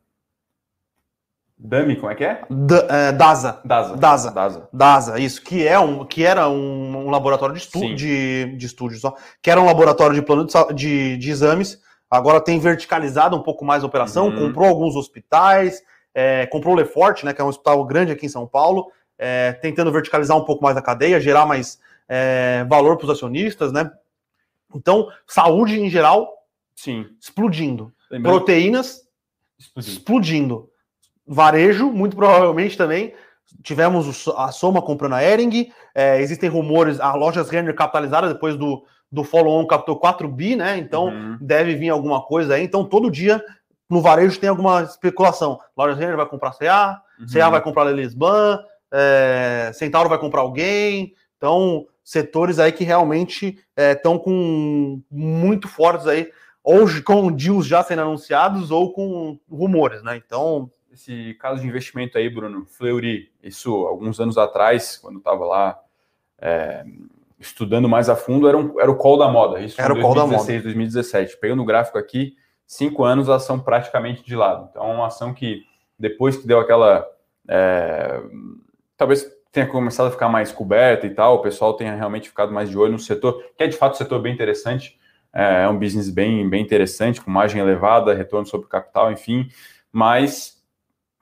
Dami, 1.66 1.96
como 1.96 2.10
é 2.12 2.14
que 2.14 2.24
é? 2.24 2.44
Da- 2.48 2.86
é, 2.88 3.12
DASA. 3.12 3.60
Daza. 3.64 3.96
Daza. 3.96 4.30
Daza. 4.30 4.68
DASA, 4.72 5.18
isso, 5.18 5.42
que 5.42 5.66
é 5.66 5.78
um 5.78 6.04
que 6.04 6.24
era 6.24 6.48
um, 6.48 7.06
um 7.06 7.10
laboratório 7.10 7.54
de, 7.54 7.60
estu 7.60 7.78
Sim. 7.80 7.94
de, 7.94 8.54
de 8.56 8.66
estúdios, 8.66 9.00
só, 9.00 9.14
que 9.42 9.50
era 9.50 9.60
um 9.60 9.64
laboratório 9.66 10.14
de 10.14 10.22
plano 10.22 10.46
de, 10.74 11.16
de, 11.16 11.30
exames, 11.30 11.80
agora 12.08 12.40
tem 12.40 12.58
verticalizado 12.60 13.36
um 13.36 13.42
pouco 13.42 13.64
mais 13.64 13.82
a 13.82 13.86
operação, 13.86 14.28
Uhum. 14.28 14.46
comprou 14.46 14.66
alguns 14.68 14.94
hospitais, 14.94 15.82
é, 16.14 16.46
comprou 16.46 16.72
o 16.74 16.76
Lefort, 16.76 17.24
né, 17.24 17.32
que 17.34 17.40
é 17.40 17.44
um 17.44 17.48
hospital 17.48 17.84
grande 17.84 18.12
aqui 18.12 18.26
em 18.26 18.30
São 18.30 18.46
Paulo, 18.46 18.90
é, 19.18 19.52
tentando 19.52 19.90
verticalizar 19.90 20.36
um 20.36 20.44
pouco 20.44 20.62
mais 20.62 20.76
a 20.76 20.82
cadeia, 20.82 21.20
gerar 21.20 21.46
mais 21.46 21.80
é, 22.08 22.64
valor 22.68 22.96
para 22.96 23.06
os 23.06 23.10
acionistas, 23.10 23.72
né? 23.72 23.90
Então, 24.74 25.08
saúde 25.26 25.80
em 25.80 25.90
geral 25.90 26.28
Sim. 26.76 27.06
explodindo. 27.20 27.92
Lembrando, 28.10 28.36
Proteínas 28.36 29.02
explodiu. 29.58 29.92
explodindo. 29.92 30.70
Varejo, 31.26 31.90
muito 31.90 32.16
provavelmente 32.16 32.76
também. 32.76 33.12
Tivemos 33.62 34.28
a 34.36 34.50
Soma 34.52 34.82
comprando 34.82 35.14
a 35.14 35.22
Ering. 35.22 35.70
é, 35.94 36.20
existem 36.20 36.48
rumores, 36.48 37.00
a 37.00 37.14
lojas 37.14 37.48
Renner 37.48 37.74
capitalizada 37.74 38.28
depois 38.32 38.56
do, 38.56 38.84
do 39.10 39.24
follow-on 39.24 39.66
captou 39.66 39.96
4 39.96 40.28
bi, 40.28 40.56
né? 40.56 40.76
Então 40.78 41.06
Uhum. 41.06 41.38
deve 41.40 41.74
vir 41.74 41.88
alguma 41.90 42.22
coisa 42.22 42.54
aí. 42.54 42.64
Então 42.64 42.84
todo 42.84 43.10
dia 43.10 43.42
no 43.88 44.00
varejo 44.02 44.38
tem 44.38 44.48
alguma 44.48 44.82
especulação. 44.82 45.58
Lojas 45.76 45.98
Renner 45.98 46.16
vai 46.16 46.26
comprar 46.26 46.52
CA, 46.52 47.00
Uhum. 47.18 47.26
CA 47.32 47.48
vai 47.48 47.60
comprar 47.62 47.84
Lelisban, 47.84 48.60
é, 48.92 49.70
Centauro 49.74 50.08
vai 50.08 50.18
comprar 50.18 50.40
alguém. 50.42 51.14
Então, 51.36 51.86
setores 52.04 52.58
aí 52.58 52.72
que 52.72 52.84
realmente 52.84 53.58
estão 53.76 54.18
com 54.18 55.00
muito 55.10 55.66
fortes 55.68 56.06
aí, 56.06 56.30
ou 56.64 56.86
com 57.04 57.30
deals 57.30 57.66
já 57.66 57.82
sendo 57.82 58.02
anunciados, 58.02 58.70
ou 58.70 58.92
com 58.92 59.38
rumores, 59.50 60.02
né? 60.02 60.16
Então, 60.24 60.70
Esse 60.96 61.34
caso 61.34 61.60
de 61.60 61.68
investimento 61.68 62.16
aí, 62.16 62.26
Bruno, 62.30 62.64
Fleury, 62.64 63.30
isso 63.42 63.70
alguns 63.86 64.18
anos 64.18 64.38
atrás, 64.38 64.96
quando 64.96 65.18
estava 65.18 65.44
lá 65.44 65.78
é, 66.38 66.86
estudando 67.38 67.86
mais 67.86 68.08
a 68.08 68.16
fundo, 68.16 68.48
era, 68.48 68.56
um, 68.56 68.80
era 68.80 68.90
o 68.90 68.96
call 68.96 69.18
da 69.18 69.28
moda. 69.28 69.60
Isso 69.60 69.78
Era 69.78 69.92
o 69.92 70.00
call 70.00 70.14
da 70.14 70.22
2016, 70.22 70.62
2017. 70.62 71.36
Pegando 71.36 71.60
o 71.60 71.66
gráfico 71.66 71.98
aqui, 71.98 72.34
cinco 72.66 73.04
anos 73.04 73.28
a 73.28 73.34
ação 73.34 73.60
praticamente 73.60 74.24
de 74.24 74.34
lado. 74.34 74.68
Então, 74.70 74.90
é 74.90 74.94
uma 74.94 75.08
ação 75.08 75.34
que 75.34 75.64
depois 75.98 76.38
que 76.38 76.46
deu 76.46 76.58
aquela. 76.58 77.06
é, 77.46 78.22
talvez 78.96 79.30
tenha 79.52 79.66
começado 79.66 80.06
a 80.06 80.10
ficar 80.10 80.30
mais 80.30 80.50
coberta 80.50 81.06
e 81.06 81.10
tal, 81.10 81.34
o 81.34 81.42
pessoal 81.42 81.74
tenha 81.74 81.94
realmente 81.94 82.30
ficado 82.30 82.54
mais 82.54 82.70
de 82.70 82.78
olho 82.78 82.92
no 82.92 82.98
setor, 82.98 83.44
que 83.54 83.64
é 83.64 83.66
de 83.66 83.76
fato 83.76 83.92
um 83.92 83.98
setor 83.98 84.22
bem 84.22 84.32
interessante. 84.32 84.98
É 85.30 85.64
é 85.64 85.68
um 85.68 85.78
business 85.78 86.08
bem, 86.08 86.48
bem 86.48 86.62
interessante, 86.62 87.20
com 87.20 87.30
margem 87.30 87.60
elevada, 87.60 88.14
retorno 88.14 88.46
sobre 88.46 88.66
capital, 88.66 89.12
enfim, 89.12 89.50
mas 89.92 90.55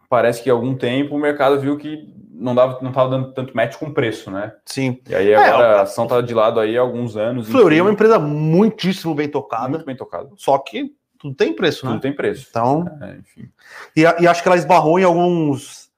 parece 0.08 0.42
que 0.42 0.50
há 0.50 0.52
algum 0.52 0.74
tempo 0.74 1.14
o 1.14 1.18
mercado 1.18 1.60
viu 1.60 1.76
que 1.76 2.12
não 2.30 2.54
dava, 2.54 2.78
não 2.82 2.90
estava 2.90 3.10
dando 3.10 3.32
tanto 3.32 3.56
match 3.56 3.76
com 3.76 3.92
preço, 3.92 4.30
né? 4.30 4.52
sim. 4.66 5.00
E 5.08 5.14
aí 5.14 5.34
agora 5.34 5.78
a 5.78 5.82
ação 5.82 6.04
está 6.04 6.20
de 6.20 6.34
lado 6.34 6.58
aí 6.60 6.76
há 6.76 6.80
alguns 6.80 7.16
anos. 7.16 7.48
Fleury 7.48 7.78
é 7.78 7.82
uma 7.82 7.92
empresa 7.92 8.18
muitíssimo 8.18 9.14
bem 9.14 9.28
tocada, 9.28 9.68
muito 9.68 9.86
bem 9.86 9.96
tocado. 9.96 10.34
só 10.36 10.58
que 10.58 10.92
tudo 11.18 11.34
tem 11.34 11.54
preço, 11.54 11.86
né? 11.86 11.92
Tudo 11.92 12.02
tem 12.02 12.12
preço. 12.12 12.46
Então, 12.50 12.84
É, 13.00 13.16
enfim, 13.18 13.48
e, 13.96 14.02
e 14.02 14.26
acho 14.26 14.42
que 14.42 14.48
ela 14.48 14.56
esbarrou 14.58 14.98
em 14.98 15.04
alguns. 15.04 15.90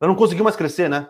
Ela 0.00 0.08
não 0.08 0.16
conseguiu 0.16 0.44
mais 0.44 0.56
crescer, 0.56 0.88
né? 0.88 1.08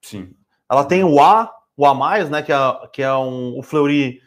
sim. 0.00 0.30
Ela 0.68 0.84
tem 0.84 1.04
o 1.04 1.20
A, 1.20 1.52
o 1.76 1.86
A, 1.86 2.24
né? 2.24 2.40
Que 2.42 2.52
é, 2.52 2.56
que 2.92 3.02
é 3.02 3.12
um, 3.14 3.58
o 3.58 3.62
Fleury 3.62 4.20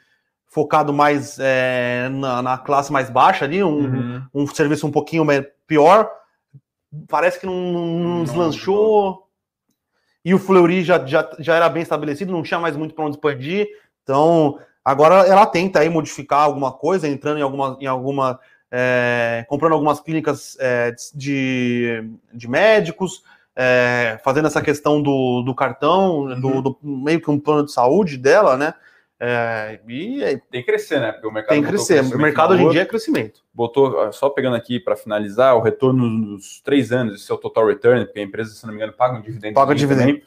focado 0.45 0.93
mais 0.93 1.37
é, 1.39 2.07
na, 2.09 2.41
na 2.41 2.57
classe 2.57 2.93
mais 2.93 3.09
baixa 3.09 3.43
ali, 3.43 3.61
um, 3.61 3.79
Uhum. 3.79 4.23
um 4.33 4.47
serviço 4.47 4.87
um 4.87 4.91
pouquinho 4.91 5.25
pior. 5.67 6.09
Parece 7.07 7.39
que 7.39 7.45
não, 7.45 7.53
não, 7.55 8.23
deslanchou. 8.23 9.27
E 10.23 10.33
o 10.33 10.39
Fleury 10.39 10.83
já, 10.83 11.05
já, 11.05 11.29
já 11.39 11.55
era 11.55 11.69
bem 11.69 11.83
estabelecido, 11.83 12.31
não 12.31 12.43
tinha 12.43 12.59
mais 12.59 12.75
muito 12.75 12.95
para 12.95 13.05
onde 13.05 13.15
expandir. 13.15 13.67
Então, 14.03 14.59
agora 14.83 15.27
ela 15.27 15.45
tenta 15.45 15.79
aí 15.79 15.89
modificar 15.89 16.41
alguma 16.41 16.71
coisa, 16.71 17.07
entrando 17.07 17.39
em 17.39 17.43
alguma. 17.43 17.77
Em 17.79 17.87
alguma 17.87 18.39
é, 18.71 19.45
comprando 19.47 19.73
algumas 19.73 20.01
clínicas 20.01 20.57
é, 20.59 20.93
de, 21.13 22.03
de 22.33 22.47
médicos, 22.47 23.23
é, 23.55 24.19
fazendo 24.23 24.47
essa 24.47 24.61
questão 24.61 25.01
do, 25.01 25.43
do 25.43 25.55
cartão, 25.55 26.27
do, 26.41 26.61
do- 26.61 26.77
meio 26.81 27.21
que 27.21 27.31
um 27.31 27.39
plano 27.39 27.65
de 27.65 27.71
saúde 27.71 28.17
dela, 28.17 28.57
né? 28.57 28.73
É, 29.19 29.79
e 29.87 30.23
é, 30.23 30.37
Tem 30.51 30.61
que 30.61 30.63
crescer, 30.63 30.99
né? 30.99 31.11
Porque 31.13 31.27
o 31.27 31.31
mercado 31.31 31.53
tem 31.55 31.63
que 31.63 31.69
crescer. 31.69 32.01
O 32.13 32.17
mercado 32.19 32.53
hoje 32.53 32.63
em 32.63 32.69
dia 32.69 32.81
é 32.81 32.85
crescimento. 32.85 33.41
botou, 33.53 34.11
só 34.11 34.29
pegando 34.29 34.55
aqui 34.55 34.79
para 34.79 34.95
finalizar, 34.95 35.55
o 35.55 35.61
retorno 35.61 36.09
nos 36.09 36.59
três 36.61 36.91
anos, 36.91 37.21
esse 37.21 37.31
é 37.31 37.35
o 37.35 37.37
total 37.37 37.67
return, 37.67 38.05
porque 38.05 38.19
a 38.19 38.23
empresa, 38.23 38.53
se 38.53 38.63
não 38.65 38.71
me 38.73 38.77
engano, 38.77 38.93
paga 38.93 39.17
um 39.17 39.21
dividendo. 39.21 39.53
Paga 39.55 39.73
dividendo. 39.73 40.21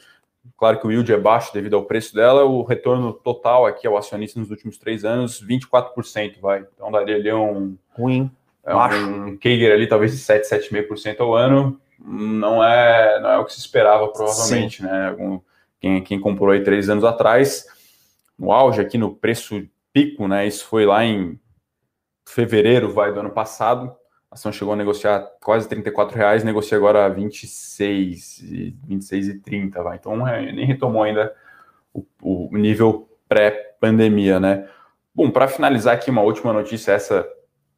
Claro 0.57 0.81
que 0.81 0.87
o 0.87 0.91
yield 0.91 1.13
é 1.13 1.19
baixo 1.19 1.53
devido 1.53 1.77
ao 1.77 1.85
preço 1.85 2.15
dela, 2.15 2.45
o 2.45 2.63
retorno 2.63 3.13
total 3.13 3.67
aqui 3.67 3.87
ao 3.87 3.97
acionista 3.99 4.41
nos 4.41 4.51
últimos 4.51 4.79
três 4.79 5.05
anos, 5.05 5.45
24%, 5.47 6.41
vai. 6.41 6.65
Então 6.75 6.91
daria 6.91 7.17
ali 7.17 7.33
um, 7.33 7.77
Ruim. 7.93 8.31
é 8.65 8.73
Baixo. 8.73 8.97
um 8.97 9.37
Kager 9.37 9.73
ali, 9.73 9.87
talvez 9.87 10.13
de 10.13 10.19
7, 10.19 10.49
7,5% 10.49 11.21
ao 11.21 11.35
ano. 11.35 11.79
Não 12.01 12.65
é, 12.65 13.21
não 13.21 13.31
é 13.31 13.39
o 13.39 13.45
que 13.45 13.53
se 13.53 13.59
esperava, 13.61 14.09
provavelmente, 14.09 14.83
né? 14.83 15.09
Algum- 15.09 15.41
quem, 15.81 16.03
quem 16.03 16.19
comprou 16.19 16.51
aí 16.51 16.63
três 16.65 16.89
anos 16.89 17.05
atrás, 17.05 17.67
no 18.39 18.53
auge 18.53 18.81
aqui 18.81 18.97
no 18.97 19.15
preço 19.15 19.67
pico, 19.93 20.29
né? 20.29 20.47
Isso 20.47 20.65
foi 20.67 20.87
lá 20.87 21.05
em 21.05 21.39
fevereiro, 22.27 22.93
vai, 22.93 23.13
do 23.13 23.21
ano 23.21 23.31
passado. 23.31 23.95
A 24.31 24.35
ação 24.35 24.53
chegou 24.53 24.75
a 24.75 24.77
negociar 24.77 25.21
quase 25.43 25.69
34 25.69 26.17
reais, 26.17 26.45
negocia 26.45 26.77
agora 26.77 27.07
a 27.07 27.09
26, 27.09 28.39
e 28.43 28.77
26 28.87 29.29
e 29.29 29.39
30, 29.41 29.83
vai. 29.83 29.97
Então 29.97 30.29
é, 30.29 30.53
nem 30.53 30.67
retomou 30.67 31.03
ainda 31.03 31.35
o, 31.93 32.05
o 32.23 32.57
nível 32.57 33.09
pré-pandemia, 33.29 34.39
né? 34.39 34.69
Bom, 35.15 35.31
para 35.31 35.49
finalizar 35.49 35.95
aqui, 35.95 36.11
uma 36.11 36.23
última 36.23 36.53
notícia, 36.53 36.93
essa 36.93 37.27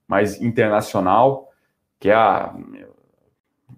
mais 0.07 0.42
internacional, 0.42 1.51
que 1.99 2.11
é 2.11 2.14
a, 2.14 2.55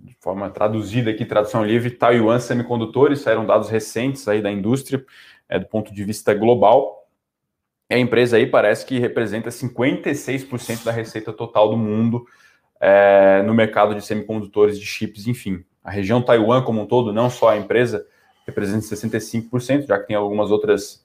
de 0.00 0.16
forma 0.18 0.50
traduzida 0.50 1.10
aqui, 1.10 1.24
tradução 1.24 1.64
livre, 1.64 1.90
Taiwan 1.90 2.40
Semicondutores, 2.40 3.20
saíram 3.20 3.44
dados 3.44 3.68
recentes 3.68 4.26
aí 4.26 4.40
da 4.40 4.50
indústria, 4.50 5.04
é, 5.52 5.58
do 5.58 5.66
ponto 5.66 5.92
de 5.92 6.02
vista 6.02 6.32
global. 6.32 7.06
A 7.90 7.98
empresa 7.98 8.38
aí 8.38 8.46
parece 8.46 8.86
que 8.86 8.98
representa 8.98 9.50
56% 9.50 10.82
da 10.82 10.90
receita 10.90 11.30
total 11.30 11.68
do 11.68 11.76
mundo 11.76 12.24
é, 12.80 13.42
no 13.42 13.52
mercado 13.52 13.94
de 13.94 14.02
semicondutores, 14.02 14.80
de 14.80 14.86
chips, 14.86 15.26
enfim. 15.26 15.62
A 15.84 15.90
região 15.90 16.22
Taiwan 16.22 16.62
como 16.62 16.80
um 16.80 16.86
todo, 16.86 17.12
não 17.12 17.28
só 17.28 17.50
a 17.50 17.56
empresa, 17.58 18.06
representa 18.46 18.86
65%, 18.86 19.86
já 19.86 19.98
que 19.98 20.06
tem 20.06 20.16
algumas 20.16 20.50
outras, 20.50 21.04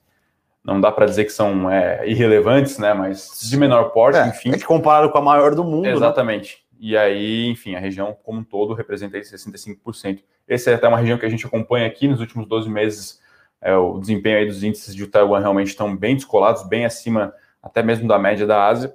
não 0.64 0.80
dá 0.80 0.92
para 0.92 1.06
dizer 1.06 1.26
que 1.26 1.32
são 1.32 1.70
é, 1.70 2.08
irrelevantes, 2.08 2.78
né, 2.78 2.94
mas 2.94 3.38
de 3.50 3.58
menor 3.58 3.90
porte, 3.90 4.18
É, 4.18 4.28
enfim. 4.28 4.52
é 4.54 4.60
comparado 4.60 5.12
com 5.12 5.18
a 5.18 5.22
maior 5.22 5.54
do 5.54 5.64
mundo, 5.66 5.84
né? 5.84 5.92
Exatamente. 5.92 6.66
E 6.80 6.96
aí, 6.96 7.48
enfim, 7.50 7.76
a 7.76 7.80
região 7.80 8.16
como 8.24 8.40
um 8.40 8.44
todo 8.46 8.74
representa 8.74 9.18
aí 9.18 9.24
65%. 9.24 10.20
Essa 10.48 10.72
é 10.72 10.76
até 10.76 10.88
uma 10.88 11.00
região 11.00 11.18
que 11.18 11.26
a 11.26 11.30
gente 11.30 11.46
acompanha 11.46 11.86
aqui 11.86 12.08
nos 12.08 12.22
últimos 12.22 12.48
12 12.48 12.70
meses. 12.70 13.20
É, 13.62 13.76
o 13.76 14.00
desempenho 14.00 14.38
aí 14.38 14.46
dos 14.46 14.64
índices 14.64 14.96
de 14.96 15.08
Taiwan 15.08 15.40
realmente 15.40 15.70
estão 15.70 15.96
bem 15.96 16.16
descolados, 16.16 16.68
bem 16.68 16.86
acima 16.86 17.34
até 17.62 17.82
mesmo 17.82 18.08
da 18.08 18.20
média 18.20 18.46
da 18.46 18.66
Ásia. 18.68 18.94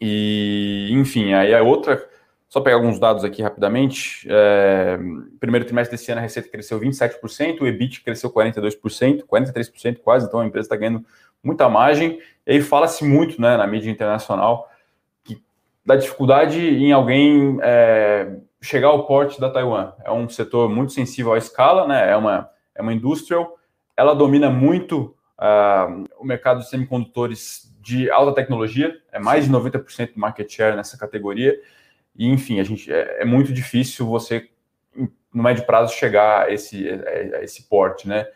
E, 0.00 0.88
enfim, 0.92 1.32
aí 1.32 1.54
a 1.54 1.62
outra, 1.62 2.04
só 2.48 2.60
pegar 2.60 2.76
alguns 2.76 2.98
dados 2.98 3.24
aqui 3.24 3.42
rapidamente. 3.42 4.26
É, 4.28 4.98
primeiro 5.38 5.64
trimestre 5.64 5.96
desse 5.96 6.10
ano 6.10 6.20
a 6.20 6.22
receita 6.22 6.48
cresceu 6.48 6.80
27%, 6.80 7.60
o 7.60 7.66
EBIT 7.66 8.02
cresceu 8.02 8.30
42%, 8.30 9.24
43% 9.24 9.98
quase, 9.98 10.26
então 10.26 10.40
a 10.40 10.46
empresa 10.46 10.66
está 10.66 10.76
ganhando 10.76 11.04
muita 11.42 11.68
margem. 11.68 12.18
E 12.46 12.52
aí 12.52 12.60
fala-se 12.60 13.04
muito 13.04 13.40
né, 13.40 13.56
na 13.56 13.66
mídia 13.66 13.90
internacional 13.90 14.68
que, 15.24 15.42
da 15.84 15.96
dificuldade 15.96 16.60
em 16.60 16.92
alguém 16.92 17.58
é, 17.62 18.36
chegar 18.60 18.88
ao 18.88 19.06
porte 19.06 19.40
da 19.40 19.50
Taiwan. 19.50 19.92
É 20.04 20.10
um 20.10 20.28
setor 20.28 20.68
muito 20.68 20.92
sensível 20.92 21.32
à 21.32 21.38
escala, 21.38 21.86
né? 21.86 22.10
É 22.10 22.16
uma, 22.16 22.50
é 22.74 22.82
uma 22.82 22.92
industrial, 22.92 23.58
ela 23.96 24.14
domina 24.14 24.50
muito 24.50 25.16
uh, 25.38 26.04
o 26.18 26.24
mercado 26.24 26.60
de 26.60 26.68
semicondutores 26.68 27.72
de 27.80 28.10
alta 28.10 28.34
tecnologia, 28.34 28.96
é 29.10 29.18
mais 29.18 29.44
de 29.44 29.50
90% 29.50 30.14
do 30.14 30.20
market 30.20 30.50
share 30.50 30.76
nessa 30.76 30.96
categoria. 30.96 31.58
E, 32.16 32.28
enfim, 32.28 32.60
a 32.60 32.64
gente, 32.64 32.92
é, 32.92 33.22
é 33.22 33.24
muito 33.24 33.52
difícil 33.52 34.06
você, 34.06 34.48
no 34.94 35.42
médio 35.42 35.66
prazo, 35.66 35.94
chegar 35.94 36.46
a 36.46 36.52
esse, 36.52 36.88
a 37.34 37.42
esse 37.42 37.64
porte, 37.68 38.06
né? 38.06 38.26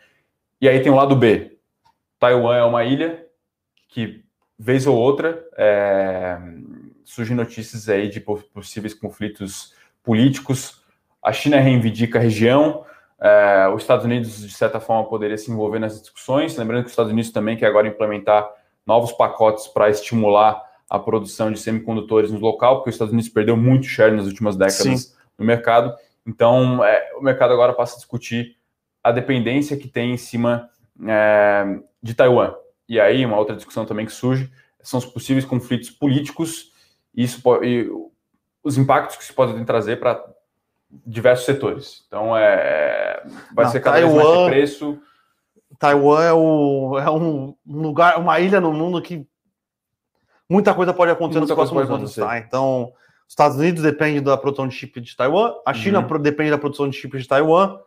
E 0.59 0.67
aí 0.67 0.81
tem 0.81 0.91
o 0.91 0.95
lado 0.95 1.15
B. 1.15 1.57
Taiwan 2.19 2.57
é 2.57 2.63
uma 2.63 2.83
ilha 2.83 3.25
que, 3.87 4.23
vez 4.57 4.87
ou 4.87 4.97
outra, 4.97 5.45
é, 5.55 6.37
surgem 7.05 7.35
notícias 7.35 7.87
aí 7.87 8.09
de 8.09 8.19
possíveis 8.19 8.93
conflitos 8.93 9.73
políticos. 10.03 10.83
A 11.23 11.31
China 11.31 11.59
reivindica 11.59 12.17
a 12.17 12.21
região, 12.21 12.83
é, 13.19 13.67
os 13.73 13.81
Estados 13.81 14.05
Unidos, 14.05 14.39
de 14.39 14.53
certa 14.53 14.79
forma, 14.79 15.09
poderia 15.09 15.37
se 15.37 15.51
envolver 15.51 15.79
nas 15.79 15.99
discussões. 15.99 16.55
Lembrando 16.55 16.81
que 16.81 16.87
os 16.87 16.91
Estados 16.91 17.11
Unidos 17.11 17.31
também 17.31 17.57
quer 17.57 17.67
agora 17.67 17.87
implementar 17.87 18.47
novos 18.85 19.11
pacotes 19.11 19.67
para 19.67 19.89
estimular 19.89 20.61
a 20.89 20.97
produção 20.97 21.51
de 21.51 21.59
semicondutores 21.59 22.31
no 22.31 22.39
local, 22.39 22.77
porque 22.77 22.89
os 22.89 22.95
Estados 22.95 23.11
Unidos 23.11 23.29
perdeu 23.29 23.57
muito 23.57 23.87
share 23.87 24.15
nas 24.15 24.25
últimas 24.25 24.55
décadas 24.55 25.01
Sim. 25.01 25.15
no 25.37 25.45
mercado. 25.45 25.93
Então, 26.25 26.83
é, 26.83 27.13
o 27.17 27.21
mercado 27.21 27.53
agora 27.53 27.73
passa 27.73 27.95
a 27.95 27.97
discutir 27.97 28.55
a 29.03 29.11
dependência 29.11 29.77
que 29.77 29.87
tem 29.87 30.13
em 30.13 30.17
cima 30.17 30.69
é, 31.07 31.79
de 32.01 32.13
Taiwan. 32.13 32.53
E 32.87 32.99
aí, 32.99 33.25
uma 33.25 33.37
outra 33.37 33.55
discussão 33.55 33.85
também 33.85 34.05
que 34.05 34.11
surge 34.11 34.51
são 34.81 34.99
os 34.99 35.05
possíveis 35.05 35.43
conflitos 35.43 35.89
políticos 35.89 36.71
e, 37.13 37.23
isso, 37.23 37.41
e 37.63 37.89
os 38.63 38.77
impactos 38.77 39.17
que 39.17 39.23
isso 39.23 39.33
pode 39.33 39.65
trazer 39.65 39.99
para 39.99 40.23
diversos 40.89 41.45
setores. 41.45 42.03
Então, 42.07 42.35
é, 42.35 43.21
vai 43.53 43.65
Não, 43.65 43.71
ser 43.71 43.79
cada 43.81 43.97
Taiwan- 43.97 44.13
vez 44.15 44.25
mais 44.25 44.43
de 44.43 44.49
preço. 44.49 45.01
Taiwan 45.79 46.23
é, 46.23 46.33
o, 46.33 46.97
é 46.99 47.11
um 47.11 47.55
lugar, 47.65 48.17
uma 48.19 48.39
ilha 48.39 48.59
no 48.61 48.71
mundo 48.73 49.01
que 49.01 49.27
muita 50.49 50.73
coisa 50.73 50.93
pode 50.93 51.11
acontecer 51.11 51.39
Muita 51.39 51.53
nos 51.53 51.57
próximos 51.69 51.83
anos, 51.83 51.95
acontecer. 52.17 52.21
tá? 52.21 52.37
Então, 52.39 52.93
os 53.27 53.31
Estados 53.33 53.57
Unidos 53.57 53.83
depende 53.83 54.21
da 54.21 54.37
produção 54.37 54.67
de 54.67 54.73
chip 54.75 54.99
de 55.01 55.15
Taiwan, 55.15 55.53
a 55.65 55.73
China 55.73 55.99
Uhum. 55.99 56.21
depende 56.21 56.51
da 56.51 56.57
produção 56.57 56.89
de 56.89 56.95
chip 56.95 57.17
de 57.17 57.27
Taiwan. 57.27 57.79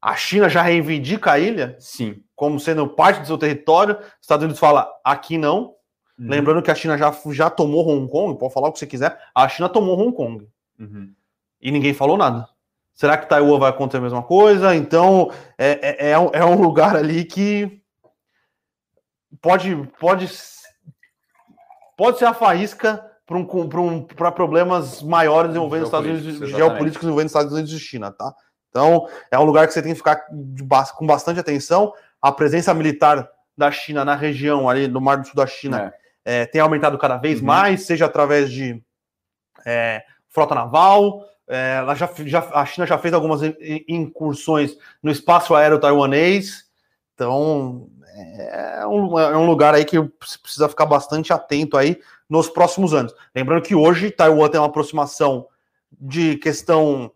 A 0.00 0.16
China 0.16 0.48
já 0.48 0.62
reivindica 0.62 1.30
a 1.30 1.38
ilha 1.38 1.76
Sim. 1.78 2.22
como 2.34 2.58
sendo 2.58 2.88
parte 2.88 3.20
do 3.20 3.26
seu 3.28 3.38
território. 3.38 3.96
Os 4.00 4.06
Estados 4.22 4.42
Unidos 4.42 4.58
fala 4.58 4.90
aqui 5.04 5.38
não. 5.38 5.76
Uhum. 6.18 6.28
Lembrando 6.28 6.60
que 6.60 6.72
a 6.72 6.74
China 6.74 6.98
já, 6.98 7.14
já 7.30 7.48
tomou 7.48 7.88
Hong 7.88 8.10
Kong, 8.10 8.36
pode 8.36 8.52
falar 8.52 8.68
o 8.68 8.72
que 8.72 8.80
você 8.80 8.86
quiser. 8.86 9.16
A 9.32 9.48
China 9.48 9.68
tomou 9.68 9.96
Hong 9.96 10.12
Kong 10.14 10.48
Uhum. 10.80 11.12
E 11.62 11.70
ninguém 11.70 11.94
falou 11.94 12.16
nada. 12.18 12.48
Será 12.92 13.16
que 13.16 13.28
Taiwan 13.28 13.58
vai 13.58 13.70
acontecer 13.70 13.98
a 13.98 14.02
mesma 14.02 14.22
coisa? 14.22 14.74
Então, 14.74 15.30
é, 15.56 16.08
é, 16.08 16.10
é, 16.10 16.18
um, 16.18 16.30
é 16.32 16.44
lugar 16.44 16.94
ali 16.96 17.24
que 17.24 17.80
pode, 19.40 19.74
pode, 19.98 20.28
pode 21.96 22.18
ser 22.18 22.26
a 22.26 22.34
faísca 22.34 23.04
para 23.26 23.38
um, 23.38 23.68
pra 23.68 23.80
um, 23.80 24.02
pra 24.02 24.32
problemas 24.32 25.02
maiores 25.02 25.54
envolvendo 25.54 25.82
os 25.82 25.88
Estados 25.88 26.06
Unidos, 26.06 26.24
Geopolíticos, 26.24 26.48
exatamente. 26.50 26.70
geopolíticos 26.70 27.06
envolvendo 27.06 27.26
Estados 27.28 27.52
Unidos 27.52 27.72
e 27.72 27.78
China, 27.78 28.10
tá? 28.12 28.34
Então, 28.68 29.06
é 29.30 29.38
um 29.38 29.44
lugar 29.44 29.66
que 29.66 29.72
você 29.72 29.82
tem 29.82 29.92
que 29.92 29.98
ficar 29.98 30.16
com 30.96 31.06
bastante 31.06 31.38
atenção. 31.38 31.92
A 32.20 32.32
presença 32.32 32.72
militar 32.74 33.28
da 33.56 33.70
China 33.70 34.04
na 34.04 34.14
região, 34.14 34.68
ali 34.68 34.88
no 34.88 35.00
Mar 35.00 35.18
do 35.18 35.26
Sul 35.26 35.34
da 35.36 35.46
China, 35.46 35.92
É. 36.24 36.42
é, 36.42 36.46
tem 36.46 36.60
aumentado 36.60 36.96
cada 36.98 37.16
vez 37.16 37.40
Uhum. 37.40 37.46
mais, 37.46 37.82
seja 37.84 38.06
através 38.06 38.50
de 38.50 38.82
é, 39.66 40.02
frota 40.28 40.54
naval. 40.54 41.22
É, 41.52 41.76
ela 41.78 41.94
já, 41.94 42.08
já, 42.24 42.40
a 42.52 42.64
China 42.64 42.86
já 42.86 42.96
fez 42.98 43.12
algumas 43.14 43.42
in- 43.42 43.54
in- 43.60 43.84
incursões 43.88 44.76
no 45.02 45.10
espaço 45.10 45.54
aéreo 45.54 45.78
taiwanês. 45.78 46.64
Então, 47.14 47.88
é 48.16 48.86
um, 48.86 49.18
é 49.18 49.36
um 49.36 49.46
lugar 49.46 49.74
aí 49.74 49.84
que 49.84 50.00
precisa 50.40 50.68
ficar 50.68 50.86
bastante 50.86 51.32
atento 51.32 51.76
aí 51.76 52.00
nos 52.28 52.48
próximos 52.48 52.94
anos. 52.94 53.14
Lembrando 53.34 53.62
que 53.62 53.74
hoje 53.74 54.10
Taiwan 54.10 54.48
tem 54.48 54.60
uma 54.60 54.66
aproximação 54.66 55.46
de 56.00 56.36
questão 56.36 57.12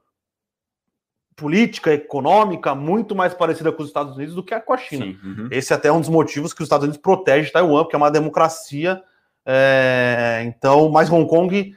política, 1.35 1.93
econômica, 1.93 2.75
muito 2.75 3.15
mais 3.15 3.35
parecida 3.35 3.71
com 3.71 3.83
os 3.83 3.89
Estados 3.89 4.17
Unidos 4.17 4.35
do 4.35 4.43
que 4.43 4.59
com 4.61 4.73
a 4.73 4.79
China. 4.79 5.05
Sim. 5.07 5.19
Uhum. 5.23 5.49
Esse 5.51 5.75
até 5.75 5.89
é 5.89 5.93
um 5.93 6.01
dos 6.01 6.09
motivos 6.09 6.53
que 6.55 6.63
os 6.63 6.67
Estados 6.67 6.85
Unidos 6.85 7.01
protege 7.01 7.51
Taiwan, 7.51 7.83
porque 7.83 7.97
é 7.97 7.99
uma 7.99 8.11
democracia. 8.11 9.03
é, 9.45 10.43
então, 10.47 10.89
mas 10.89 11.11
Hong 11.11 11.29
Kong 11.29 11.77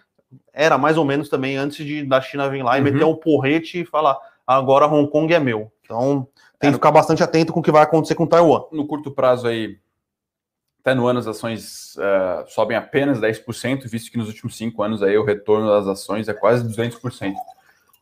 era 0.61 0.77
mais 0.77 0.97
ou 0.97 1.05
menos 1.05 1.29
também 1.29 1.55
antes 1.55 1.85
de 1.85 2.03
da 2.05 2.19
China 2.19 2.49
vir 2.49 2.61
lá 2.63 2.77
e 2.77 2.81
Uhum. 2.81 2.91
meter 2.91 3.05
um 3.05 3.15
porrete 3.15 3.81
e 3.81 3.85
falar 3.85 4.17
agora 4.45 4.85
Hong 4.87 5.09
Kong 5.09 5.33
é 5.33 5.39
meu. 5.39 5.71
Então, 5.83 6.27
tem 6.59 6.67
É, 6.67 6.71
que 6.71 6.77
ficar 6.77 6.91
bastante 6.91 7.23
atento 7.23 7.53
com 7.53 7.61
o 7.61 7.63
que 7.63 7.71
vai 7.71 7.81
acontecer 7.83 8.13
com 8.15 8.27
Taiwan. 8.27 8.63
no 8.71 8.85
curto 8.85 9.09
prazo 9.11 9.47
aí, 9.47 9.77
até 10.81 10.93
no 10.93 11.07
ano 11.07 11.19
as 11.19 11.27
ações 11.27 11.95
eh, 11.97 12.43
sobem 12.47 12.75
apenas 12.75 13.19
10%, 13.19 13.87
visto 13.87 14.11
que 14.11 14.17
nos 14.17 14.27
últimos 14.27 14.57
cinco 14.57 14.83
anos 14.83 15.01
aí 15.01 15.17
o 15.17 15.23
retorno 15.23 15.67
das 15.69 15.87
ações 15.87 16.27
é 16.27 16.33
quase 16.33 16.63
200%. 16.67 17.33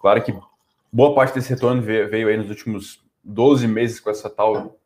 Claro 0.02 0.24
que 0.24 0.34
boa 0.92 1.14
parte 1.14 1.36
desse 1.36 1.50
retorno 1.52 1.82
veio, 1.82 2.10
veio 2.10 2.28
aí 2.28 2.38
nos 2.38 2.50
últimos 2.50 3.04
12 3.24 3.68
meses 3.68 4.00
com 4.00 4.10
essa 4.10 4.30
tal 4.30 4.78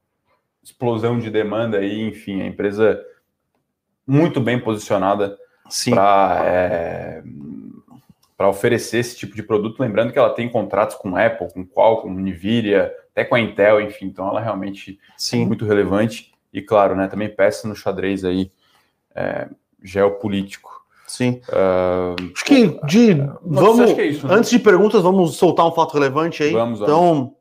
explosão 0.63 1.17
de 1.19 1.29
demanda 1.29 1.77
aí, 1.77 2.01
enfim, 2.01 2.41
a 2.41 2.45
empresa 2.47 3.01
muito 4.05 4.41
bem 4.41 4.59
posicionada 4.59 5.37
para 5.89 7.23
para 8.41 8.49
oferecer 8.49 8.97
esse 8.97 9.15
tipo 9.15 9.35
de 9.35 9.43
produto, 9.43 9.79
lembrando 9.79 10.11
que 10.11 10.17
ela 10.17 10.31
tem 10.31 10.49
contratos 10.49 10.95
com 10.95 11.15
Apple, 11.15 11.53
com 11.53 11.63
Qualcomm, 11.63 12.19
Nvidia, 12.19 12.91
até 13.11 13.23
com 13.23 13.35
a 13.35 13.39
Intel, 13.39 13.79
enfim, 13.79 14.07
então 14.07 14.27
ela 14.27 14.41
realmente 14.41 14.99
Sim. 15.15 15.45
muito 15.45 15.63
relevante 15.63 16.33
e 16.51 16.59
claro, 16.59 16.95
né, 16.95 17.07
também 17.07 17.29
peça 17.29 17.67
no 17.67 17.75
xadrez 17.75 18.25
aí 18.25 18.51
é, 19.13 19.47
geopolítico. 19.83 20.83
Sim. 21.05 21.39
Uh, 21.49 22.31
acho 22.33 22.43
que 22.43 22.79
de 22.87 23.13
vamos 23.43 23.93
que 23.93 24.01
é 24.01 24.05
isso, 24.07 24.27
né? 24.27 24.33
antes 24.33 24.49
de 24.49 24.57
perguntas 24.57 25.03
vamos 25.03 25.35
soltar 25.35 25.67
um 25.67 25.71
fato 25.71 25.93
relevante 25.93 26.41
aí. 26.41 26.51
Vamos. 26.51 26.81
Então, 26.81 27.35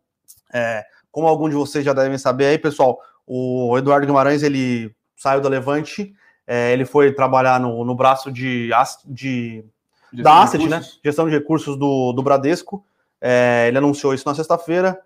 é, 0.53 0.85
como 1.11 1.27
algum 1.27 1.49
de 1.49 1.55
vocês 1.55 1.83
já 1.83 1.95
devem 1.95 2.19
saber 2.19 2.45
aí, 2.45 2.59
pessoal, 2.59 3.01
o 3.27 3.75
Eduardo 3.79 4.07
Guimarães 4.07 4.43
ele 4.43 4.95
saiu 5.17 5.41
da 5.41 5.49
Levante, 5.49 6.13
é, 6.47 6.75
ele 6.75 6.85
foi 6.85 7.11
trabalhar 7.11 7.59
no, 7.59 7.87
no 7.87 7.95
braço 7.95 8.31
de, 8.31 8.69
de 9.07 9.65
da 10.13 10.43
Asset, 10.43 10.69
né? 10.69 10.83
Gestão 11.05 11.27
de 11.27 11.35
recursos 11.35 11.77
do, 11.77 12.13
do 12.13 12.23
Bradesco. 12.23 12.85
É, 13.21 13.67
ele 13.69 13.79
anunciou 13.79 14.15
isso 14.15 14.27
na 14.27 14.35
sexta-feira. 14.35 14.99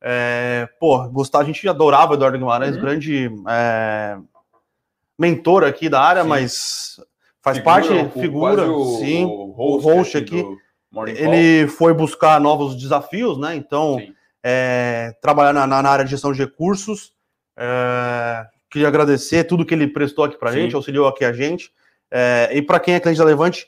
É, 0.00 0.68
pô, 0.80 1.08
Gustavo, 1.08 1.44
a 1.44 1.46
gente 1.46 1.66
adorava 1.68 2.12
o 2.12 2.14
Eduardo 2.14 2.36
Guimarães, 2.36 2.74
uhum. 2.74 2.82
grande 2.82 3.30
é, 3.48 4.18
mentor 5.18 5.64
aqui 5.64 5.88
da 5.88 6.00
área, 6.00 6.22
sim. 6.22 6.28
mas 6.28 7.00
faz 7.40 7.58
figura, 7.58 7.74
parte, 7.74 7.92
o, 7.92 8.20
figura, 8.20 8.70
o, 8.70 8.98
sim, 8.98 9.24
o 9.24 9.52
host, 9.52 9.86
o 9.86 9.94
host 9.94 10.16
aqui. 10.18 10.44
Ele 11.06 11.68
foi 11.68 11.94
buscar 11.94 12.40
novos 12.40 12.76
desafios, 12.76 13.38
né? 13.38 13.54
Então, 13.54 13.98
é, 14.42 15.14
trabalhar 15.22 15.52
na, 15.52 15.66
na, 15.66 15.88
área 15.88 16.04
de 16.04 16.10
gestão 16.10 16.32
de 16.32 16.40
recursos. 16.40 17.12
É, 17.56 18.44
queria 18.70 18.88
agradecer 18.88 19.44
tudo 19.44 19.64
que 19.64 19.72
ele 19.72 19.86
prestou 19.86 20.24
aqui 20.24 20.36
para 20.36 20.50
a 20.50 20.52
gente, 20.52 20.74
auxiliou 20.74 21.06
aqui 21.06 21.24
a 21.24 21.32
gente. 21.32 21.72
É, 22.10 22.50
e 22.52 22.60
para 22.60 22.80
quem 22.80 22.94
é 22.94 23.00
cliente 23.00 23.18
da 23.18 23.24
Levante, 23.24 23.66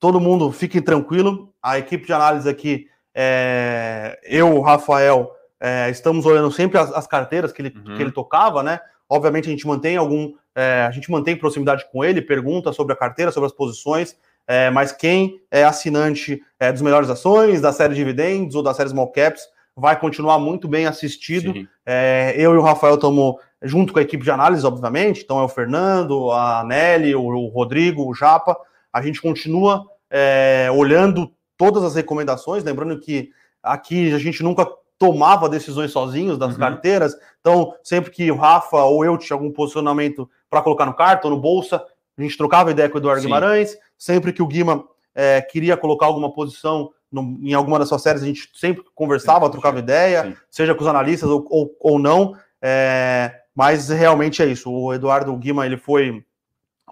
todo 0.00 0.18
mundo 0.18 0.50
fique 0.50 0.80
tranquilo. 0.80 1.52
A 1.62 1.78
equipe 1.78 2.06
de 2.06 2.12
análise 2.12 2.48
aqui, 2.48 2.86
é, 3.14 4.18
eu, 4.24 4.56
o 4.56 4.62
Rafael, 4.62 5.30
é, 5.60 5.90
estamos 5.90 6.24
olhando 6.24 6.50
sempre 6.50 6.78
as, 6.78 6.90
as 6.92 7.06
carteiras 7.06 7.52
que 7.52 7.60
ele, 7.60 7.74
uhum. 7.76 7.96
que 7.96 8.02
ele 8.02 8.10
tocava, 8.10 8.62
né? 8.62 8.80
Obviamente 9.08 9.48
a 9.48 9.50
gente 9.50 9.66
mantém 9.66 9.96
algum, 9.96 10.32
é, 10.54 10.86
a 10.88 10.90
gente 10.90 11.10
mantém 11.10 11.36
proximidade 11.36 11.84
com 11.92 12.02
ele, 12.02 12.22
pergunta 12.22 12.72
sobre 12.72 12.94
a 12.94 12.96
carteira, 12.96 13.30
sobre 13.30 13.46
as 13.46 13.52
posições, 13.52 14.16
é, 14.46 14.70
mas 14.70 14.90
quem 14.90 15.40
é 15.50 15.64
assinante 15.64 16.40
é, 16.58 16.72
dos 16.72 16.80
melhores 16.80 17.10
ações, 17.10 17.60
da 17.60 17.72
série 17.72 17.94
dividendos 17.94 18.54
ou 18.54 18.62
da 18.62 18.72
série 18.72 18.88
small 18.88 19.12
caps, 19.12 19.42
vai 19.76 19.98
continuar 19.98 20.38
muito 20.38 20.66
bem 20.66 20.86
assistido. 20.86 21.68
É, 21.84 22.34
eu 22.36 22.54
e 22.54 22.56
o 22.56 22.62
Rafael 22.62 22.94
estamos 22.94 23.36
junto 23.62 23.92
com 23.92 23.98
a 23.98 24.02
equipe 24.02 24.24
de 24.24 24.30
análise, 24.30 24.66
obviamente, 24.66 25.22
então 25.22 25.38
é 25.38 25.42
o 25.42 25.48
Fernando, 25.48 26.30
a 26.30 26.64
Nelly, 26.64 27.14
o, 27.14 27.22
o 27.22 27.48
Rodrigo, 27.48 28.08
o 28.08 28.14
Japa, 28.14 28.56
a 28.92 29.02
gente 29.02 29.20
continua 29.20 29.86
é, 30.10 30.68
olhando 30.72 31.32
todas 31.56 31.84
as 31.84 31.94
recomendações, 31.94 32.64
lembrando 32.64 32.98
que 32.98 33.30
aqui 33.62 34.12
a 34.12 34.18
gente 34.18 34.42
nunca 34.42 34.66
tomava 34.98 35.48
decisões 35.48 35.92
sozinhos 35.92 36.36
das 36.36 36.54
uhum. 36.54 36.58
carteiras, 36.58 37.16
então 37.40 37.74
sempre 37.82 38.10
que 38.10 38.30
o 38.30 38.36
Rafa 38.36 38.82
ou 38.82 39.04
eu 39.04 39.16
tinha 39.16 39.34
algum 39.34 39.50
posicionamento 39.50 40.28
para 40.48 40.60
colocar 40.60 40.84
no 40.84 40.94
cartão, 40.94 41.30
no 41.30 41.40
bolsa, 41.40 41.82
a 42.18 42.22
gente 42.22 42.36
trocava 42.36 42.70
ideia 42.70 42.88
com 42.88 42.96
o 42.96 43.00
Eduardo 43.00 43.22
Sim. 43.22 43.28
Guimarães, 43.28 43.78
sempre 43.96 44.32
que 44.32 44.42
o 44.42 44.46
Guima 44.46 44.84
é, 45.14 45.40
queria 45.40 45.76
colocar 45.76 46.06
alguma 46.06 46.32
posição 46.32 46.90
no, 47.10 47.38
em 47.42 47.54
alguma 47.54 47.78
das 47.78 47.88
suas 47.88 48.02
séries, 48.02 48.22
a 48.22 48.26
gente 48.26 48.50
sempre 48.54 48.84
conversava, 48.94 49.46
Sim, 49.46 49.52
trocava 49.52 49.78
ideia, 49.78 50.24
Sim. 50.24 50.36
seja 50.50 50.74
com 50.74 50.82
os 50.82 50.88
analistas 50.88 51.30
ou, 51.30 51.46
ou, 51.48 51.76
ou 51.80 51.98
não, 51.98 52.36
é, 52.60 53.34
mas 53.54 53.88
realmente 53.88 54.42
é 54.42 54.46
isso, 54.46 54.70
o 54.70 54.92
Eduardo 54.92 55.34
Guima, 55.36 55.64
ele 55.64 55.76
foi, 55.76 56.24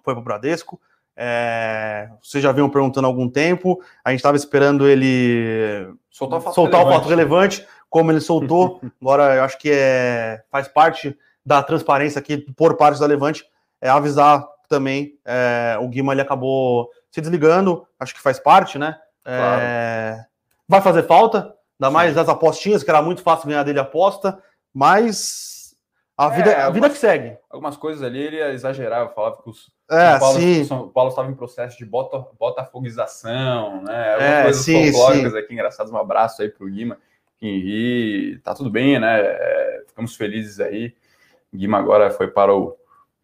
foi 0.02 0.14
para 0.14 0.20
o 0.20 0.24
Bradesco, 0.24 0.80
é, 1.20 2.08
vocês 2.22 2.40
já 2.40 2.52
vinham 2.52 2.70
perguntando 2.70 3.08
há 3.08 3.10
algum 3.10 3.28
tempo. 3.28 3.82
A 4.04 4.10
gente 4.10 4.20
estava 4.20 4.36
esperando 4.36 4.88
ele 4.88 5.92
soltar 6.08 6.38
o 6.38 6.42
fato, 6.42 6.54
soltar 6.54 6.78
relevante. 6.78 6.96
O 6.96 7.00
fato 7.00 7.08
relevante, 7.08 7.66
como 7.90 8.12
ele 8.12 8.20
soltou. 8.20 8.80
Agora, 9.02 9.34
eu 9.34 9.42
acho 9.42 9.58
que 9.58 9.68
é, 9.68 10.44
faz 10.48 10.68
parte 10.68 11.18
da 11.44 11.60
transparência 11.60 12.20
aqui 12.20 12.38
por 12.38 12.76
parte 12.76 13.00
da 13.00 13.06
Levante 13.06 13.44
é 13.80 13.88
avisar 13.88 14.46
também. 14.68 15.18
É, 15.24 15.76
o 15.80 15.88
Guima 15.88 16.12
ele 16.12 16.20
acabou 16.20 16.88
se 17.10 17.20
desligando, 17.20 17.84
acho 17.98 18.14
que 18.14 18.20
faz 18.20 18.38
parte, 18.38 18.78
né? 18.78 18.96
É, 19.24 19.36
claro. 19.36 20.28
Vai 20.68 20.80
fazer 20.82 21.02
falta, 21.02 21.52
ainda 21.80 21.90
mais 21.90 22.16
as 22.16 22.28
apostinhas, 22.28 22.84
que 22.84 22.90
era 22.90 23.02
muito 23.02 23.22
fácil 23.22 23.48
ganhar 23.48 23.64
dele 23.64 23.80
aposta, 23.80 24.40
mas 24.72 25.74
a 26.16 26.28
vida, 26.28 26.50
é, 26.50 26.62
a 26.62 26.70
vida 26.70 26.88
que 26.88 26.98
segue. 26.98 27.36
Algumas 27.50 27.76
coisas 27.76 28.04
ali 28.04 28.20
ele 28.20 28.40
exagerava, 28.52 29.10
falava 29.10 29.42
que 29.42 29.50
os 29.50 29.68
é, 29.90 30.10
São 30.10 30.18
Paulo, 30.18 30.40
sim. 30.40 30.64
São 30.64 30.88
Paulo 30.88 31.10
estava 31.10 31.30
em 31.30 31.34
processo 31.34 31.78
de 31.78 31.84
bota, 31.84 32.24
botafoguização, 32.38 33.82
né? 33.82 34.12
Algumas 34.12 34.30
é, 34.30 34.42
coisas 34.42 34.64
sim, 34.64 34.92
folclóricas 34.92 35.32
sim. 35.32 35.38
aqui 35.38 35.52
engraçadas. 35.54 35.92
Um 35.92 35.96
abraço 35.96 36.42
aí 36.42 36.48
para 36.48 36.66
o 36.66 36.70
Guima, 36.70 36.98
Ri. 37.40 38.40
Tá 38.44 38.54
tudo 38.54 38.70
bem, 38.70 38.98
né? 38.98 39.20
É, 39.20 39.84
ficamos 39.86 40.14
felizes 40.14 40.60
aí. 40.60 40.94
Guima 41.54 41.78
agora 41.78 42.10
foi 42.10 42.28
para 42.28 42.54
o 42.54 42.76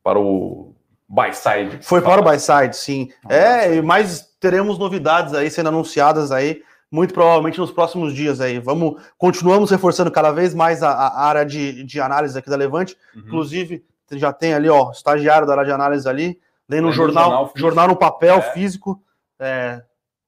para 0.03 0.19
o 0.19 0.75
Byside. 1.09 1.79
Foi 1.83 2.03
para 2.03 2.21
o 2.21 2.25
Byside, 2.25 2.77
sim. 2.77 3.11
É, 3.29 3.81
mas 3.81 4.35
teremos 4.39 4.79
novidades 4.79 5.33
aí 5.33 5.51
sendo 5.51 5.71
anunciadas 5.71 6.31
aí, 6.31 6.63
muito 6.91 7.15
provavelmente 7.15 7.59
nos 7.59 7.71
próximos 7.71 8.15
dias 8.15 8.41
aí. 8.41 8.59
Vamos, 8.59 9.01
continuamos 9.17 9.71
reforçando 9.71 10.11
cada 10.11 10.31
vez 10.31 10.55
mais 10.55 10.83
a, 10.83 10.91
a 10.91 11.27
área 11.27 11.45
de, 11.45 11.85
de 11.85 12.01
análise 12.01 12.39
aqui 12.39 12.51
da 12.51 12.57
Levante. 12.57 12.97
Uhum. 13.15 13.23
Inclusive, 13.23 13.83
já 14.13 14.33
tem 14.33 14.53
ali, 14.53 14.69
ó, 14.69 14.91
estagiário 14.91 15.47
da 15.47 15.55
área 15.55 15.65
de 15.65 15.73
análise 15.73 16.07
ali, 16.07 16.39
lendo 16.69 16.89
um 16.89 16.93
jornal, 16.93 17.25
jornal, 17.25 17.53
jornal, 17.57 17.89
no 17.89 17.97
papel 17.97 18.37
é. 18.37 18.43
físico. 18.43 19.03
É, 19.39 19.83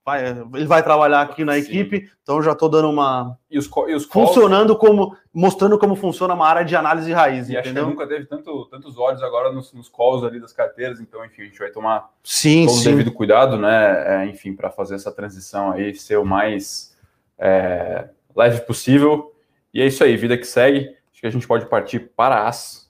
vai, 0.07 0.25
ele 0.55 0.66
vai 0.66 0.83
trabalhar 0.85 1.22
aqui 1.22 1.44
na 1.44 1.59
equipe, 1.59 2.01
Sim. 2.01 2.11
então 2.22 2.40
já 2.40 2.53
estou 2.53 2.68
dando 2.68 2.88
uma. 2.88 3.37
E 3.51 3.59
os, 3.59 3.68
e 3.88 3.94
os 3.94 4.05
funcionando 4.05 4.77
como. 4.77 5.16
mostrando 5.35 5.77
como 5.79 5.96
funciona 5.96 6.35
uma 6.35 6.46
área 6.46 6.64
de 6.64 6.77
análise 6.77 7.12
raiz. 7.12 7.49
E 7.49 7.57
entendeu? 7.57 7.85
acho 7.85 7.92
que 7.92 7.99
nunca 7.99 8.07
teve 8.07 8.27
tanto, 8.27 8.66
tantos 8.66 8.96
olhos 8.96 9.22
agora 9.22 9.51
nos, 9.51 9.72
nos 9.72 9.88
calls 9.88 10.22
ali 10.22 10.40
das 10.40 10.53
carteiras, 10.53 11.01
então, 11.01 11.25
enfim, 11.25 11.42
a 11.42 11.44
gente 11.46 11.59
vai 11.59 11.70
tomar 11.70 12.09
sim, 12.22 12.66
todo 12.66 12.77
sim. 12.77 12.88
o 12.88 12.90
devido 12.92 13.12
cuidado, 13.12 13.59
né? 13.59 14.22
É, 14.22 14.27
enfim, 14.27 14.55
para 14.55 14.70
fazer 14.70 14.94
essa 14.94 15.11
transição 15.11 15.72
aí, 15.72 15.92
ser 15.94 16.18
o 16.18 16.25
mais 16.25 16.96
é, 17.37 18.09
leve 18.35 18.61
possível. 18.61 19.33
E 19.75 19.83
é 19.83 19.87
isso 19.87 20.05
aí, 20.05 20.16
vida 20.16 20.38
que 20.38 20.46
segue. 20.46 20.96
Acho 21.11 21.20
que 21.20 21.27
a 21.27 21.31
gente 21.31 21.49
pode 21.49 21.66
partir 21.66 21.99
para 21.99 22.46
as 22.46 22.88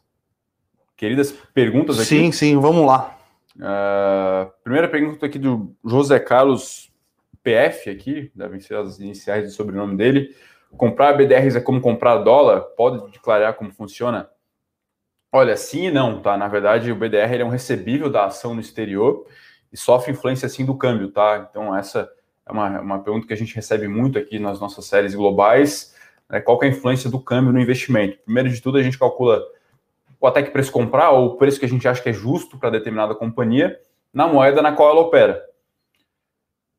queridas 0.96 1.32
perguntas 1.54 1.96
aqui. 1.96 2.08
Sim, 2.08 2.32
sim, 2.32 2.58
vamos 2.58 2.86
lá. 2.86 3.15
Uh, 3.56 4.52
primeira 4.62 4.88
pergunta 4.88 5.24
aqui 5.24 5.38
do 5.38 5.74
José 5.84 6.18
Carlos 6.18 6.92
PF 7.42 7.88
aqui, 7.88 8.30
devem 8.34 8.60
ser 8.60 8.76
as 8.76 8.98
iniciais 8.98 9.44
do 9.44 9.50
sobrenome 9.50 9.96
dele. 9.96 10.34
Comprar 10.76 11.14
BDRs 11.14 11.56
é 11.56 11.60
como 11.60 11.80
comprar 11.80 12.18
dólar? 12.18 12.60
Pode 12.76 13.12
declarar 13.12 13.54
como 13.54 13.72
funciona? 13.72 14.28
Olha, 15.32 15.56
sim 15.56 15.86
e 15.86 15.90
não, 15.90 16.20
tá? 16.20 16.36
Na 16.36 16.48
verdade, 16.48 16.90
o 16.90 16.96
BDR 16.96 17.40
é 17.40 17.44
um 17.44 17.48
recebível 17.48 18.10
da 18.10 18.26
ação 18.26 18.54
no 18.54 18.60
exterior 18.60 19.26
e 19.72 19.76
sofre 19.76 20.12
influência 20.12 20.48
sim 20.48 20.64
do 20.64 20.76
câmbio, 20.76 21.10
tá? 21.10 21.46
Então, 21.48 21.74
essa 21.74 22.10
é 22.46 22.52
uma, 22.52 22.80
uma 22.80 23.02
pergunta 23.02 23.26
que 23.26 23.32
a 23.32 23.36
gente 23.36 23.54
recebe 23.54 23.88
muito 23.88 24.18
aqui 24.18 24.38
nas 24.38 24.60
nossas 24.60 24.84
séries 24.84 25.14
globais. 25.14 25.94
Né? 26.28 26.40
Qual 26.40 26.58
é 26.62 26.66
a 26.66 26.68
influência 26.68 27.10
do 27.10 27.20
câmbio 27.20 27.52
no 27.52 27.60
investimento? 27.60 28.18
Primeiro 28.24 28.48
de 28.48 28.60
tudo, 28.60 28.78
a 28.78 28.82
gente 28.82 28.98
calcula 28.98 29.42
o 30.20 30.26
até 30.26 30.42
que 30.42 30.50
preço 30.50 30.72
comprar, 30.72 31.10
ou 31.10 31.26
o 31.26 31.36
preço 31.36 31.58
que 31.58 31.66
a 31.66 31.68
gente 31.68 31.86
acha 31.86 32.02
que 32.02 32.08
é 32.08 32.12
justo 32.12 32.58
para 32.58 32.70
determinada 32.70 33.14
companhia, 33.14 33.78
na 34.12 34.26
moeda 34.26 34.62
na 34.62 34.72
qual 34.72 34.90
ela 34.90 35.00
opera. 35.00 35.42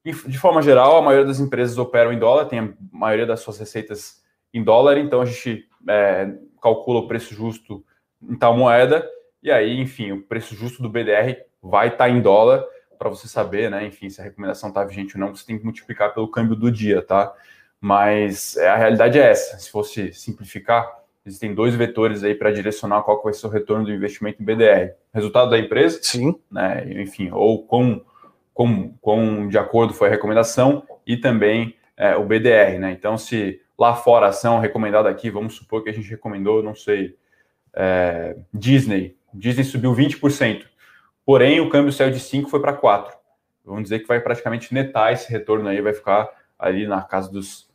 De 0.04 0.38
forma 0.38 0.62
geral, 0.62 0.97
a 0.97 1.02
maioria 1.02 1.26
das 1.26 1.39
empresas 1.39 1.78
operam 1.78 2.13
em 2.13 2.19
dólar, 2.19 2.45
tem 2.45 2.60
a 2.60 2.73
maioria 2.91 3.26
das 3.26 3.41
suas 3.41 3.60
receitas 3.60 4.23
em 4.54 4.63
dólar, 4.63 4.97
então 4.97 5.21
a 5.21 5.26
gente 5.26 5.67
é, 5.88 6.34
calcula 6.62 7.00
o 7.00 7.08
preço 7.08 7.34
justo 7.36 7.84
em 8.21 8.38
tal 8.38 8.56
moeda, 8.56 9.08
e 9.43 9.52
aí, 9.52 9.80
enfim, 9.80 10.12
o 10.13 10.23
preço 10.23 10.56
justo 10.56 10.82
do 10.82 10.89
BDR 10.89 11.43
vai 11.62 11.88
estar 11.88 12.06
tá 12.06 12.10
em 12.10 12.21
dólar, 12.21 12.65
para 12.97 13.10
você 13.10 13.28
saber, 13.28 13.69
né? 13.69 13.86
Enfim, 13.86 14.10
se 14.10 14.19
a 14.19 14.23
recomendação 14.23 14.69
está 14.69 14.84
vigente 14.84 15.15
ou 15.15 15.21
não, 15.21 15.36
você 15.36 15.45
tem 15.45 15.58
que 15.58 15.63
multiplicar 15.63 16.13
pelo 16.13 16.30
câmbio 16.30 16.56
do 16.56 16.71
dia, 16.71 17.02
tá? 17.02 17.34
Mas 17.80 18.58
é, 18.58 18.67
a 18.67 18.76
realidade 18.76 19.19
é 19.19 19.30
essa. 19.30 19.58
Se 19.60 19.69
fosse 19.69 20.12
simplificar, 20.13 20.91
existem 21.27 21.53
dois 21.53 21.75
vetores 21.75 22.23
aí 22.23 22.33
para 22.33 22.51
direcionar 22.51 23.03
qual 23.03 23.21
vai 23.21 23.33
ser 23.33 23.47
o 23.47 23.49
retorno 23.49 23.85
do 23.85 23.91
investimento 23.91 24.41
em 24.41 24.45
BDR. 24.45 24.93
Resultado 25.13 25.49
da 25.49 25.59
empresa, 25.59 25.99
sim, 26.01 26.33
né, 26.49 26.85
enfim, 27.01 27.29
ou 27.31 27.65
com, 27.65 28.01
com, 28.53 28.93
com 29.01 29.47
de 29.47 29.57
acordo 29.57 29.93
foi 29.93 30.07
a 30.07 30.11
recomendação 30.11 30.84
e 31.05 31.17
também 31.17 31.75
é, 31.97 32.15
o 32.15 32.23
BDR, 32.23 32.80
né? 32.80 32.91
Então, 32.91 33.17
se 33.17 33.61
lá 33.78 33.93
fora 33.93 34.28
a 34.28 34.30
ação 34.30 34.59
recomendada 34.59 35.09
aqui, 35.09 35.30
vamos 35.30 35.55
supor 35.55 35.84
que 35.84 35.89
a 35.89 35.93
gente 35.93 36.09
recomendou, 36.09 36.63
não 36.63 36.73
sei, 36.73 37.15
é, 37.73 38.38
Disney, 38.53 39.17
Disney 39.34 39.65
subiu 39.65 39.93
20%, 39.93 40.63
porém 41.25 41.59
o 41.59 41.69
câmbio 41.69 41.91
saiu 41.91 42.09
de 42.09 42.19
5 42.19 42.49
foi 42.49 42.61
para 42.61 42.73
4. 42.73 43.15
Vamos 43.65 43.84
dizer 43.84 43.99
que 43.99 44.07
vai 44.07 44.21
praticamente 44.21 44.73
netar 44.73 45.11
esse 45.11 45.30
retorno 45.30 45.67
aí, 45.67 45.82
vai 45.82 45.93
ficar 45.93 46.30
ali 46.57 46.88
na 46.88 47.01
casa 47.01 47.30
dos 47.30 47.69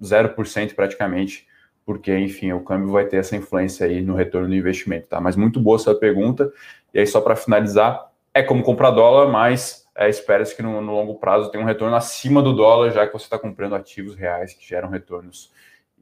0% 0.00 0.74
praticamente 0.74 1.47
porque, 1.88 2.14
enfim, 2.18 2.52
o 2.52 2.60
câmbio 2.60 2.90
vai 2.90 3.06
ter 3.06 3.16
essa 3.16 3.34
influência 3.34 3.86
aí 3.86 4.02
no 4.02 4.14
retorno 4.14 4.46
do 4.46 4.54
investimento, 4.54 5.06
tá? 5.08 5.22
Mas 5.22 5.36
muito 5.36 5.58
boa 5.58 5.76
essa 5.76 5.94
pergunta. 5.94 6.52
E 6.92 6.98
aí, 6.98 7.06
só 7.06 7.18
para 7.18 7.34
finalizar, 7.34 8.12
é 8.34 8.42
como 8.42 8.62
comprar 8.62 8.90
dólar, 8.90 9.32
mas 9.32 9.88
é, 9.96 10.06
espera-se 10.06 10.54
que 10.54 10.60
no, 10.60 10.82
no, 10.82 10.92
longo 10.92 11.14
prazo 11.14 11.50
tenha 11.50 11.64
um 11.64 11.66
retorno 11.66 11.96
acima 11.96 12.42
do 12.42 12.52
dólar, 12.52 12.90
já 12.90 13.06
que 13.06 13.12
você 13.14 13.24
está 13.24 13.38
comprando 13.38 13.74
ativos 13.74 14.14
reais 14.14 14.52
que 14.52 14.68
geram 14.68 14.90
retornos 14.90 15.50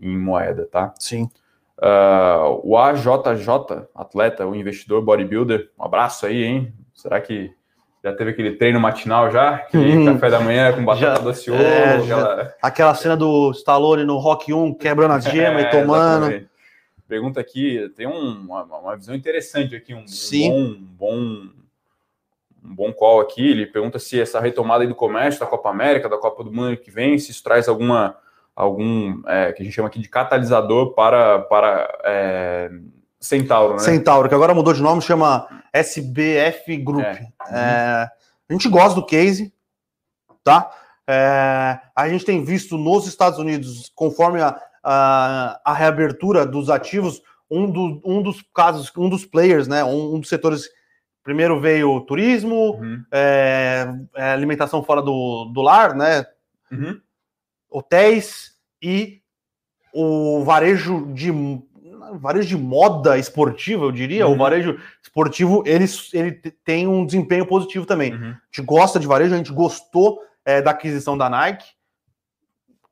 em 0.01 0.19
moeda, 0.19 0.67
tá? 0.67 0.93
Sim. 0.99 1.31
Uh, 1.79 2.61
o 2.65 2.77
AJJ, 2.77 3.87
atleta, 3.95 4.45
o 4.45 4.57
investidor 4.57 5.01
bodybuilder, 5.03 5.71
um 5.79 5.85
abraço 5.85 6.27
aí, 6.27 6.43
hein? 6.43 6.75
Será 6.95 7.21
que 7.21 7.55
já 8.07 8.13
teve 8.15 8.31
aquele 8.31 8.53
treino 8.53 8.79
matinal 8.79 9.33
já? 9.33 9.67
Hum, 9.75 10.05
café 10.05 10.31
da 10.31 10.39
manhã 10.39 10.73
com 10.73 10.85
batata 10.85 11.23
doce 11.23 11.51
ovo? 11.51 11.61
É, 11.61 11.97
aquela... 11.97 12.55
aquela... 12.63 12.95
cena 12.95 13.17
do 13.17 13.51
Stallone 13.51 14.05
no 14.05 14.17
Rock 14.19 14.53
1, 14.53 14.75
quebrando 14.75 15.15
a 15.15 15.19
gema 15.19 15.59
é, 15.61 15.63
e 15.63 15.71
tomando. 15.71 16.27
Exatamente. 16.27 16.51
Pergunta 17.09 17.41
aqui, 17.41 17.93
tem 17.97 18.07
um, 18.07 18.33
uma, 18.43 18.63
uma, 18.63 18.97
visão 18.97 19.15
interessante 19.15 19.75
aqui, 19.75 19.95
um, 19.95 20.05
um 20.05 20.05
bom, 20.05 20.53
um 20.53 20.75
bom 20.81 21.49
um 22.65 22.75
bom 22.75 22.93
call 22.93 23.21
aqui. 23.21 23.49
Ele 23.49 23.67
pergunta 23.67 23.99
se 23.99 24.21
essa 24.21 24.41
retomada 24.41 24.87
do 24.87 24.95
comércio 24.95 25.41
da 25.41 25.47
Copa 25.47 25.71
América, 25.71 26.09
da 26.09 26.19
Copa 26.19 26.43
do 26.45 26.53
Mundo 26.53 26.77
que 26.77 26.91
vem, 26.91 27.19
se 27.19 27.31
isso 27.31 27.43
traz 27.43 27.69
alguma 27.69 28.17
algum 28.55 29.21
é, 29.27 29.53
que 29.53 29.63
a 29.63 29.65
gente 29.65 29.75
chama 29.75 29.89
aqui 29.89 30.01
de 30.01 30.09
catalisador 30.09 30.95
para, 30.95 31.41
para 31.41 31.99
é, 32.05 32.71
Centauro, 33.27 33.75
né? 33.75 33.81
Centauro, 33.81 34.29
que 34.29 34.35
agora 34.35 34.55
mudou 34.55 34.73
de 34.73 34.81
nome, 34.81 35.03
chama 35.03 35.49
SBF 35.73 36.77
Group. 36.77 37.05
É. 37.05 37.29
É, 37.51 38.09
a 38.49 38.53
gente 38.53 38.69
gosta 38.69 38.95
do 38.95 39.05
case, 39.05 39.53
tá? 40.45 40.71
É, 41.09 41.81
a 41.95 42.09
gente 42.09 42.25
tem 42.25 42.45
visto 42.45 42.79
nos 42.79 43.07
Estados 43.07 43.39
Unidos, 43.41 43.91
conforme 43.97 44.41
a, 44.41 44.57
a, 44.83 45.61
a 45.65 45.75
reabertura 45.75 46.47
dos 46.47 46.71
ativos, 46.71 47.21
um, 47.51 47.69
do, 47.69 48.01
um 48.05 48.23
dos 48.23 48.43
casos, 48.55 48.93
um 48.97 49.09
dos 49.09 49.27
players, 49.27 49.67
né? 49.67 49.83
Um, 49.83 50.15
um 50.15 50.21
dos 50.21 50.29
setores. 50.29 50.69
Primeiro 51.25 51.61
veio 51.61 52.01
turismo, 52.03 52.77
uhum. 52.77 53.05
é, 53.11 53.89
é 54.15 54.31
alimentação 54.31 54.85
fora 54.85 55.03
do, 55.03 55.47
do 55.47 55.61
lar, 55.61 55.97
né? 55.97 56.25
Uhum. 56.71 57.01
Hotéis 57.69 58.53
e 58.81 59.21
o 59.93 60.45
varejo 60.45 61.13
de 61.13 61.33
varejo 62.15 62.49
de 62.49 62.57
moda 62.57 63.19
esportiva, 63.19 63.85
eu 63.85 63.93
diria, 63.93 64.27
uhum. 64.27 64.35
o 64.35 64.37
varejo 64.37 64.79
esportivo, 65.03 65.63
ele, 65.67 65.85
ele 66.13 66.33
tem 66.65 66.87
um 66.87 67.05
desempenho 67.05 67.47
positivo 67.47 67.87
também. 67.87 68.13
Uhum. 68.13 68.31
A 68.31 68.47
gente 68.47 68.65
gosta 68.65 68.99
de 68.99 69.07
varejo, 69.07 69.35
a 69.35 69.39
gente 69.39 69.53
gostou 69.53 70.21
é, 70.45 70.63
da 70.63 70.71
aquisição 70.71 71.17
da 71.17 71.29
Nike. 71.29 71.67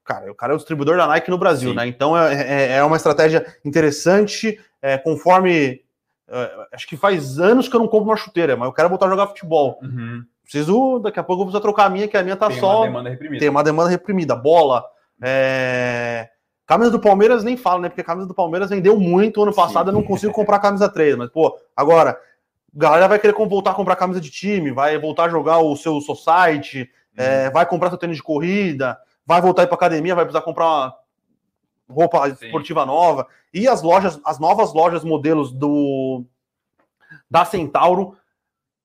Cara, 0.04 0.30
o 0.30 0.34
cara 0.34 0.52
é 0.52 0.54
o 0.54 0.58
distribuidor 0.58 0.96
da 0.96 1.06
Nike 1.06 1.30
no 1.30 1.38
Brasil, 1.38 1.70
Sim. 1.70 1.76
né? 1.76 1.86
Então 1.86 2.16
é, 2.16 2.34
é, 2.34 2.72
é, 2.76 2.84
uma 2.84 2.96
estratégia 2.96 3.46
interessante, 3.64 4.60
é, 4.82 4.98
conforme. 4.98 5.80
É, 6.28 6.66
acho 6.72 6.86
que 6.86 6.96
faz 6.96 7.38
anos 7.38 7.68
que 7.68 7.76
eu 7.76 7.80
não 7.80 7.88
compro 7.88 8.10
uma 8.10 8.16
chuteira, 8.16 8.56
mas 8.56 8.66
eu 8.66 8.72
quero 8.72 8.88
voltar 8.88 9.06
a 9.06 9.10
jogar 9.10 9.28
futebol. 9.28 9.78
Uhum. 9.82 10.24
Preciso, 10.42 10.98
daqui 10.98 11.18
a 11.18 11.22
pouco 11.22 11.40
eu 11.40 11.44
vou 11.44 11.46
precisar 11.46 11.62
trocar 11.62 11.86
a 11.86 11.90
minha, 11.90 12.06
que 12.06 12.16
a 12.16 12.22
minha 12.22 12.36
tá 12.36 12.48
tem 12.48 12.60
só. 12.60 12.68
Tem 12.68 12.78
uma 12.80 12.86
demanda 12.86 13.10
reprimida. 13.10 13.40
Tem 13.40 13.48
uma 13.48 13.64
demanda 13.64 13.90
reprimida. 13.90 14.36
Bola. 14.36 14.84
É... 15.22 16.28
Camisa 16.66 16.90
do 16.90 17.00
Palmeiras 17.00 17.44
nem 17.44 17.56
falo, 17.56 17.82
né? 17.82 17.88
Porque 17.88 18.00
a 18.00 18.04
camisa 18.04 18.26
do 18.26 18.34
Palmeiras 18.34 18.70
vendeu 18.70 18.98
muito 18.98 19.42
ano 19.42 19.54
passado, 19.54 19.90
Sim. 19.90 19.96
eu 19.96 20.00
não 20.00 20.06
consigo 20.06 20.32
comprar 20.32 20.58
camisa 20.58 20.88
3, 20.88 21.16
mas, 21.16 21.30
pô, 21.30 21.58
agora, 21.76 22.18
galera 22.72 23.06
vai 23.06 23.18
querer 23.18 23.34
voltar 23.34 23.72
a 23.72 23.74
comprar 23.74 23.96
camisa 23.96 24.20
de 24.20 24.30
time, 24.30 24.72
vai 24.72 24.98
voltar 24.98 25.24
a 25.24 25.28
jogar 25.28 25.58
o 25.58 25.76
seu 25.76 26.00
society, 26.00 26.90
hum. 27.12 27.16
é, 27.16 27.50
vai 27.50 27.66
comprar 27.66 27.90
seu 27.90 27.98
tênis 27.98 28.16
de 28.16 28.22
corrida, 28.22 28.98
vai 29.26 29.42
voltar 29.42 29.62
a 29.62 29.64
ir 29.64 29.68
pra 29.68 29.76
academia, 29.76 30.14
vai 30.14 30.24
precisar 30.24 30.44
comprar 30.44 30.64
uma 30.66 30.96
roupa 31.88 32.28
Sim. 32.30 32.46
esportiva 32.46 32.86
nova. 32.86 33.26
E 33.52 33.68
as 33.68 33.82
lojas, 33.82 34.18
as 34.24 34.38
novas 34.38 34.72
lojas 34.72 35.04
modelos 35.04 35.52
do 35.52 36.24
da 37.30 37.44
Centauro, 37.44 38.16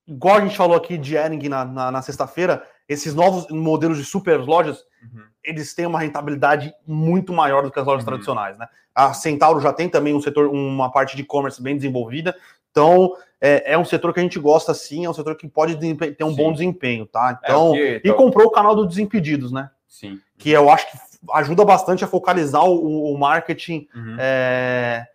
igual 0.05 0.37
a 0.37 0.41
gente 0.41 0.57
falou 0.57 0.75
aqui 0.75 0.97
de 0.97 1.15
Ering 1.15 1.49
na, 1.49 1.65
na, 1.65 1.91
na 1.91 2.01
sexta-feira, 2.01 2.63
esses 2.89 3.13
novos 3.13 3.47
modelos 3.49 3.99
de 3.99 4.03
super 4.03 4.39
lojas, 4.39 4.83
uhum. 5.03 5.21
eles 5.43 5.75
têm 5.75 5.85
uma 5.85 5.99
rentabilidade 5.99 6.73
muito 6.87 7.31
maior 7.31 7.61
do 7.61 7.71
que 7.71 7.79
as 7.79 7.85
lojas 7.85 8.03
uhum. 8.03 8.07
tradicionais, 8.07 8.57
né? 8.57 8.67
A 8.95 9.13
Centauro 9.13 9.61
já 9.61 9.71
tem 9.71 9.87
também 9.87 10.13
um 10.15 10.19
setor, 10.19 10.47
uma 10.49 10.91
parte 10.91 11.15
de 11.15 11.21
e-commerce 11.21 11.61
bem 11.61 11.75
desenvolvida, 11.75 12.35
então 12.71 13.15
é, 13.39 13.73
é, 13.73 13.77
um 13.77 13.85
setor 13.85 14.11
que 14.11 14.19
a 14.19 14.23
gente 14.23 14.39
gosta 14.39 14.73
sim, 14.73 15.05
é 15.05 15.09
um 15.09 15.13
setor 15.13 15.35
que 15.35 15.47
pode 15.47 15.75
ter 15.77 16.23
um 16.23 16.31
sim. 16.31 16.35
bom 16.35 16.51
desempenho, 16.51 17.05
tá? 17.05 17.39
Então, 17.43 17.67
é, 17.67 17.69
okay, 17.69 17.95
então... 17.97 18.11
e 18.11 18.17
comprou 18.17 18.47
o 18.47 18.51
canal 18.51 18.75
do 18.75 18.87
Desimpedidos, 18.87 19.51
né? 19.51 19.69
Sim. 19.87 20.19
Que 20.37 20.49
eu 20.49 20.69
acho 20.69 20.91
que 20.91 20.97
ajuda 21.33 21.63
bastante 21.63 22.03
a 22.03 22.07
focalizar 22.07 22.65
o, 22.65 23.13
o 23.13 23.17
marketing 23.17 23.87
uhum. 23.93 24.15
é, 24.19 25.05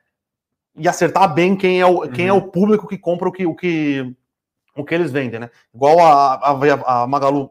e 0.76 0.86
acertar 0.88 1.32
bem 1.34 1.56
quem 1.56 1.80
é 1.80 1.86
o, 1.86 2.08
quem 2.08 2.28
é 2.28 2.32
o 2.32 2.36
uhum. 2.36 2.50
público 2.50 2.86
que 2.86 2.98
compra 2.98 3.28
o 3.28 3.32
que, 3.32 3.44
o 3.44 3.54
que, 3.54 4.14
o 4.76 4.84
que 4.84 4.94
eles 4.94 5.10
vendem, 5.10 5.40
né? 5.40 5.50
Igual 5.74 5.98
a, 6.00 6.34
a, 6.34 7.02
a 7.02 7.06
Magalu 7.06 7.50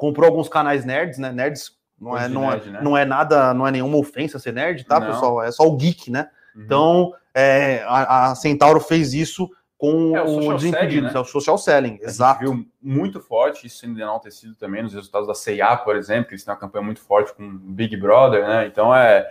comprou 0.00 0.26
alguns 0.26 0.48
canais 0.48 0.82
nerds, 0.82 1.18
né? 1.18 1.30
Nerds 1.30 1.72
não 2.00 2.16
é, 2.16 2.26
não, 2.26 2.44
é, 2.44 2.54
nerd, 2.54 2.68
é, 2.68 2.72
né? 2.72 2.80
não 2.82 2.96
é 2.96 3.04
nada, 3.04 3.52
não 3.52 3.68
é 3.68 3.70
nenhuma 3.70 3.98
ofensa 3.98 4.38
ser 4.38 4.54
nerd, 4.54 4.82
tá, 4.84 4.98
não. 4.98 5.08
pessoal? 5.08 5.42
É 5.42 5.52
só 5.52 5.64
o 5.64 5.76
geek, 5.76 6.10
né? 6.10 6.30
Uhum. 6.56 6.62
Então, 6.62 7.14
é, 7.34 7.82
a, 7.86 8.30
a, 8.30 8.34
Centauro 8.34 8.80
fez 8.80 9.12
isso 9.12 9.50
com 9.76 10.16
é, 10.16 10.22
o, 10.22 10.48
o 10.48 10.54
Desimpedidos, 10.54 11.12
né? 11.12 11.18
é 11.18 11.20
o 11.20 11.24
social 11.24 11.58
selling, 11.58 11.98
exato. 12.00 12.40
viu 12.40 12.66
muito 12.80 13.20
forte, 13.20 13.66
isso 13.66 13.76
sendo 13.76 14.00
enaltecido 14.00 14.54
também 14.54 14.82
nos 14.82 14.94
resultados 14.94 15.28
da 15.28 15.34
CIA, 15.34 15.76
por 15.76 15.94
exemplo, 15.96 16.28
que 16.28 16.32
eles 16.32 16.44
têm 16.44 16.54
uma 16.54 16.58
campanha 16.58 16.84
muito 16.86 17.02
forte 17.02 17.34
com 17.34 17.58
Big 17.58 17.94
Brother, 17.98 18.46
né? 18.48 18.66
Então, 18.66 18.94
é 18.94 19.30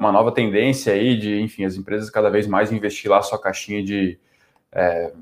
uma 0.00 0.10
nova 0.10 0.32
tendência 0.32 0.94
aí 0.94 1.16
de, 1.16 1.40
enfim, 1.40 1.64
as 1.64 1.76
empresas 1.76 2.10
cada 2.10 2.28
vez 2.28 2.48
mais 2.48 2.72
investir 2.72 3.08
lá 3.08 3.22
sua 3.22 3.40
caixinha 3.40 3.84
de 3.84 4.18
é, 4.72 5.12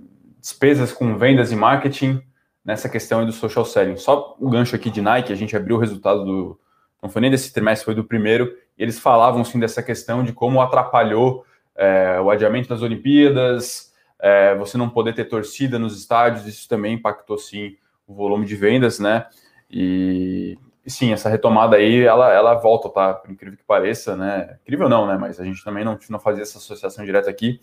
despesas 0.40 0.90
com 0.90 1.18
vendas 1.18 1.52
e 1.52 1.56
marketing 1.56 2.22
nessa 2.66 2.88
questão 2.88 3.24
do 3.24 3.30
social 3.30 3.64
selling. 3.64 3.96
Só 3.96 4.36
o 4.40 4.50
gancho 4.50 4.74
aqui 4.74 4.90
de 4.90 5.00
Nike, 5.00 5.32
a 5.32 5.36
gente 5.36 5.56
abriu 5.56 5.76
o 5.76 5.78
resultado 5.78 6.24
do. 6.24 6.60
Não 7.00 7.08
foi 7.08 7.22
nem 7.22 7.30
desse 7.30 7.52
trimestre, 7.52 7.84
foi 7.84 7.94
do 7.94 8.02
primeiro, 8.02 8.52
e 8.76 8.82
eles 8.82 8.98
falavam 8.98 9.44
sim 9.44 9.60
dessa 9.60 9.82
questão 9.82 10.24
de 10.24 10.32
como 10.32 10.60
atrapalhou 10.60 11.44
é, 11.76 12.18
o 12.20 12.28
adiamento 12.28 12.68
das 12.68 12.82
Olimpíadas, 12.82 13.92
é, 14.18 14.56
você 14.56 14.76
não 14.76 14.88
poder 14.88 15.14
ter 15.14 15.26
torcida 15.26 15.78
nos 15.78 15.96
estádios, 15.96 16.46
isso 16.46 16.68
também 16.68 16.94
impactou 16.94 17.38
sim 17.38 17.76
o 18.08 18.14
volume 18.14 18.44
de 18.44 18.56
vendas, 18.56 18.98
né? 18.98 19.26
E, 19.70 20.58
e 20.84 20.90
sim, 20.90 21.12
essa 21.12 21.28
retomada 21.28 21.76
aí, 21.76 22.02
ela, 22.02 22.32
ela 22.32 22.54
volta, 22.54 22.88
tá? 22.88 23.14
Por 23.14 23.30
incrível 23.30 23.58
que 23.58 23.64
pareça, 23.64 24.16
né? 24.16 24.56
Incrível 24.62 24.88
não, 24.88 25.06
né? 25.06 25.16
Mas 25.16 25.38
a 25.38 25.44
gente 25.44 25.62
também 25.62 25.84
não, 25.84 25.96
não 26.08 26.18
fazia 26.18 26.42
essa 26.42 26.58
associação 26.58 27.04
direta 27.04 27.30
aqui. 27.30 27.60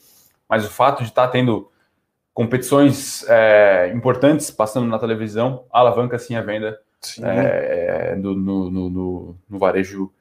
Mas 0.47 0.65
o 0.65 0.69
fato 0.69 1.03
de 1.03 1.09
estar 1.09 1.25
tá 1.25 1.31
tendo 1.31 1.69
competições 2.33 3.23
é, 3.29 3.91
importantes 3.93 4.49
passando 4.49 4.87
na 4.87 4.97
televisão, 4.97 5.65
alavanca 5.71 6.17
sim 6.17 6.35
a 6.35 6.41
venda 6.41 6.79
é, 7.21 8.11
é, 8.11 8.15
do, 8.15 8.33
no, 8.33 8.71
no, 8.71 8.89
no, 8.89 9.35
no, 9.49 9.59
varejo 9.59 10.11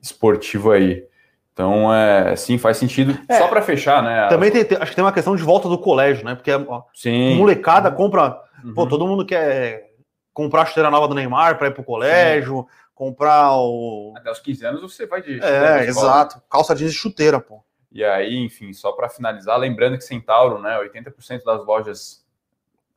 esportivo 0.00 0.70
aí. 0.70 1.04
Então, 1.52 1.92
é, 1.92 2.36
sim, 2.36 2.56
faz 2.56 2.76
sentido. 2.76 3.18
É, 3.28 3.38
Só 3.38 3.48
para 3.48 3.60
fechar, 3.60 4.02
né? 4.02 4.28
Também 4.28 4.50
tem, 4.50 4.78
acho 4.78 4.90
que 4.90 4.94
tem 4.94 5.04
uma 5.04 5.12
questão 5.12 5.34
de 5.34 5.42
volta 5.42 5.68
do 5.68 5.76
colégio, 5.76 6.24
né? 6.24 6.36
Porque 6.36 6.52
sim. 6.94 7.36
molecada 7.36 7.90
compra. 7.90 8.40
Uhum. 8.64 8.74
Pô, 8.74 8.86
todo 8.86 9.06
mundo 9.06 9.26
quer 9.26 9.90
comprar 10.32 10.62
a 10.62 10.66
chuteira 10.66 10.90
nova 10.90 11.08
do 11.08 11.14
Neymar 11.16 11.58
para 11.58 11.66
ir 11.66 11.74
pro 11.74 11.82
colégio, 11.82 12.60
sim. 12.60 12.66
comprar 12.94 13.56
o. 13.56 14.14
Até 14.16 14.30
os 14.30 14.38
15 14.38 14.66
anos 14.66 14.82
você 14.82 15.04
vai 15.04 15.20
de. 15.20 15.42
É, 15.42 15.84
exato. 15.84 16.40
Calça 16.48 16.76
jeans 16.76 16.92
e 16.92 16.94
chuteira, 16.94 17.40
pô. 17.40 17.60
E 17.90 18.04
aí, 18.04 18.36
enfim, 18.36 18.72
só 18.72 18.92
para 18.92 19.08
finalizar, 19.08 19.58
lembrando 19.58 19.96
que 19.96 20.04
Centauro, 20.04 20.60
né, 20.60 20.78
80% 20.78 21.42
das 21.44 21.64
lojas 21.64 22.24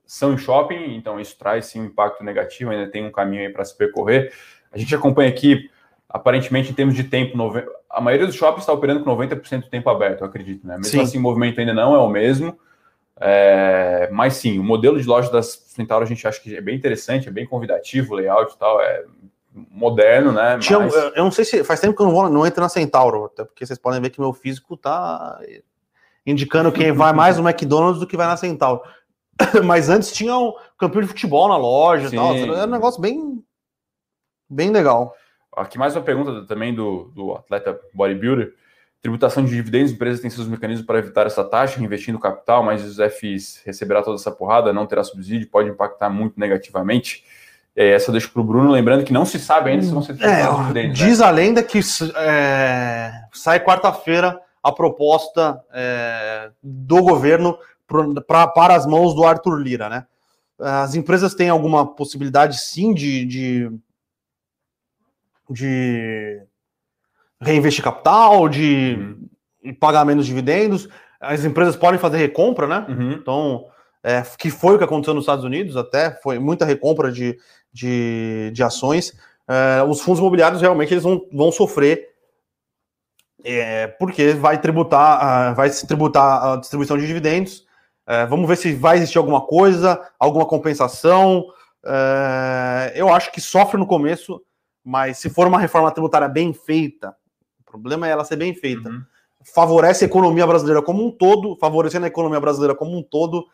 são 0.05 0.33
em 0.33 0.37
shopping, 0.37 0.95
então 0.95 1.19
isso 1.19 1.37
traz 1.37 1.67
sim 1.67 1.79
um 1.81 1.85
impacto 1.85 2.23
negativo, 2.23 2.71
ainda 2.71 2.91
tem 2.91 3.05
um 3.05 3.11
caminho 3.11 3.43
aí 3.43 3.49
para 3.49 3.63
se 3.63 3.77
percorrer. 3.77 4.33
A 4.71 4.77
gente 4.77 4.93
acompanha 4.93 5.29
aqui, 5.29 5.69
aparentemente, 6.09 6.71
em 6.71 6.73
termos 6.73 6.95
de 6.95 7.05
tempo, 7.05 7.37
a 7.89 8.01
maioria 8.01 8.27
dos 8.27 8.35
shoppings 8.35 8.63
está 8.63 8.73
operando 8.73 9.03
com 9.03 9.15
90% 9.15 9.61
do 9.61 9.69
tempo 9.69 9.89
aberto, 9.89 10.21
eu 10.21 10.27
acredito, 10.27 10.67
né? 10.67 10.75
Mesmo 10.75 10.91
sim. 10.91 11.01
assim, 11.01 11.17
o 11.17 11.21
movimento 11.21 11.59
ainda 11.59 11.73
não 11.73 11.95
é 11.95 11.99
o 11.99 12.09
mesmo. 12.09 12.59
É, 13.23 14.09
mas 14.11 14.33
sim, 14.33 14.57
o 14.57 14.63
modelo 14.63 14.99
de 14.99 15.07
loja 15.07 15.31
das 15.31 15.47
Centauro 15.67 16.03
a 16.03 16.07
gente 16.07 16.27
acha 16.27 16.41
que 16.41 16.55
é 16.55 16.61
bem 16.61 16.75
interessante, 16.75 17.29
é 17.29 17.31
bem 17.31 17.45
convidativo, 17.45 18.13
o 18.13 18.17
layout 18.17 18.53
e 18.53 18.57
tal, 18.57 18.81
é 18.81 19.05
moderno, 19.53 20.31
né? 20.31 20.57
Tinha, 20.59 20.79
mas... 20.79 20.93
Eu 20.93 21.23
não 21.23 21.31
sei 21.31 21.45
se 21.45 21.63
faz 21.63 21.79
tempo 21.79 21.95
que 21.95 22.01
eu 22.01 22.05
não, 22.05 22.13
vou, 22.13 22.29
não 22.29 22.45
entro 22.45 22.61
na 22.61 22.69
Centauro, 22.69 23.25
até 23.25 23.43
porque 23.43 23.65
vocês 23.65 23.77
podem 23.77 24.01
ver 24.01 24.09
que 24.09 24.19
meu 24.19 24.33
físico 24.33 24.77
tá 24.77 25.39
indicando 26.25 26.71
quem 26.71 26.91
vai 26.91 27.11
mais 27.13 27.37
no 27.37 27.47
McDonald's 27.47 27.99
do 27.99 28.07
que 28.07 28.17
vai 28.17 28.27
na 28.27 28.37
Centauro. 28.37 28.81
Mas 29.65 29.89
antes 29.89 30.11
tinha 30.11 30.37
um 30.37 30.53
campeão 30.77 31.01
de 31.01 31.07
futebol 31.07 31.47
na 31.47 31.57
loja 31.57 32.07
e 32.07 32.15
tal. 32.15 32.35
Era 32.35 32.67
um 32.67 32.71
negócio 32.71 33.01
bem, 33.01 33.43
bem 34.49 34.69
legal. 34.69 35.15
Aqui 35.55 35.77
mais 35.77 35.95
uma 35.95 36.03
pergunta 36.03 36.45
também 36.45 36.73
do, 36.73 37.11
do 37.13 37.33
atleta 37.33 37.79
bodybuilder. 37.93 38.53
Tributação 39.01 39.43
de 39.43 39.49
dividendos, 39.49 39.91
empresas 39.91 40.21
têm 40.21 40.29
seus 40.29 40.47
mecanismos 40.47 40.85
para 40.85 40.99
evitar 40.99 41.25
essa 41.25 41.43
taxa, 41.43 41.79
reinvestindo 41.79 42.19
capital, 42.19 42.61
mas 42.61 42.85
os 42.85 42.97
FIs 43.15 43.59
receberá 43.65 44.03
toda 44.03 44.15
essa 44.15 44.31
porrada, 44.31 44.71
não 44.71 44.85
terá 44.85 45.03
subsídio, 45.03 45.49
pode 45.49 45.69
impactar 45.69 46.07
muito 46.07 46.39
negativamente. 46.39 47.25
É, 47.75 47.91
essa 47.91 48.09
eu 48.09 48.13
deixo 48.13 48.31
para 48.31 48.41
o 48.41 48.43
Bruno, 48.43 48.71
lembrando 48.71 49.03
que 49.03 49.13
não 49.13 49.25
se 49.25 49.39
sabe 49.39 49.69
ainda 49.69 49.83
se 49.83 49.91
vão 49.91 50.01
ser 50.01 50.21
é, 50.21 50.45
dividendos. 50.51 50.97
Diz 50.97 51.19
né? 51.19 51.25
a 51.25 51.29
lenda 51.29 51.63
que 51.63 51.79
é, 52.17 53.11
sai 53.31 53.59
quarta-feira 53.59 54.39
a 54.61 54.71
proposta 54.71 55.61
é, 55.73 56.51
do 56.61 57.01
governo 57.01 57.57
pra, 58.27 58.47
para 58.47 58.75
as 58.75 58.85
mãos 58.85 59.13
do 59.13 59.25
Arthur 59.25 59.55
Lira, 59.57 59.89
né? 59.89 60.05
As 60.59 60.93
empresas 60.93 61.33
têm 61.33 61.49
alguma 61.49 61.85
possibilidade, 61.95 62.59
sim, 62.59 62.93
de, 62.93 63.25
de, 63.25 63.71
de 65.49 66.43
reinvestir 67.41 67.83
capital, 67.83 68.47
de, 68.47 69.17
pagar 69.79 70.05
menos 70.05 70.27
dividendos, 70.27 70.87
as 71.19 71.43
empresas 71.43 71.75
podem 71.75 71.99
fazer 71.99 72.17
recompra, 72.17 72.67
né? 72.67 72.85
Uhum. 72.87 73.11
Então, 73.13 73.65
é, 74.03 74.21
que 74.37 74.49
foi 74.49 74.75
o 74.75 74.77
que 74.77 74.83
aconteceu 74.83 75.13
nos 75.13 75.23
Estados 75.23 75.43
Unidos, 75.43 75.75
até 75.75 76.11
foi 76.21 76.37
muita 76.37 76.65
recompra 76.65 77.11
de, 77.11 77.37
de, 77.71 78.51
de 78.53 78.63
ações. 78.63 79.13
É, 79.47 79.83
os 79.83 80.01
fundos 80.01 80.19
imobiliários 80.19 80.61
realmente 80.61 80.93
eles 80.93 81.03
vão, 81.03 81.25
vão 81.31 81.51
sofrer 81.51 82.09
é, 83.43 83.87
porque 83.87 84.33
vai 84.33 84.59
tributar, 84.59 85.55
vai 85.55 85.69
se 85.69 85.85
tributar 85.87 86.45
a 86.45 86.55
distribuição 86.57 86.97
de 86.97 87.07
dividendos. 87.07 87.65
É, 88.07 88.25
vamos 88.25 88.47
ver 88.47 88.55
se 88.55 88.73
vai 88.73 88.97
existir 88.97 89.17
alguma 89.17 89.41
coisa, 89.41 89.99
alguma 90.19 90.45
compensação. 90.45 91.45
Eu 92.93 93.11
acho 93.11 93.31
que 93.31 93.41
sofre 93.41 93.77
no 93.77 93.87
começo, 93.87 94.41
mas 94.83 95.17
se 95.17 95.29
for 95.29 95.47
uma 95.47 95.59
reforma 95.59 95.91
tributária 95.91 96.27
bem 96.27 96.53
feita, 96.53 97.15
o 97.59 97.71
problema 97.71 98.07
é 98.07 98.11
ela 98.11 98.23
ser 98.23 98.35
bem 98.35 98.53
feita. 98.53 98.89
Uhum. 98.89 99.01
Favorece 99.43 100.05
a 100.05 100.07
economia 100.07 100.45
brasileira 100.45 100.81
como 100.83 101.03
um 101.03 101.09
todo, 101.09 101.57
favorecendo 101.59 102.05
a 102.05 102.09
economia 102.09 102.39
brasileira 102.39 102.75
como 102.75 102.95
um 102.95 103.01
todo, 103.01 103.47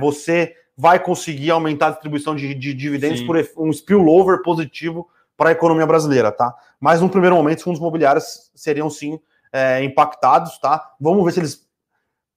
você 0.00 0.56
vai 0.80 0.98
conseguir 0.98 1.50
aumentar 1.50 1.88
a 1.88 1.90
distribuição 1.90 2.34
de, 2.34 2.54
de 2.54 2.72
dividendos 2.72 3.18
Sim. 3.18 3.26
por 3.26 3.36
um 3.58 3.70
spillover 3.70 4.40
positivo 4.42 5.06
para 5.36 5.50
a 5.50 5.52
economia 5.52 5.86
brasileira, 5.86 6.32
tá? 6.32 6.54
Mas, 6.80 7.02
num 7.02 7.08
primeiro 7.08 7.36
momento, 7.36 7.58
os 7.58 7.64
fundos 7.64 7.78
imobiliários 7.78 8.50
seriam 8.54 8.88
sim 8.88 9.20
é, 9.52 9.84
impactados, 9.84 10.58
tá? 10.58 10.92
Vamos 10.98 11.22
ver 11.22 11.32
se 11.32 11.40
eles 11.40 11.68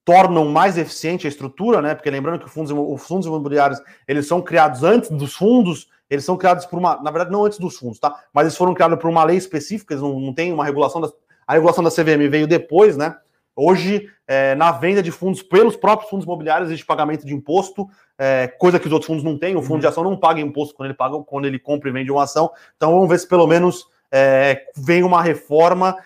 tornam 0.03 0.43
mais 0.49 0.77
eficiente 0.77 1.25
a 1.25 1.29
estrutura, 1.29 1.81
né? 1.81 1.95
Porque 1.95 2.09
lembrando 2.09 2.39
que 2.39 2.45
os 2.45 2.51
fundos, 2.51 2.71
os 2.71 3.07
fundos 3.07 3.25
imobiliários 3.25 3.79
eles 4.05 4.27
são 4.27 4.41
criados 4.41 4.83
antes 4.83 5.09
dos 5.09 5.33
fundos, 5.33 5.87
eles 6.09 6.25
são 6.25 6.35
criados 6.35 6.65
por 6.65 6.77
uma, 6.77 7.01
na 7.01 7.11
verdade, 7.11 7.31
não 7.31 7.45
antes 7.45 7.57
dos 7.57 7.77
fundos, 7.77 7.97
tá? 7.97 8.13
Mas 8.33 8.43
eles 8.43 8.57
foram 8.57 8.73
criados 8.73 8.99
por 8.99 9.09
uma 9.09 9.23
lei 9.23 9.37
específica, 9.37 9.93
eles 9.93 10.03
não, 10.03 10.19
não 10.19 10.33
tem 10.33 10.51
uma 10.51 10.65
regulação 10.65 10.99
da, 10.99 11.09
a 11.47 11.53
regulação 11.53 11.81
da 11.81 11.89
CVM 11.89 12.29
veio 12.29 12.45
depois, 12.45 12.97
né? 12.97 13.15
Hoje, 13.55 14.09
é, 14.27 14.55
na 14.55 14.71
venda 14.71 15.03
de 15.03 15.11
fundos 15.11 15.43
pelos 15.43 15.75
próprios 15.75 16.09
fundos 16.09 16.25
imobiliários, 16.25 16.69
existe 16.69 16.85
pagamento 16.85 17.25
de 17.25 17.33
imposto, 17.33 17.87
é, 18.17 18.47
coisa 18.47 18.79
que 18.79 18.87
os 18.87 18.93
outros 18.93 19.07
fundos 19.07 19.23
não 19.23 19.37
têm. 19.37 19.55
O 19.55 19.61
fundo 19.61 19.73
Uhum. 19.73 19.79
de 19.79 19.87
ação 19.87 20.03
não 20.03 20.17
paga 20.17 20.41
imposto 20.41 20.73
quando 20.75 20.87
ele 20.87 20.97
paga, 20.97 21.19
quando 21.19 21.45
ele 21.45 21.59
compra 21.59 21.89
e 21.89 21.91
vende 21.91 22.11
uma 22.11 22.23
ação. 22.23 22.51
Então, 22.75 22.91
vamos 22.91 23.07
ver 23.09 23.19
se 23.19 23.27
pelo 23.27 23.45
menos 23.45 23.85
é, 24.11 24.65
vem 24.75 25.03
uma 25.03 25.21
reforma 25.21 25.97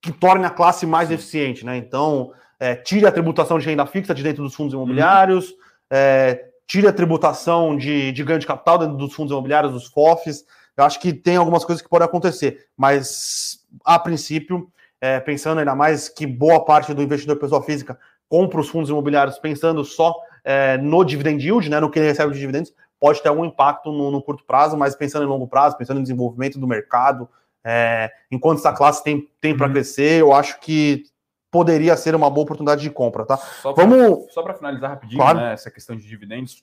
que 0.00 0.12
torne 0.12 0.44
a 0.46 0.50
classe 0.50 0.86
mais 0.86 1.10
eficiente, 1.10 1.64
né? 1.64 1.76
Então, 1.76 2.32
é, 2.60 2.74
tire 2.74 3.06
a 3.06 3.12
tributação 3.12 3.58
de 3.58 3.66
renda 3.66 3.84
fixa 3.86 4.14
de 4.14 4.22
dentro 4.22 4.42
dos 4.42 4.54
fundos 4.54 4.74
imobiliários, 4.74 5.54
é, 5.90 6.46
tire 6.66 6.86
a 6.86 6.92
tributação 6.92 7.76
de, 7.76 8.12
de 8.12 8.24
ganho 8.24 8.38
de 8.38 8.46
capital 8.46 8.78
dentro 8.78 8.96
dos 8.96 9.14
fundos 9.14 9.30
imobiliários, 9.32 9.72
dos 9.72 9.86
FOFs. 9.86 10.44
Eu 10.76 10.84
acho 10.84 11.00
que 11.00 11.12
tem 11.12 11.36
algumas 11.36 11.64
coisas 11.64 11.82
que 11.82 11.88
podem 11.88 12.06
acontecer, 12.06 12.66
mas 12.76 13.66
a 13.84 13.98
princípio, 13.98 14.70
é, 15.00 15.20
pensando 15.20 15.58
ainda 15.58 15.74
mais 15.74 16.08
que 16.08 16.26
boa 16.26 16.64
parte 16.64 16.92
do 16.94 17.02
investidor 17.02 17.36
pessoa 17.36 17.62
física 17.62 17.98
compra 18.28 18.60
os 18.60 18.68
fundos 18.68 18.90
imobiliários 18.90 19.38
pensando 19.38 19.84
só 19.84 20.14
é, 20.44 20.76
no 20.78 21.04
dividend 21.04 21.42
yield, 21.44 21.68
né, 21.70 21.80
no 21.80 21.90
que 21.90 21.98
ele 21.98 22.08
recebe 22.08 22.32
de 22.32 22.38
dividendos, 22.40 22.74
pode 23.00 23.22
ter 23.22 23.28
algum 23.28 23.44
impacto 23.44 23.92
no, 23.92 24.10
no 24.10 24.22
curto 24.22 24.44
prazo, 24.44 24.76
mas 24.76 24.94
pensando 24.96 25.24
em 25.24 25.28
longo 25.28 25.46
prazo, 25.46 25.76
pensando 25.76 26.00
em 26.00 26.02
desenvolvimento 26.02 26.58
do 26.58 26.66
mercado, 26.66 27.28
é, 27.64 28.10
enquanto 28.30 28.58
essa 28.58 28.72
classe 28.72 29.02
tem, 29.04 29.28
tem 29.40 29.56
para 29.56 29.66
Uhum. 29.66 29.72
crescer, 29.72 30.20
eu 30.20 30.32
acho 30.32 30.58
que 30.60 31.04
poderia 31.50 31.96
ser 31.96 32.14
uma 32.14 32.28
boa 32.30 32.44
oportunidade 32.44 32.82
de 32.82 32.90
compra, 32.90 33.24
tá? 33.24 33.36
Só 33.36 33.72
pra- 33.72 33.84
Vamos. 33.84 34.32
Só 34.32 34.42
para 34.42 34.54
finalizar 34.54 34.90
rapidinho, 34.90 35.20
Claro. 35.20 35.38
né, 35.38 35.52
essa 35.52 35.70
questão 35.70 35.96
de 35.96 36.06
dividendos. 36.06 36.62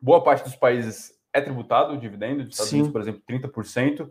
Boa 0.00 0.22
parte 0.22 0.44
dos 0.44 0.54
países 0.56 1.12
é 1.32 1.40
tributado 1.40 1.94
o 1.94 1.98
dividendo, 1.98 2.42
dos 2.44 2.52
Estados 2.52 2.70
Sim. 2.70 2.76
Unidos, 2.76 2.92
por 2.92 3.00
exemplo, 3.00 3.22
30%. 3.26 4.10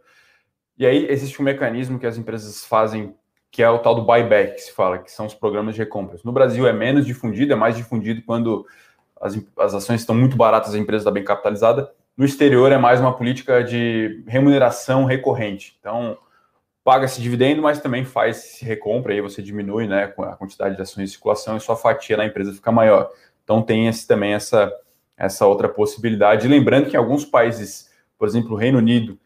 E 0.77 0.85
aí 0.85 1.07
existe 1.09 1.41
um 1.41 1.45
mecanismo 1.45 1.97
que 1.97 2.05
as 2.05 2.17
empresas 2.17 2.63
fazem, 2.65 3.15
que 3.49 3.63
é 3.63 3.69
o 3.69 3.79
tal 3.79 3.95
do 3.95 4.03
buyback, 4.03 4.55
que 4.55 4.61
se 4.61 4.71
fala, 4.71 4.99
que 4.99 5.11
são 5.11 5.25
os 5.25 5.33
programas 5.33 5.75
de 5.75 5.81
recompras. 5.81 6.23
No 6.23 6.31
Brasil 6.31 6.67
é 6.67 6.73
menos 6.73 7.05
difundido, 7.05 7.53
é 7.53 7.55
mais 7.55 7.75
difundido 7.75 8.21
quando 8.23 8.65
as, 9.19 9.39
as 9.57 9.73
ações 9.73 10.01
estão 10.01 10.15
muito 10.15 10.37
baratas, 10.37 10.75
a 10.75 10.77
empresa 10.77 11.01
está 11.01 11.11
bem 11.11 11.23
capitalizada. 11.23 11.91
No 12.15 12.25
exterior 12.25 12.71
é 12.71 12.77
mais 12.77 12.99
uma 12.99 13.15
política 13.15 13.63
de 13.63 14.23
remuneração 14.27 15.05
recorrente. 15.05 15.77
Então, 15.79 16.17
paga-se 16.83 17.21
dividendo, 17.21 17.61
mas 17.61 17.81
também 17.81 18.05
faz-se 18.05 18.63
recompra, 18.63 19.13
aí 19.13 19.19
você 19.19 19.41
diminui 19.41 19.87
né, 19.87 20.13
a 20.19 20.35
quantidade 20.37 20.75
de 20.75 20.81
ações 20.81 21.09
em 21.09 21.11
circulação 21.11 21.57
e 21.57 21.59
sua 21.59 21.75
fatia 21.75 22.15
na 22.15 22.25
empresa 22.25 22.53
fica 22.53 22.71
maior. 22.71 23.11
Então 23.43 23.61
tem 23.61 23.87
esse, 23.87 24.07
também 24.07 24.33
essa, 24.33 24.71
essa 25.17 25.45
outra 25.45 25.67
possibilidade. 25.67 26.47
Lembrando 26.47 26.89
que 26.89 26.95
em 26.95 26.99
alguns 26.99 27.25
países, 27.25 27.89
por 28.17 28.27
exemplo, 28.27 28.53
o 28.53 28.55
Reino 28.55 28.77
Unido, 28.77 29.19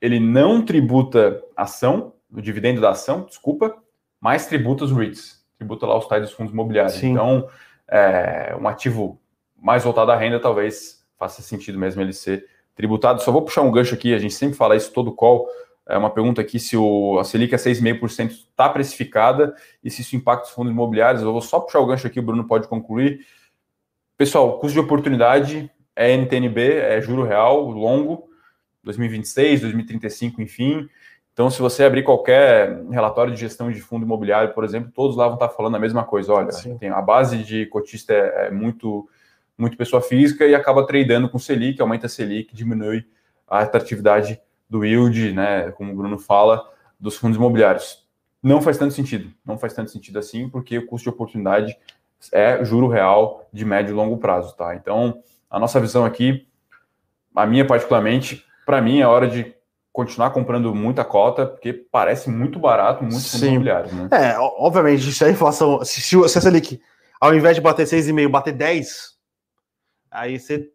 ele 0.00 0.20
não 0.20 0.64
tributa 0.64 1.42
ação, 1.56 2.12
o 2.32 2.40
dividendo 2.40 2.80
da 2.80 2.90
ação, 2.90 3.22
desculpa, 3.22 3.76
mas 4.20 4.46
tributa 4.46 4.84
os 4.84 4.92
REITs, 4.92 5.44
tributa 5.56 5.86
lá 5.86 5.96
os 5.96 6.06
tais 6.06 6.22
dos 6.22 6.32
fundos 6.32 6.52
imobiliários. 6.52 6.94
Sim. 6.94 7.12
Então, 7.12 7.48
é, 7.88 8.56
um 8.60 8.68
ativo 8.68 9.20
mais 9.56 9.84
voltado 9.84 10.12
à 10.12 10.16
renda 10.16 10.38
talvez 10.38 11.04
faça 11.18 11.42
sentido 11.42 11.78
mesmo 11.78 12.00
ele 12.00 12.12
ser 12.12 12.46
tributado. 12.74 13.22
Só 13.22 13.32
vou 13.32 13.42
puxar 13.42 13.62
um 13.62 13.72
gancho 13.72 13.94
aqui, 13.94 14.14
a 14.14 14.18
gente 14.18 14.34
sempre 14.34 14.56
fala 14.56 14.76
isso 14.76 14.92
todo 14.92 15.12
call, 15.12 15.48
é 15.88 15.96
uma 15.96 16.10
pergunta 16.10 16.40
aqui 16.40 16.60
se 16.60 16.76
o, 16.76 17.18
a 17.18 17.24
Selic 17.24 17.54
a 17.54 17.58
6,5% 17.58 18.30
está 18.30 18.68
precificada 18.68 19.56
e 19.82 19.90
se 19.90 20.02
isso 20.02 20.14
impacta 20.14 20.46
os 20.46 20.50
fundos 20.52 20.70
imobiliários. 20.70 21.22
Eu 21.22 21.32
vou 21.32 21.40
só 21.40 21.58
puxar 21.58 21.80
o 21.80 21.86
gancho 21.86 22.06
aqui, 22.06 22.20
o 22.20 22.22
Bruno 22.22 22.46
pode 22.46 22.68
concluir. 22.68 23.26
Pessoal, 24.16 24.58
custo 24.58 24.74
de 24.74 24.80
oportunidade 24.80 25.70
é 25.96 26.12
NTNB, 26.12 26.74
é 26.76 27.00
juro 27.00 27.24
real, 27.24 27.70
longo, 27.70 28.27
2026, 28.84 29.60
2035, 29.62 30.42
enfim. 30.42 30.88
Então, 31.32 31.50
se 31.50 31.60
você 31.60 31.84
abrir 31.84 32.02
qualquer 32.02 32.82
relatório 32.90 33.32
de 33.32 33.38
gestão 33.38 33.70
de 33.70 33.80
fundo 33.80 34.04
imobiliário, 34.04 34.52
por 34.52 34.64
exemplo, 34.64 34.90
todos 34.92 35.16
lá 35.16 35.26
vão 35.26 35.34
estar 35.34 35.48
falando 35.50 35.76
a 35.76 35.78
mesma 35.78 36.02
coisa. 36.04 36.32
Olha, 36.32 36.48
tem, 36.80 36.88
a 36.88 37.00
base 37.00 37.38
de 37.44 37.66
cotista 37.66 38.12
é, 38.12 38.46
é 38.46 38.50
muito, 38.50 39.08
muito 39.56 39.76
pessoa 39.76 40.02
física 40.02 40.44
e 40.46 40.54
acaba 40.54 40.84
tradando 40.84 41.28
com 41.28 41.38
Selic, 41.38 41.80
aumenta 41.80 42.06
a 42.06 42.08
Selic, 42.08 42.52
diminui 42.54 43.06
a 43.46 43.60
atratividade 43.60 44.40
do 44.68 44.84
yield, 44.84 45.32
né, 45.32 45.70
como 45.72 45.92
o 45.92 45.96
Bruno 45.96 46.18
fala, 46.18 46.68
dos 46.98 47.16
fundos 47.16 47.36
imobiliários. 47.36 48.06
Não 48.42 48.60
faz 48.60 48.76
tanto 48.76 48.94
sentido, 48.94 49.32
não 49.44 49.56
faz 49.58 49.72
tanto 49.72 49.90
sentido 49.90 50.18
assim, 50.18 50.48
porque 50.48 50.78
o 50.78 50.86
custo 50.86 51.04
de 51.04 51.14
oportunidade 51.14 51.76
é 52.32 52.64
juro 52.64 52.88
real 52.88 53.48
de 53.52 53.64
médio 53.64 53.92
e 53.92 53.94
longo 53.94 54.18
prazo, 54.18 54.56
tá? 54.56 54.74
Então, 54.74 55.22
a 55.48 55.58
nossa 55.58 55.80
visão 55.80 56.04
aqui, 56.04 56.46
a 57.34 57.46
minha 57.46 57.64
particularmente, 57.64 58.44
para 58.68 58.82
mim 58.82 59.00
é 59.00 59.06
hora 59.06 59.26
de 59.26 59.54
continuar 59.90 60.28
comprando 60.28 60.74
muita 60.74 61.02
cota, 61.02 61.46
porque 61.46 61.72
parece 61.72 62.28
muito 62.28 62.58
barato, 62.58 63.02
muito 63.02 63.14
fundos 63.14 63.30
Sim. 63.40 63.46
imobiliários, 63.52 63.90
né? 63.94 64.08
É, 64.12 64.38
obviamente, 64.38 65.10
se 65.10 65.24
a 65.24 65.30
inflação. 65.30 65.82
Se, 65.86 66.02
se, 66.02 66.28
se 66.28 66.38
a 66.38 66.40
Selic, 66.42 66.78
ao 67.18 67.34
invés 67.34 67.56
de 67.56 67.62
bater 67.62 67.86
6,5, 67.86 68.28
bater 68.28 68.52
10, 68.52 69.16
aí 70.10 70.38
você, 70.38 70.68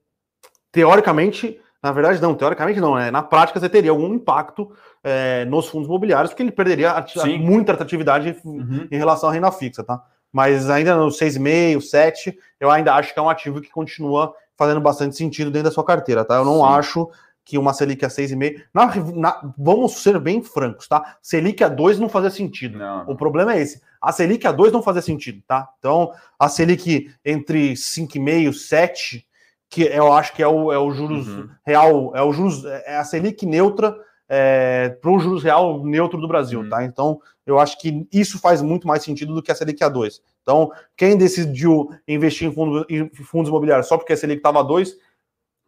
teoricamente, 0.71 1.61
na 1.83 1.91
verdade, 1.91 2.19
não, 2.19 2.33
teoricamente 2.33 2.79
não, 2.79 2.95
né? 2.95 3.11
Na 3.11 3.21
prática, 3.21 3.59
você 3.59 3.69
teria 3.69 3.91
algum 3.91 4.11
impacto 4.11 4.71
é, 5.03 5.45
nos 5.45 5.67
fundos 5.67 5.87
imobiliários, 5.87 6.31
porque 6.31 6.41
ele 6.41 6.51
perderia 6.51 6.93
ati- 6.93 7.19
Sim. 7.19 7.37
muita 7.37 7.73
atratividade 7.73 8.35
Uhum. 8.43 8.87
em 8.89 8.97
relação 8.97 9.29
à 9.29 9.31
renda 9.33 9.51
fixa, 9.51 9.83
tá? 9.83 10.01
Mas 10.31 10.67
ainda 10.67 10.95
no 10.95 11.11
6,5, 11.11 11.79
7, 11.79 12.35
eu 12.59 12.71
ainda 12.71 12.95
acho 12.95 13.13
que 13.13 13.19
é 13.19 13.21
um 13.21 13.29
ativo 13.29 13.61
que 13.61 13.69
continua 13.69 14.33
fazendo 14.57 14.81
bastante 14.81 15.15
sentido 15.15 15.51
dentro 15.51 15.69
da 15.69 15.71
sua 15.73 15.85
carteira, 15.85 16.25
tá? 16.25 16.37
Eu 16.37 16.45
não 16.45 16.57
Sim. 16.57 16.73
acho 16.73 17.09
que 17.45 17.57
uma 17.57 17.73
Selic 17.73 18.05
a 18.05 18.07
6,5. 18.07 18.61
Na, 18.73 18.95
na, 19.15 19.53
vamos 19.57 20.01
ser 20.01 20.17
bem 20.19 20.41
francos, 20.41 20.87
tá? 20.87 21.17
Selic 21.21 21.63
a 21.63 21.67
2 21.67 21.99
não 21.99 22.07
fazia 22.09 22.29
sentido. 22.29 22.77
Não, 22.77 23.03
O 23.09 23.15
problema 23.15 23.53
é 23.55 23.61
esse. 23.61 23.81
A 24.01 24.11
Selic 24.11 24.45
a 24.47 24.51
2 24.51 24.71
não 24.71 24.81
fazia 24.81 25.01
sentido, 25.01 25.41
tá? 25.47 25.69
Então, 25.79 26.11
a 26.39 26.47
Selic 26.47 27.11
entre 27.25 27.73
5,5 27.73 28.49
e 28.49 28.53
7, 28.53 29.27
que 29.69 29.83
eu 29.83 30.13
acho 30.13 30.33
que 30.35 30.41
é 30.43 30.47
o, 30.47 30.71
é 30.71 30.77
o 30.79 30.91
juros 30.91 31.27
Uhum. 31.27 31.49
real, 31.65 32.11
é 32.15 32.21
o 32.21 32.31
juros, 32.31 32.63
é 32.65 32.95
a 32.97 33.03
Selic 33.03 33.45
neutra 33.45 33.95
é, 34.29 34.89
para 35.01 35.11
o 35.11 35.19
juros 35.19 35.43
real 35.43 35.83
neutro 35.85 36.19
do 36.19 36.27
Brasil, 36.27 36.61
Uhum. 36.61 36.69
tá? 36.69 36.83
Então, 36.85 37.19
eu 37.45 37.59
acho 37.59 37.77
que 37.79 38.07
isso 38.11 38.39
faz 38.39 38.61
muito 38.61 38.87
mais 38.87 39.03
sentido 39.03 39.33
do 39.35 39.43
que 39.43 39.51
a 39.51 39.55
Selic 39.55 39.83
a 39.83 39.89
2. 39.89 40.21
Então, 40.41 40.71
quem 40.95 41.17
decidiu 41.17 41.89
investir 42.07 42.47
em 42.47 42.53
fundos, 42.53 42.85
em 42.89 43.09
fundos 43.09 43.49
imobiliários 43.49 43.87
só 43.87 43.97
porque 43.97 44.13
a 44.13 44.17
Selic 44.17 44.39
estava 44.39 44.61
a 44.61 44.63
2, 44.63 44.95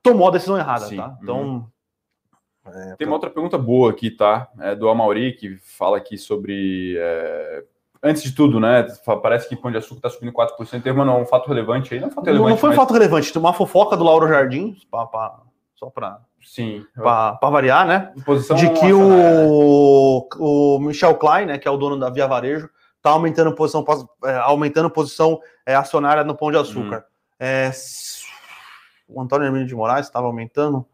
tomou 0.10 0.28
a 0.28 0.32
decisão 0.32 0.58
errada, 0.58 0.86
Sim. 0.86 0.98
tá? 0.98 1.18
Então, 1.22 1.68
Tem 2.98 3.06
uma 3.06 3.16
outra 3.16 3.30
pergunta 3.30 3.58
boa 3.58 3.92
aqui, 3.92 4.10
tá? 4.10 4.48
É 4.60 4.74
do 4.76 4.90
Amauri, 4.90 5.34
que 5.34 5.58
fala 5.58 5.98
aqui 5.98 6.18
sobre. 6.18 6.96
é, 6.98 7.64
Antes 8.04 8.22
de 8.22 8.34
tudo, 8.36 8.60
né? 8.60 8.86
Parece 9.22 9.50
que 9.50 9.56
Pão 9.56 9.72
de 9.72 9.78
Açúcar 9.78 9.96
está 10.08 10.10
subindo 10.12 10.32
4%. 10.32 10.84
Teve 10.84 10.94
mano, 10.94 11.16
um 11.18 11.26
fato 11.26 11.48
relevante 11.48 11.92
aí. 11.94 12.00
Não 12.00 12.08
é 12.08 12.12
um 12.12 12.14
fato 12.14 12.26
não, 12.26 12.32
relevante. 12.34 12.52
não 12.52 12.58
foi 12.58 12.70
um 12.70 12.74
mas- 12.74 12.78
fato 12.80 12.94
relevante. 12.94 13.34
Tem 13.34 13.40
uma 13.42 13.54
fofoca 13.54 13.98
do 13.98 14.04
Lauro 14.04 14.28
Jardim, 14.28 14.76
pra- 14.92 15.08
pra- 15.08 15.40
só 15.74 15.90
para 15.90 16.20
Sim. 16.40 16.86
variar, 17.42 17.88
né? 17.88 18.14
Posição 18.24 18.56
de 18.56 18.70
que 18.70 18.86
acionária. 18.86 19.48
o, 19.48 20.28
o 20.38 20.80
Michel 20.82 21.16
Klein, 21.16 21.48
né, 21.48 21.58
que 21.58 21.68
é 21.68 21.72
o 21.72 21.78
dono 21.78 21.98
da 21.98 22.10
Via 22.12 22.28
Varejo, 22.28 22.70
está 22.98 23.10
aumentando 23.10 23.56
posição, 23.56 23.84
pos- 23.84 24.06
é, 24.24 24.36
aumentando 24.38 24.90
posição 24.90 25.40
é, 25.66 25.74
acionária 25.76 26.24
no 26.24 26.36
Pão 26.36 26.52
de 26.52 26.58
Açúcar. 26.58 27.06
É, 27.40 27.66
s- 27.68 28.15
o 29.08 29.22
Antônio 29.22 29.46
Hermínio 29.46 29.68
de 29.68 29.76
Moraes 29.76 30.06
estava 30.08 30.28
aumentando. 30.28 30.86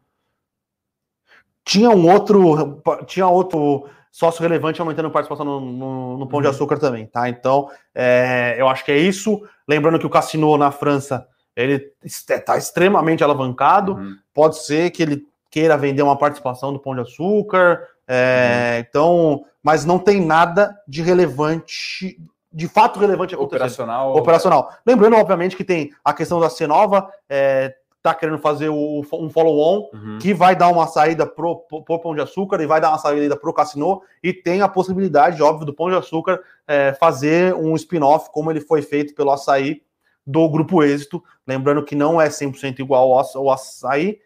Tinha 1.64 1.90
um 1.90 2.10
outro, 2.10 2.82
tinha 3.06 3.26
outro 3.26 3.86
sócio 4.10 4.42
relevante 4.42 4.80
aumentando 4.80 5.10
participação 5.10 5.44
no, 5.44 5.60
no, 5.60 6.18
no 6.18 6.26
Pão 6.28 6.40
de 6.40 6.48
Uhum. 6.48 6.52
Açúcar 6.52 6.78
também, 6.78 7.06
tá? 7.06 7.28
Então, 7.28 7.70
é, 7.94 8.56
eu 8.58 8.68
acho 8.68 8.84
que 8.84 8.92
é 8.92 8.98
isso. 8.98 9.40
Lembrando 9.66 9.98
que 9.98 10.06
o 10.06 10.10
Cassino 10.10 10.56
na 10.58 10.70
França, 10.70 11.26
ele 11.54 11.92
está 12.04 12.56
extremamente 12.56 13.22
alavancado. 13.22 13.94
Uhum. 13.94 14.16
Pode 14.34 14.58
ser 14.58 14.90
que 14.90 15.02
ele 15.02 15.26
queira 15.50 15.76
vender 15.76 16.02
uma 16.02 16.18
participação 16.18 16.72
do 16.72 16.80
Pão 16.80 16.94
de 16.94 17.02
Açúcar. 17.02 17.86
é, 18.08 18.74
Uhum. 18.74 18.86
Então, 18.88 19.44
mas 19.62 19.84
não 19.84 19.98
tem 19.98 20.20
nada 20.20 20.76
de 20.88 21.00
relevante, 21.02 22.18
de 22.52 22.66
fato 22.68 22.98
relevante 22.98 23.34
acontecendo 23.34 23.60
Operacional. 23.62 24.16
operacional. 24.16 24.70
Lembrando, 24.84 25.16
obviamente, 25.16 25.56
que 25.56 25.64
tem 25.64 25.92
a 26.04 26.12
questão 26.12 26.40
da 26.40 26.50
Cenova, 26.50 27.08
é, 27.28 27.72
tá 28.02 28.12
querendo 28.14 28.38
fazer 28.38 28.68
o, 28.68 29.00
um 29.12 29.30
follow-on, 29.30 29.88
Uhum. 29.94 30.18
que 30.20 30.34
vai 30.34 30.56
dar 30.56 30.68
uma 30.68 30.86
saída 30.88 31.24
pro, 31.24 31.56
pro, 31.84 32.00
Pão 32.00 32.14
de 32.14 32.20
Açúcar 32.20 32.60
e 32.60 32.66
vai 32.66 32.80
dar 32.80 32.88
uma 32.90 32.98
saída 32.98 33.36
pro 33.36 33.52
Cassino, 33.54 34.02
e 34.22 34.32
tem 34.32 34.60
a 34.60 34.68
possibilidade, 34.68 35.40
óbvio, 35.42 35.64
do 35.66 35.72
Pão 35.72 35.88
de 35.88 35.94
Açúcar 35.96 36.40
é, 36.66 36.92
fazer 36.94 37.54
um 37.54 37.76
spin-off, 37.76 38.30
como 38.32 38.50
ele 38.50 38.60
foi 38.60 38.82
feito 38.82 39.14
pelo 39.14 39.30
Açaí 39.30 39.82
do 40.26 40.48
Grupo 40.48 40.82
Êxito. 40.82 41.22
Lembrando 41.46 41.84
que 41.84 41.94
não 41.94 42.20
é 42.20 42.28
100% 42.28 42.80
igual 42.80 43.12
ao, 43.12 43.20
aç- 43.20 43.36
ao 43.36 43.50
Açaí, 43.50 44.18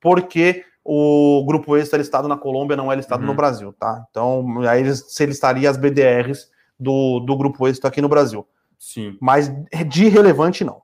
porque 0.00 0.64
o 0.84 1.44
Grupo 1.46 1.76
Êxito 1.76 1.96
é 1.96 1.98
listado 1.98 2.28
na 2.28 2.36
Colômbia, 2.36 2.76
não 2.76 2.90
é 2.90 2.96
listado 2.96 3.20
Uhum. 3.22 3.28
no 3.28 3.34
Brasil, 3.34 3.72
tá? 3.78 4.04
Então, 4.10 4.60
aí 4.68 4.80
eles- 4.80 5.04
se 5.08 5.26
listaria 5.26 5.68
as 5.68 5.76
BDRs 5.76 6.48
do, 6.78 7.20
do 7.20 7.36
Grupo 7.36 7.66
Êxito 7.68 7.86
aqui 7.86 8.00
no 8.00 8.08
Brasil. 8.08 8.46
Sim. 8.78 9.16
Mas 9.20 9.52
de 9.88 10.08
relevante, 10.08 10.64
não. 10.64 10.82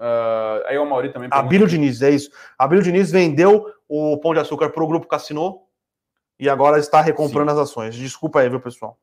Ah, 0.00 0.62
aí 0.66 0.78
o 0.78 0.86
Mauri 0.86 1.12
também 1.12 1.28
Abílio 1.30 1.66
Diniz, 1.66 2.00
é 2.00 2.10
isso. 2.10 2.30
Abílio 2.58 2.82
Diniz 2.82 3.12
vendeu 3.12 3.66
o 3.86 4.16
Pão 4.16 4.32
de 4.32 4.40
Açúcar 4.40 4.70
para 4.70 4.82
o 4.82 4.86
Grupo 4.86 5.06
Cassino 5.06 5.60
e 6.38 6.48
agora 6.48 6.78
está 6.78 7.02
recomprando 7.02 7.50
as 7.50 7.58
ações. 7.58 7.94
Desculpa 7.94 8.40
aí, 8.40 8.48
viu, 8.48 8.60
pessoal? 8.60 8.98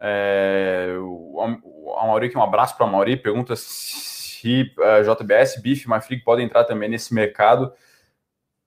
É, 0.00 0.96
o, 0.98 1.60
o 1.62 1.94
Amauri, 1.96 2.28
que 2.28 2.36
um 2.36 2.42
abraço 2.42 2.76
para 2.76 2.84
o 2.84 2.88
Amauri, 2.88 3.16
pergunta 3.16 3.54
se 3.54 4.72
eh, 4.78 5.02
JBS, 5.02 5.62
BIF, 5.62 5.88
Marfrig 5.88 6.22
podem 6.24 6.44
entrar 6.44 6.64
também 6.64 6.88
nesse 6.88 7.14
mercado. 7.14 7.72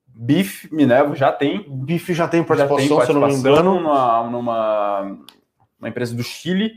BIF, 0.07 0.74
Minerva 0.74 1.13
já 1.15 1.32
tem, 1.32 1.63
Bife 1.70 2.13
já 2.13 2.28
tem 2.28 2.41
já 2.41 2.47
participação, 2.47 2.97
tem 2.97 3.05
se 3.05 3.11
eu 3.11 3.13
não 3.13 3.22
me 3.22 3.28
participação 3.28 3.76
engano. 3.76 3.80
numa, 3.82 4.30
numa, 4.30 5.18
numa 5.78 5.89
empresa 5.89 6.15
do 6.15 6.24
Chile. 6.24 6.72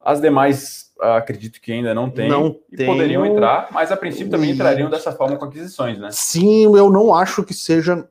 As 0.00 0.20
demais, 0.20 0.89
acredito 1.00 1.60
que 1.60 1.72
ainda 1.72 1.94
não 1.94 2.10
tem. 2.10 2.28
Não 2.28 2.56
e 2.70 2.76
tem. 2.76 2.86
poderiam 2.86 3.24
entrar, 3.24 3.68
mas 3.70 3.90
a 3.90 3.96
princípio 3.96 4.30
também 4.30 4.50
entrariam 4.50 4.90
dessa 4.90 5.12
forma 5.12 5.36
com 5.36 5.44
aquisições, 5.44 5.98
né? 5.98 6.08
Sim, 6.10 6.64
eu 6.76 6.90
não 6.90 7.14
acho 7.14 7.42
que 7.42 7.54
seja, 7.54 8.08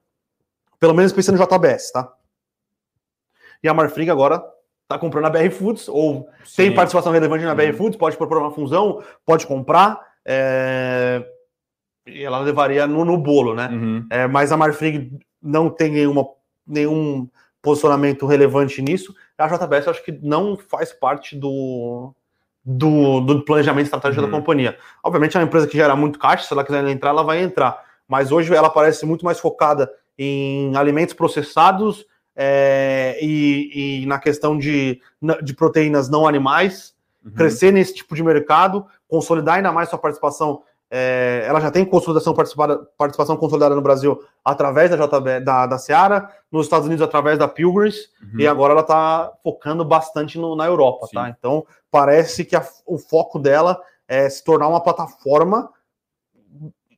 pelo 0.80 0.94
menos 0.94 1.12
pensando 1.12 1.42
em 1.42 1.46
JBS, 1.46 1.92
tá? 1.92 2.12
E 3.64 3.68
a 3.68 3.74
Marfrig 3.74 4.10
agora 4.10 4.44
está 4.84 4.98
comprando 4.98 5.26
a 5.26 5.30
BR 5.30 5.52
Foods, 5.52 5.88
ou 5.88 6.28
tem 6.56 6.70
Sim. 6.70 6.74
participação 6.74 7.12
relevante 7.12 7.46
na 7.46 7.54
BR. 7.54 7.74
Foods, 7.74 7.98
pode 7.98 8.18
propor 8.18 8.40
uma 8.40 8.52
fusão, 8.52 9.04
pode 9.26 9.46
comprar, 9.46 10.00
é, 10.26 11.24
e 12.08 12.24
ela 12.24 12.40
levaria 12.40 12.88
no, 12.88 13.06
no 13.06 13.18
bolo, 13.18 13.54
né? 13.54 13.68
Uhum. 13.72 14.08
É, 14.10 14.28
mas 14.28 14.52
a 14.52 14.58
Marfrig 14.58 15.20
não 15.42 15.70
tem 15.70 15.92
nenhuma, 15.92 16.26
nenhum 16.66 17.30
posicionamento 17.62 18.26
relevante 18.26 18.82
nisso. 18.82 19.14
A 19.38 19.48
JBS 19.48 19.86
eu 19.86 19.92
acho 19.92 20.04
que 20.04 20.12
não 20.12 20.58
faz 20.58 20.92
parte 20.92 21.36
do, 21.36 22.14
do, 22.64 23.22
do 23.22 23.44
planejamento 23.44 23.86
estratégico 23.86 24.22
Uhum. 24.24 24.32
da 24.32 24.38
companhia. 24.38 24.78
Obviamente 25.04 25.36
é 25.36 25.40
uma 25.40 25.46
empresa 25.46 25.68
que 25.68 25.78
gera 25.78 25.96
muito 25.96 26.20
caixa, 26.20 26.46
se 26.48 26.54
ela 26.54 26.64
quiser 26.64 26.86
entrar, 26.88 27.10
ela 27.12 27.24
vai 27.24 27.42
entrar. 27.42 27.84
Mas 28.08 28.32
hoje 28.32 28.54
ela 28.54 28.70
parece 28.70 29.06
muito 29.06 29.24
mais 29.26 29.40
focada 29.40 29.90
em 30.18 30.76
alimentos 30.76 31.14
processados 31.14 32.06
é, 32.36 33.18
e, 33.22 34.02
e 34.04 34.06
na 34.06 34.20
questão 34.20 34.58
de, 34.58 35.02
de 35.44 35.54
proteínas 35.54 36.10
não 36.10 36.28
animais 36.28 36.98
Uhum. 37.24 37.32
crescer 37.34 37.72
nesse 37.74 37.94
tipo 37.96 38.16
de 38.16 38.24
mercado, 38.24 38.86
consolidar 39.06 39.58
ainda 39.58 39.74
mais 39.74 39.90
sua 39.90 40.00
participação. 40.00 40.64
É, 40.92 41.44
ela 41.48 41.60
já 41.62 41.70
tem 41.70 41.86
consolidação 41.86 42.34
participada- 42.34 42.80
participação 42.98 43.38
consolidada 43.38 43.76
no 43.76 43.82
Brasil 43.82 44.20
através 44.44 44.90
da 44.90 44.98
JB, 44.98 45.40
da, 45.42 45.66
da 45.68 45.78
Seara, 45.78 46.30
nos 46.52 46.66
Estados 46.66 46.88
Unidos 46.88 47.04
através 47.04 47.38
da 47.38 47.48
Pilgrims, 47.48 48.10
Uhum. 48.22 48.40
e 48.40 48.48
agora 48.48 48.74
ela 48.74 48.82
está 48.82 49.32
focando 49.44 49.86
bastante 49.86 50.38
no- 50.40 50.56
na 50.56 50.66
Europa, 50.66 51.06
Sim. 51.08 51.14
tá? 51.16 51.30
Então 51.30 51.66
parece 51.92 52.44
que 52.44 52.56
a- 52.56 52.66
o 52.86 52.98
foco 52.98 53.38
dela 53.38 53.80
é 54.08 54.28
se 54.30 54.44
tornar 54.44 54.68
uma 54.68 54.82
plataforma 54.82 55.70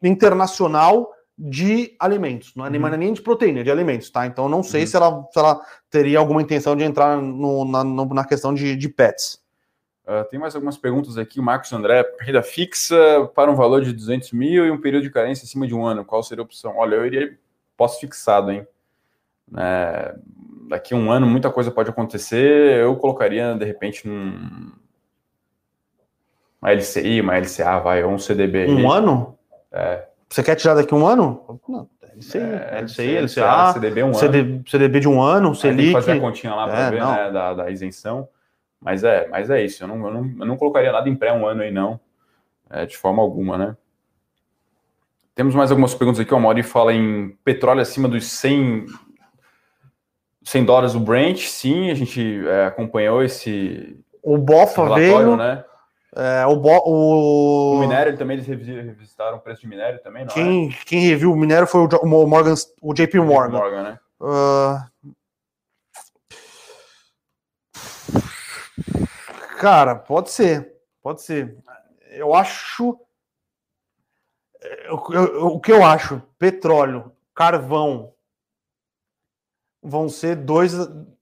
internacional 0.02 1.12
de 1.38 1.96
alimentos, 2.00 2.54
não 2.56 2.66
é 2.66 2.70
nem, 2.70 2.82
Uhum. 2.82 2.90
nem 2.98 3.14
de 3.14 3.22
proteína, 3.22 3.62
é 3.62 3.64
de 3.64 3.72
alimentos, 3.72 4.10
tá? 4.12 4.26
Então 4.28 4.48
não 4.48 4.62
sei 4.62 4.82
Uhum. 4.82 4.88
se, 4.88 4.96
ela, 4.96 5.28
se 5.32 5.40
ela 5.40 5.62
teria 5.90 6.20
alguma 6.20 6.42
intenção 6.42 6.76
de 6.76 6.84
entrar 6.84 7.18
no- 7.20 7.66
na, 7.66 7.84
no- 7.84 8.14
na 8.14 8.24
questão 8.24 8.54
de, 8.54 8.76
de 8.76 8.90
pets. 8.90 9.41
Ah, 10.14 10.26
tem 10.26 10.38
mais 10.38 10.54
algumas 10.56 10.78
perguntas 10.78 11.18
aqui. 11.18 11.40
O 11.40 11.44
Marcos 11.44 11.72
André, 11.72 12.04
renda 12.20 12.44
fixa 12.44 12.96
para 13.34 13.50
um 13.50 13.56
valor 13.56 13.82
de 13.82 13.94
200 13.94 14.34
mil 14.34 14.66
e 14.66 14.70
um 14.70 14.78
período 14.82 15.04
de 15.04 15.10
carência 15.10 15.46
acima 15.46 15.66
de 15.66 15.74
um 15.74 15.86
ano. 15.86 16.04
Qual 16.04 16.22
seria 16.22 16.42
a 16.42 16.46
opção? 16.46 16.76
Olha, 16.76 16.96
eu 16.96 17.06
iria 17.06 17.38
pós-fixado, 17.78 18.52
hein? 18.52 18.68
É, 19.58 20.14
daqui 20.68 20.94
a 20.94 20.98
um 20.98 21.10
ano 21.10 21.26
muita 21.26 21.50
coisa 21.50 21.72
pode 21.72 21.90
acontecer. 21.90 22.82
Eu 22.82 22.94
colocaria, 22.98 23.54
de 23.56 23.64
repente, 23.64 24.06
num, 24.06 24.72
uma 26.62 26.72
LCI, 26.74 27.22
uma 27.22 27.38
LCA, 27.38 27.80
vai, 27.80 28.04
ou 28.04 28.12
um 28.12 28.20
CDB. 28.20 28.64
aí. 28.64 28.70
Um 28.70 28.92
ano? 28.92 29.38
É. 29.72 30.08
Você 30.28 30.44
quer 30.44 30.56
tirar 30.56 30.74
daqui 30.76 30.94
um 30.94 31.08
ano? 31.08 31.62
Não, 31.70 31.90
LCI, 32.18 32.38
É, 32.38 32.80
LCI, 32.82 33.18
LCA, 33.18 33.72
CDB 33.74 34.04
um 34.04 34.08
ano. 34.08 34.16
CD, 34.16 34.62
CDB 34.68 35.00
de 35.00 35.08
um 35.08 35.22
ano, 35.22 35.52
Aí 35.52 35.54
tem 35.54 35.72
que 35.72 35.78
Selic. 35.78 35.94
fazer 35.94 36.12
a 36.12 36.20
continha 36.20 36.54
lá 36.54 36.68
para 36.68 36.80
É, 36.80 36.92
ver, 36.92 37.00
né, 37.06 37.32
da, 37.32 37.54
da 37.54 37.72
isenção. 37.72 38.28
Mas 38.82 39.04
é, 39.04 39.28
mas 39.28 39.50
é 39.50 39.64
isso. 39.64 39.84
Eu 39.84 39.88
não, 39.88 40.08
eu, 40.08 40.14
não, 40.14 40.26
eu 40.40 40.46
não 40.46 40.58
colocaria 40.58 40.92
nada 40.92 41.08
em 41.08 41.16
pré 41.16 41.32
um 41.32 41.46
ano 41.46 41.62
aí, 41.62 41.72
não. 41.72 42.00
É, 42.70 42.86
de 42.86 42.98
forma 42.98 43.22
alguma, 43.22 43.58
né? 43.58 43.78
Temos 45.36 45.54
mais 45.56 45.70
algumas 45.72 45.94
perguntas 45.94 46.20
aqui. 46.20 46.34
O 46.34 46.40
Mauri 46.40 46.64
fala 46.64 46.94
em 46.94 47.30
petróleo 47.44 47.82
acima 47.82 48.08
dos 48.08 48.26
100, 48.32 48.86
100 50.44 50.66
dólares 50.66 50.96
o 50.96 51.00
Brent. 51.00 51.40
Sim, 51.48 51.92
a 51.92 51.94
gente 51.94 52.46
é, 52.48 52.66
acompanhou 52.66 53.24
esse 53.24 54.00
O 54.24 54.38
Bofa 54.38 54.84
relatório, 54.84 55.16
veio. 55.26 55.38
né? 55.38 55.64
é, 56.16 56.46
o, 56.46 56.56
Bo, 56.58 56.82
o, 56.86 57.76
O 57.78 57.80
minério 57.82 58.18
também, 58.18 58.36
eles 58.36 58.48
revi- 58.48 58.82
revistaram 58.82 59.38
o 59.38 59.40
preço 59.40 59.62
de 59.62 59.68
minério 59.68 60.02
também, 60.04 60.26
não 60.26 60.32
é? 60.32 60.34
quem, 60.34 60.70
quem 60.86 61.00
reviu 61.02 61.32
o 61.32 61.36
minério 61.38 61.66
foi 61.68 61.82
o, 61.82 61.88
Jo- 61.88 62.02
o 62.04 62.28
Morgan, 62.28 62.56
o 62.82 62.94
JP 62.94 63.20
Morgan. 63.20 63.58
Morgan, 63.58 63.84
né? 63.84 64.00
Ah, 64.22 64.88
Cara, 69.62 69.96
pode 69.96 70.32
ser. 70.32 70.74
Pode 71.04 71.22
ser. 71.22 71.56
Eu 72.10 72.34
acho. 72.34 73.00
eu- 74.86 75.04
eu- 75.14 75.46
o 75.48 75.60
que 75.60 75.72
eu 75.72 75.84
acho? 75.86 76.22
Petróleo, 76.38 77.12
carvão 77.34 78.14
vão 79.82 80.08
ser 80.10 80.36
dois, 80.36 80.74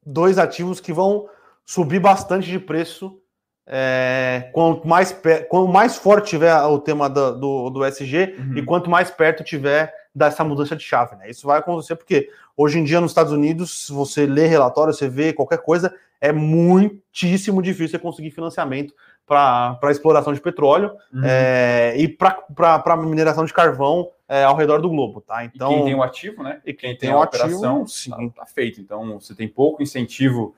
dois 0.05 0.37
ativos 0.37 0.79
que 0.79 0.91
vão 0.93 1.29
subir 1.65 1.99
bastante 1.99 2.47
de 2.49 2.59
preço. 2.59 3.15
é, 3.71 4.49
quanto, 4.51 4.87
mais, 4.87 5.11
quanto 5.47 5.67
mais 5.71 5.95
forte 5.95 6.29
tiver 6.31 6.51
o 6.63 6.79
tema 6.79 7.07
da- 7.07 7.29
do, 7.29 7.69
do 7.69 7.85
SG 7.85 8.35
Uhum. 8.39 8.57
e 8.57 8.65
quanto 8.65 8.89
mais 8.89 9.11
perto 9.11 9.43
tiver 9.43 9.93
dessa 10.15 10.43
mudança 10.43 10.75
de 10.75 10.83
chave. 10.83 11.15
Né? 11.17 11.29
Isso 11.29 11.45
vai 11.45 11.59
acontecer 11.59 11.95
porque 11.95 12.31
hoje 12.61 12.77
em 12.77 12.83
dia 12.83 12.99
nos 12.99 13.11
Estados 13.11 13.31
Unidos, 13.31 13.87
você 13.89 14.25
lê 14.25 14.45
relatório, 14.45 14.93
você 14.93 15.07
vê 15.07 15.31
qualquer 15.31 15.59
coisa, 15.59 15.95
é 16.19 16.33
muitíssimo 16.33 17.61
difícil 17.61 17.91
você 17.91 17.99
conseguir 17.99 18.31
financiamento 18.31 18.93
para 19.25 19.79
exploração 19.89 20.33
de 20.33 20.41
petróleo 20.41 20.91
Uhum. 21.13 21.21
é, 21.23 21.95
e 21.95 22.07
para 22.09 22.97
mineração 22.97 23.45
de 23.45 23.53
carvão 23.53 24.09
é, 24.27 24.43
ao 24.43 24.57
redor 24.57 24.81
do 24.81 24.89
globo. 24.89 25.21
Tá? 25.21 25.45
E 25.45 25.51
Então, 25.55 25.69
quem 25.69 25.85
tem 25.85 25.95
o 25.95 26.03
ativo, 26.03 26.43
né? 26.43 26.59
e 26.65 26.73
Quem 26.73 26.89
tem, 26.97 27.09
tem 27.09 27.11
a 27.11 27.21
operação, 27.21 27.87
sim. 27.87 28.09
tá, 28.09 28.41
tá 28.41 28.45
feito. 28.45 28.81
Então, 28.81 29.21
você 29.21 29.33
tem 29.33 29.47
pouco 29.47 29.81
incentivo 29.81 30.53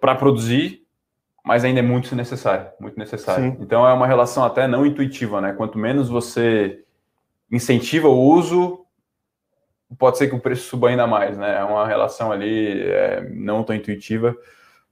para 0.00 0.14
produzir, 0.14 0.86
mas 1.44 1.64
ainda 1.64 1.80
é 1.80 1.82
muito 1.82 2.14
necessário, 2.14 2.68
muito 2.78 2.96
necessário. 2.96 3.50
Sim. 3.50 3.56
Então, 3.60 3.84
é 3.84 3.92
uma 3.92 4.06
relação 4.06 4.44
até 4.44 4.68
não 4.68 4.86
intuitiva, 4.86 5.40
né? 5.40 5.52
Quanto 5.52 5.78
menos 5.78 6.08
você 6.08 6.84
incentiva 7.50 8.06
o 8.06 8.20
uso, 8.20 8.81
pode 9.98 10.18
ser 10.18 10.28
que 10.28 10.34
o 10.34 10.40
preço 10.40 10.68
suba 10.68 10.88
ainda 10.88 11.06
mais, 11.06 11.36
né? 11.36 11.58
É 11.58 11.64
uma 11.64 11.86
relação 11.86 12.30
ali 12.32 12.82
é, 12.82 13.28
não 13.30 13.62
tão 13.62 13.74
intuitiva, 13.74 14.36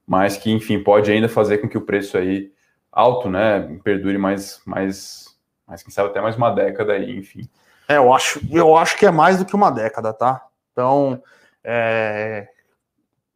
mas 0.05 0.37
que, 0.37 0.51
enfim, 0.51 0.81
pode 0.81 1.11
ainda 1.11 1.29
fazer 1.29 1.59
com 1.59 1.69
que 1.69 1.77
o 1.77 1.85
preço 1.85 2.17
aí 2.17 2.51
alto, 2.91 3.29
né, 3.29 3.79
perdure 3.83 4.17
mais, 4.17 4.61
mais, 4.65 5.37
mais 5.65 5.81
quem 5.81 5.91
sabe 5.91 6.09
até 6.09 6.19
mais 6.19 6.35
uma 6.35 6.51
década 6.51 6.93
aí, 6.93 7.17
enfim. 7.17 7.47
É, 7.87 7.97
eu 7.97 8.13
acho, 8.13 8.41
eu 8.51 8.75
acho 8.75 8.97
que 8.97 9.05
é 9.05 9.11
mais 9.11 9.37
do 9.37 9.45
que 9.45 9.55
uma 9.55 9.71
década, 9.71 10.13
tá? 10.13 10.45
Então, 10.71 11.21
é, 11.63 12.47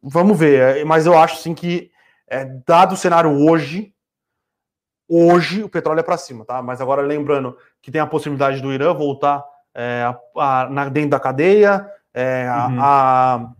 vamos 0.02 0.38
ver. 0.38 0.78
é, 0.78 0.84
Mas 0.84 1.06
eu 1.06 1.16
acho 1.16 1.36
sim 1.36 1.54
que, 1.54 1.90
é, 2.28 2.44
dado 2.66 2.92
o 2.92 2.96
cenário 2.96 3.30
hoje, 3.30 3.94
hoje 5.08 5.62
o 5.62 5.68
petróleo 5.68 6.00
é 6.00 6.02
para 6.02 6.18
cima, 6.18 6.44
tá? 6.44 6.60
Mas 6.62 6.80
agora 6.80 7.02
lembrando 7.02 7.56
que 7.80 7.90
tem 7.90 8.00
a 8.00 8.06
possibilidade 8.06 8.60
do 8.60 8.72
Irã 8.72 8.92
voltar 8.92 9.44
é, 9.76 10.10
a- 10.36 10.68
na- 10.70 10.88
dentro 10.88 11.10
da 11.10 11.20
cadeia, 11.20 11.86
é, 12.14 12.48
a- 12.48 12.66
Uhum. 12.66 12.78
a- 12.80 13.52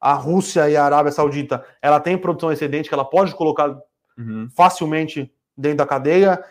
a 0.00 0.12
Rússia 0.14 0.68
e 0.68 0.76
a 0.76 0.84
Arábia 0.84 1.12
Saudita, 1.12 1.64
ela 1.80 2.00
tem 2.00 2.18
produção 2.18 2.50
excedente 2.50 2.88
que 2.88 2.94
ela 2.94 3.04
pode 3.04 3.34
colocar 3.34 3.76
uhum. 4.18 4.48
facilmente 4.56 5.32
dentro 5.56 5.78
da 5.78 5.86
cadeia. 5.86 6.42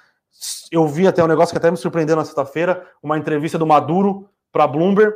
Eu 0.72 0.88
vi 0.88 1.08
até 1.08 1.24
um 1.24 1.28
negócio 1.28 1.52
que 1.52 1.58
até 1.58 1.70
me 1.70 1.76
surpreendeu 1.78 2.16
na 2.16 2.24
sexta-feira, 2.24 2.88
uma 3.04 3.18
entrevista 3.18 3.58
do 3.58 3.66
Maduro 3.68 4.30
para 4.52 4.66
Bloomberg. 4.68 5.14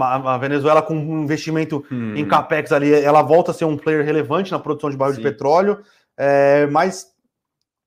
A 0.00 0.36
Venezuela 0.38 0.82
com 0.82 0.94
um 0.94 1.22
investimento 1.22 1.84
hum. 1.90 2.14
em 2.16 2.26
capex 2.26 2.72
ali, 2.72 2.92
ela 2.92 3.22
volta 3.22 3.52
a 3.52 3.54
ser 3.54 3.64
um 3.64 3.76
player 3.76 4.04
relevante 4.04 4.50
na 4.50 4.58
produção 4.58 4.90
de 4.90 4.96
barril 4.96 5.14
de 5.16 5.22
petróleo, 5.22 5.82
é, 6.16 6.66
mas 6.66 7.06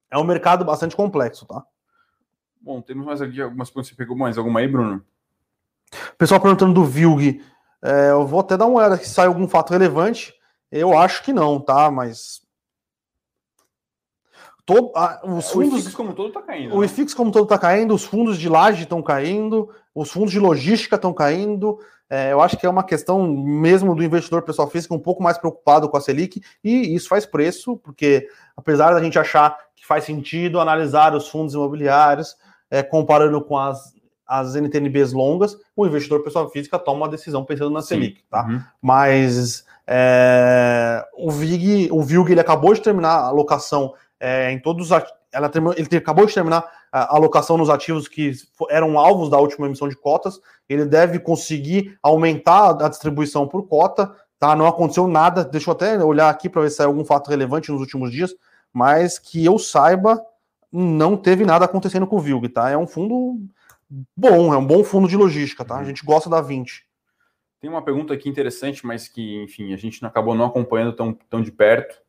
é 0.09 0.17
um 0.17 0.23
mercado 0.23 0.63
bastante 0.63 0.95
complexo, 0.95 1.45
tá? 1.45 1.63
Bom, 2.61 2.81
temos 2.81 3.05
mais 3.05 3.21
aqui 3.21 3.41
algumas 3.41 3.69
perguntas. 3.69 3.89
Você 3.89 3.95
pegou 3.95 4.15
mais 4.15 4.37
alguma 4.37 4.59
aí, 4.59 4.67
Bruno? 4.67 5.03
Pessoal 6.17 6.39
perguntando 6.39 6.73
do 6.73 6.85
Vilg. 6.85 7.43
É, 7.83 8.11
eu 8.11 8.25
vou 8.25 8.39
até 8.39 8.55
dar 8.55 8.67
uma 8.67 8.77
olhada 8.77 8.97
se 8.97 9.09
sai 9.09 9.25
algum 9.25 9.47
fato 9.47 9.71
relevante. 9.71 10.33
Eu 10.71 10.97
acho 10.97 11.23
que 11.23 11.33
não, 11.33 11.59
tá? 11.59 11.89
Mas 11.89 12.41
Todo, 14.63 14.91
os 15.23 15.49
fundos, 15.49 15.73
o 15.73 15.77
IFIX 15.79 15.95
como 15.95 16.13
todo 16.13 16.27
está 16.29 16.41
caindo. 16.41 16.75
O 16.75 16.79
né? 16.79 16.85
IFIX 16.85 17.13
como 17.13 17.31
todo 17.31 17.43
está 17.43 17.57
caindo, 17.57 17.93
os 17.95 18.05
fundos 18.05 18.37
de 18.37 18.47
laje 18.47 18.83
estão 18.83 19.01
caindo, 19.01 19.69
os 19.93 20.11
fundos 20.11 20.31
de 20.31 20.39
logística 20.39 20.95
estão 20.95 21.11
caindo. 21.13 21.79
É, 22.09 22.31
eu 22.31 22.41
acho 22.41 22.57
que 22.57 22.65
é 22.65 22.69
uma 22.69 22.83
questão 22.83 23.27
mesmo 23.27 23.95
do 23.95 24.03
investidor 24.03 24.43
pessoal 24.43 24.69
físico 24.69 24.93
um 24.93 24.99
pouco 24.99 25.23
mais 25.23 25.37
preocupado 25.37 25.89
com 25.89 25.97
a 25.97 26.01
Selic, 26.01 26.41
e 26.63 26.93
isso 26.93 27.09
faz 27.09 27.25
preço, 27.25 27.77
porque 27.77 28.27
apesar 28.55 28.93
da 28.93 29.01
gente 29.01 29.17
achar 29.17 29.57
que 29.75 29.85
faz 29.85 30.03
sentido 30.03 30.59
analisar 30.59 31.15
os 31.15 31.27
fundos 31.27 31.53
imobiliários 31.53 32.35
é, 32.71 32.81
comparando 32.81 33.39
com 33.41 33.57
as, 33.57 33.93
as 34.25 34.55
NTNBs 34.55 35.13
longas, 35.13 35.57
o 35.75 35.85
investidor 35.85 36.23
pessoa 36.23 36.49
física 36.49 36.79
toma 36.79 37.01
uma 37.01 37.09
decisão 37.09 37.45
pensando 37.45 37.71
na 37.71 37.81
Selic, 37.81 38.23
tá? 38.29 38.45
Uhum. 38.45 38.61
Mas 38.81 39.65
é, 39.85 41.05
o 41.15 41.29
VIG, 41.29 41.89
o 41.91 42.01
VIG 42.01 42.31
ele 42.31 42.41
acabou 42.41 42.73
de 42.73 42.81
terminar 42.81 43.09
a 43.09 43.27
alocação 43.27 43.93
é, 44.19 44.51
em 44.51 44.59
todos 44.59 44.89
os 44.89 45.03
ela 45.33 45.49
terminou, 45.49 45.73
ele 45.77 45.97
acabou 45.97 46.25
de 46.25 46.33
terminar 46.33 46.69
a 46.91 47.15
alocação 47.15 47.57
nos 47.57 47.69
ativos 47.69 48.07
que 48.07 48.33
eram 48.69 48.99
alvos 48.99 49.29
da 49.29 49.39
última 49.39 49.65
emissão 49.65 49.87
de 49.87 49.95
cotas. 49.95 50.39
Ele 50.67 50.85
deve 50.85 51.19
conseguir 51.19 51.97
aumentar 52.03 52.83
a 52.83 52.89
distribuição 52.89 53.47
por 53.47 53.67
cota. 53.67 54.13
Tá? 54.37 54.55
Não 54.55 54.67
aconteceu 54.67 55.07
nada. 55.07 55.45
Deixa 55.45 55.69
eu 55.69 55.73
até 55.73 56.03
olhar 56.03 56.29
aqui 56.29 56.49
para 56.49 56.63
ver 56.63 56.69
se 56.69 56.77
saiu 56.77 56.89
algum 56.89 57.05
fato 57.05 57.29
relevante 57.29 57.71
nos 57.71 57.79
últimos 57.79 58.11
dias. 58.11 58.35
Mas 58.73 59.17
que 59.17 59.43
eu 59.43 59.57
saiba, 59.57 60.21
não 60.71 61.17
teve 61.17 61.45
nada 61.45 61.65
acontecendo 61.65 62.07
com 62.07 62.17
o 62.17 62.19
Vilg. 62.19 62.49
Tá? 62.49 62.69
É 62.69 62.77
um 62.77 62.87
fundo 62.87 63.39
bom, 64.15 64.53
é 64.53 64.57
um 64.57 64.65
bom 64.65 64.83
fundo 64.83 65.07
de 65.07 65.17
logística. 65.17 65.65
Tá? 65.65 65.77
A 65.77 65.83
gente 65.83 66.05
gosta 66.05 66.29
da 66.29 66.41
20. 66.41 66.85
Tem 67.59 67.69
uma 67.69 67.81
pergunta 67.81 68.13
aqui 68.13 68.27
interessante, 68.27 68.85
mas 68.85 69.07
que, 69.07 69.43
enfim, 69.43 69.73
a 69.73 69.77
gente 69.77 70.03
acabou 70.05 70.33
não 70.33 70.45
acompanhando 70.45 70.93
tão, 70.93 71.13
tão 71.13 71.41
de 71.41 71.51
perto 71.51 72.01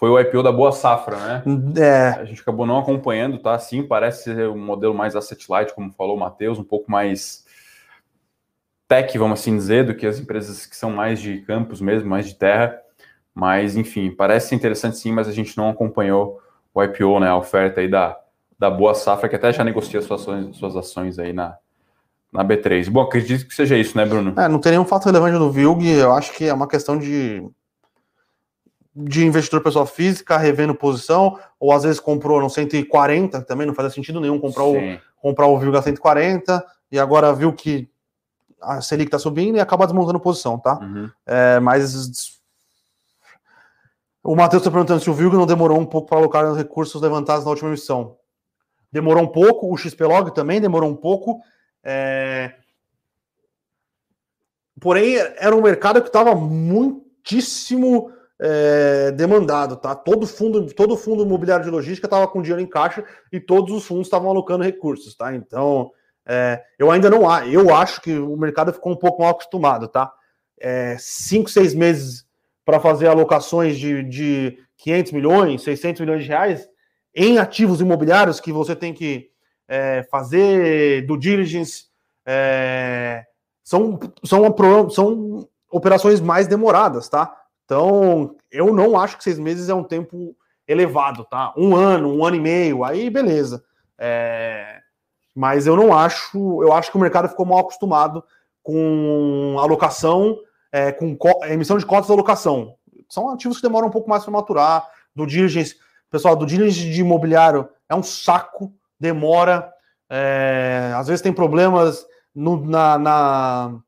foi 0.00 0.08
o 0.08 0.18
IPO 0.18 0.42
da 0.42 0.50
Boa 0.50 0.72
Safra, 0.72 1.18
né? 1.18 1.42
É. 1.78 2.08
A 2.18 2.24
gente 2.24 2.40
acabou 2.40 2.64
não 2.64 2.78
acompanhando, 2.78 3.36
tá? 3.36 3.58
Sim, 3.58 3.82
parece 3.82 4.24
ser 4.24 4.48
um 4.48 4.56
modelo 4.56 4.94
mais 4.94 5.14
asset 5.14 5.44
light, 5.50 5.74
como 5.74 5.92
falou 5.92 6.16
o 6.16 6.18
Matheus, 6.18 6.58
um 6.58 6.64
pouco 6.64 6.90
mais 6.90 7.44
tech, 8.88 9.18
vamos 9.18 9.38
assim 9.38 9.54
dizer, 9.54 9.84
do 9.84 9.94
que 9.94 10.06
as 10.06 10.18
empresas 10.18 10.64
que 10.64 10.74
são 10.74 10.90
mais 10.90 11.20
de 11.20 11.42
campos 11.42 11.82
mesmo, 11.82 12.08
mais 12.08 12.26
de 12.26 12.34
terra. 12.34 12.80
Mas, 13.34 13.76
enfim, 13.76 14.10
parece 14.10 14.54
interessante 14.54 14.96
sim, 14.96 15.12
mas 15.12 15.28
a 15.28 15.32
gente 15.32 15.54
não 15.54 15.68
acompanhou 15.68 16.40
o 16.74 16.82
IPO, 16.82 17.20
né? 17.20 17.28
A 17.28 17.36
oferta 17.36 17.80
aí 17.80 17.88
da, 17.88 18.16
da 18.58 18.70
Boa 18.70 18.94
Safra, 18.94 19.28
que 19.28 19.36
até 19.36 19.52
já 19.52 19.64
negocia 19.64 20.00
suas 20.02 20.20
ações, 20.22 20.56
suas 20.56 20.76
ações 20.76 21.18
aí 21.18 21.32
na, 21.32 21.56
na 22.32 22.44
B3. 22.44 22.90
Bom, 22.90 23.00
acredito 23.00 23.46
que 23.46 23.54
seja 23.54 23.76
isso, 23.76 23.96
né, 23.96 24.04
Bruno? 24.04 24.34
É, 24.38 24.48
não 24.48 24.58
tem 24.58 24.72
nenhum 24.72 24.84
fato 24.84 25.06
relevante 25.06 25.38
no 25.38 25.50
VILG, 25.50 25.88
eu 25.88 26.12
acho 26.12 26.32
que 26.32 26.44
é 26.44 26.54
uma 26.54 26.68
questão 26.68 26.98
de 26.98 27.42
de 28.92 29.24
investidor 29.24 29.62
pessoa 29.62 29.86
física 29.86 30.36
revendo 30.36 30.74
posição, 30.74 31.38
ou 31.60 31.72
às 31.72 31.84
vezes 31.84 32.00
comprou 32.00 32.40
no 32.40 32.50
140, 32.50 33.40
também 33.42 33.64
não 33.64 33.72
fazia 33.72 33.90
sentido 33.90 34.20
nenhum 34.20 34.38
comprar 34.38 34.64
Sim. 34.64 34.94
o 34.94 35.00
comprar 35.20 35.46
o 35.46 35.58
Vilga 35.58 35.82
140 35.82 36.64
e 36.90 36.98
agora 36.98 37.32
viu 37.32 37.52
que 37.52 37.88
a 38.60 38.80
Selic 38.80 39.08
está 39.08 39.18
subindo 39.18 39.56
e 39.56 39.60
acaba 39.60 39.86
desmontando 39.86 40.18
posição, 40.18 40.58
tá? 40.58 40.78
Uhum. 40.80 41.10
É, 41.26 41.60
mas 41.60 42.39
o 44.22 44.36
Matheus 44.36 44.60
está 44.62 44.70
perguntando 44.70 45.00
se 45.00 45.08
o 45.08 45.14
Vilga 45.14 45.36
não 45.36 45.46
demorou 45.46 45.78
um 45.78 45.86
pouco 45.86 46.08
para 46.08 46.18
alocar 46.18 46.50
os 46.50 46.58
recursos 46.58 47.00
levantados 47.00 47.44
na 47.44 47.50
última 47.50 47.70
emissão. 47.70 48.16
Demorou 48.92 49.22
um 49.22 49.28
pouco, 49.28 49.72
o 49.72 49.76
XPlog 49.76 50.34
também 50.34 50.60
demorou 50.60 50.90
um 50.90 50.96
pouco. 50.96 51.40
É... 51.82 52.54
Porém, 54.80 55.16
era 55.16 55.54
um 55.54 55.62
mercado 55.62 56.00
que 56.00 56.08
estava 56.08 56.34
muitíssimo 56.34 58.12
é, 58.40 59.10
demandado, 59.12 59.76
tá? 59.76 59.94
Todo 59.94 60.26
fundo, 60.26 60.66
todo 60.74 60.96
fundo 60.96 61.22
imobiliário 61.22 61.64
de 61.64 61.70
logística 61.70 62.06
estava 62.06 62.26
com 62.26 62.40
dinheiro 62.40 62.62
em 62.62 62.66
caixa 62.66 63.04
e 63.30 63.38
todos 63.38 63.74
os 63.74 63.84
fundos 63.84 64.06
estavam 64.06 64.30
alocando 64.30 64.64
recursos, 64.64 65.14
tá? 65.14 65.34
Então, 65.34 65.90
é, 66.26 66.62
eu 66.78 66.90
ainda 66.90 67.10
não 67.10 67.28
há, 67.28 67.46
eu 67.46 67.74
acho 67.74 68.00
que 68.00 68.18
o 68.18 68.36
mercado 68.36 68.72
ficou 68.72 68.92
um 68.92 68.96
pouco 68.96 69.22
mal 69.22 69.32
acostumado, 69.32 69.88
tá? 69.88 70.10
É, 70.58 70.96
cinco, 70.98 71.50
seis 71.50 71.74
meses 71.74 72.26
para 72.70 72.78
fazer 72.78 73.08
alocações 73.08 73.76
de, 73.76 74.04
de 74.04 74.58
500 74.76 75.12
milhões, 75.12 75.62
600 75.62 76.00
milhões 76.02 76.22
de 76.22 76.28
reais 76.28 76.68
em 77.12 77.36
ativos 77.36 77.80
imobiliários 77.80 78.38
que 78.38 78.52
você 78.52 78.76
tem 78.76 78.94
que 78.94 79.28
é, 79.66 80.06
fazer 80.08 81.04
do 81.04 81.16
diligence, 81.16 81.86
é, 82.24 83.24
são, 83.64 83.98
são, 84.22 84.88
são 84.88 85.48
operações 85.68 86.20
mais 86.20 86.46
demoradas, 86.46 87.08
tá? 87.08 87.36
Então, 87.64 88.36
eu 88.52 88.72
não 88.72 88.96
acho 88.96 89.18
que 89.18 89.24
seis 89.24 89.38
meses 89.40 89.68
é 89.68 89.74
um 89.74 89.82
tempo 89.82 90.36
elevado, 90.66 91.24
tá? 91.24 91.52
Um 91.56 91.74
ano, 91.74 92.14
um 92.14 92.24
ano 92.24 92.36
e 92.36 92.40
meio, 92.40 92.84
aí 92.84 93.10
beleza. 93.10 93.64
É... 93.98 94.78
Mas 95.34 95.66
eu 95.66 95.74
não 95.74 95.92
acho, 95.92 96.62
eu 96.62 96.72
acho 96.72 96.92
que 96.92 96.96
o 96.96 97.00
mercado 97.00 97.28
ficou 97.28 97.44
mal 97.44 97.58
acostumado 97.58 98.22
com 98.62 99.56
alocação, 99.58 100.38
é, 100.72 100.92
com 100.92 101.16
emissão 101.44 101.78
de 101.78 101.86
cotas 101.86 102.06
de 102.06 102.12
alocação. 102.12 102.74
São 103.08 103.30
ativos 103.30 103.56
que 103.56 103.62
demoram 103.62 103.88
um 103.88 103.92
pouco 103.92 104.08
mais 104.08 104.22
para 104.22 104.32
maturar. 104.32 104.88
Do 105.14 105.26
diligence, 105.26 105.76
pessoal, 106.10 106.36
do 106.36 106.46
diligence 106.46 106.88
de 106.88 107.00
imobiliário 107.00 107.68
é 107.88 107.94
um 107.94 108.02
saco, 108.02 108.72
demora. 108.98 109.72
É, 110.08 110.92
às 110.96 111.08
vezes 111.08 111.22
tem 111.22 111.32
problemas 111.32 112.06
no, 112.34 112.64
na, 112.64 112.98
na 112.98 113.80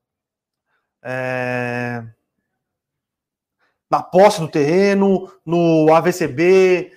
é, 1.03 2.05
na 3.91 4.03
posse 4.03 4.41
do 4.41 4.49
terreno, 4.49 5.31
no 5.45 5.93
AVCB. 5.93 6.93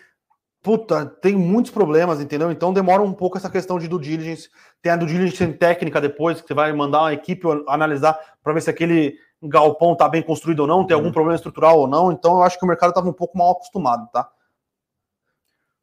Puta, 0.63 1.05
tem 1.05 1.35
muitos 1.35 1.71
problemas, 1.71 2.21
entendeu? 2.21 2.51
Então 2.51 2.73
demora 2.73 3.03
um 3.03 3.13
pouco 3.13 3.37
essa 3.37 3.49
questão 3.49 3.77
de 3.77 3.87
due 3.87 4.01
diligence. 4.01 4.49
Tem 4.81 4.91
a 4.91 4.95
due 4.95 5.07
diligence 5.07 5.53
técnica 5.53 5.99
depois, 5.99 6.41
que 6.41 6.47
você 6.47 6.53
vai 6.53 6.71
mandar 6.71 7.01
uma 7.01 7.13
equipe 7.13 7.45
analisar 7.67 8.17
para 8.41 8.53
ver 8.53 8.61
se 8.61 8.69
aquele 8.69 9.19
galpão 9.47 9.93
está 9.93 10.07
bem 10.07 10.21
construído 10.21 10.61
ou 10.61 10.67
não, 10.67 10.85
tem 10.85 10.93
algum 10.93 11.07
uhum. 11.07 11.13
problema 11.13 11.35
estrutural 11.35 11.79
ou 11.79 11.87
não. 11.87 12.11
Então 12.11 12.37
eu 12.37 12.43
acho 12.43 12.57
que 12.57 12.65
o 12.65 12.67
mercado 12.67 12.89
estava 12.89 13.09
um 13.09 13.13
pouco 13.13 13.37
mal 13.37 13.51
acostumado, 13.51 14.07
tá? 14.11 14.29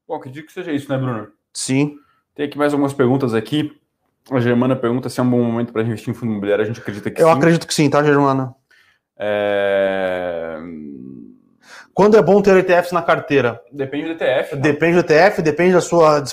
Bom, 0.06 0.14
acredito 0.14 0.46
que 0.46 0.52
seja 0.52 0.72
isso, 0.72 0.90
né, 0.90 0.98
Bruno? 0.98 1.28
Sim. 1.52 1.96
Tem 2.34 2.46
aqui 2.46 2.58
mais 2.58 2.72
algumas 2.72 2.92
perguntas 2.92 3.34
aqui. 3.34 3.78
A 4.30 4.40
Germana 4.40 4.76
pergunta 4.76 5.08
se 5.08 5.20
é 5.20 5.22
um 5.22 5.30
bom 5.30 5.42
momento 5.42 5.72
para 5.72 5.82
investir 5.82 6.10
em 6.10 6.14
fundo 6.14 6.32
imobiliário. 6.32 6.64
A 6.64 6.66
gente 6.66 6.80
acredita 6.80 7.10
que 7.10 7.20
eu 7.20 7.26
sim. 7.26 7.30
Eu 7.30 7.36
acredito 7.36 7.66
que 7.66 7.74
sim, 7.74 7.90
tá, 7.90 8.02
Germana? 8.02 8.54
É... 9.18 10.58
Quando 11.94 12.16
é 12.16 12.22
bom 12.22 12.40
ter 12.40 12.56
ETFs 12.56 12.92
na 12.92 13.02
carteira? 13.02 13.62
Depende 13.70 14.06
do 14.06 14.12
ETF. 14.12 14.50
Tá? 14.50 14.56
Depende 14.56 14.94
do 14.94 15.00
ETF, 15.00 15.42
depende 15.42 15.72
da 15.74 15.80
sua 15.80 16.24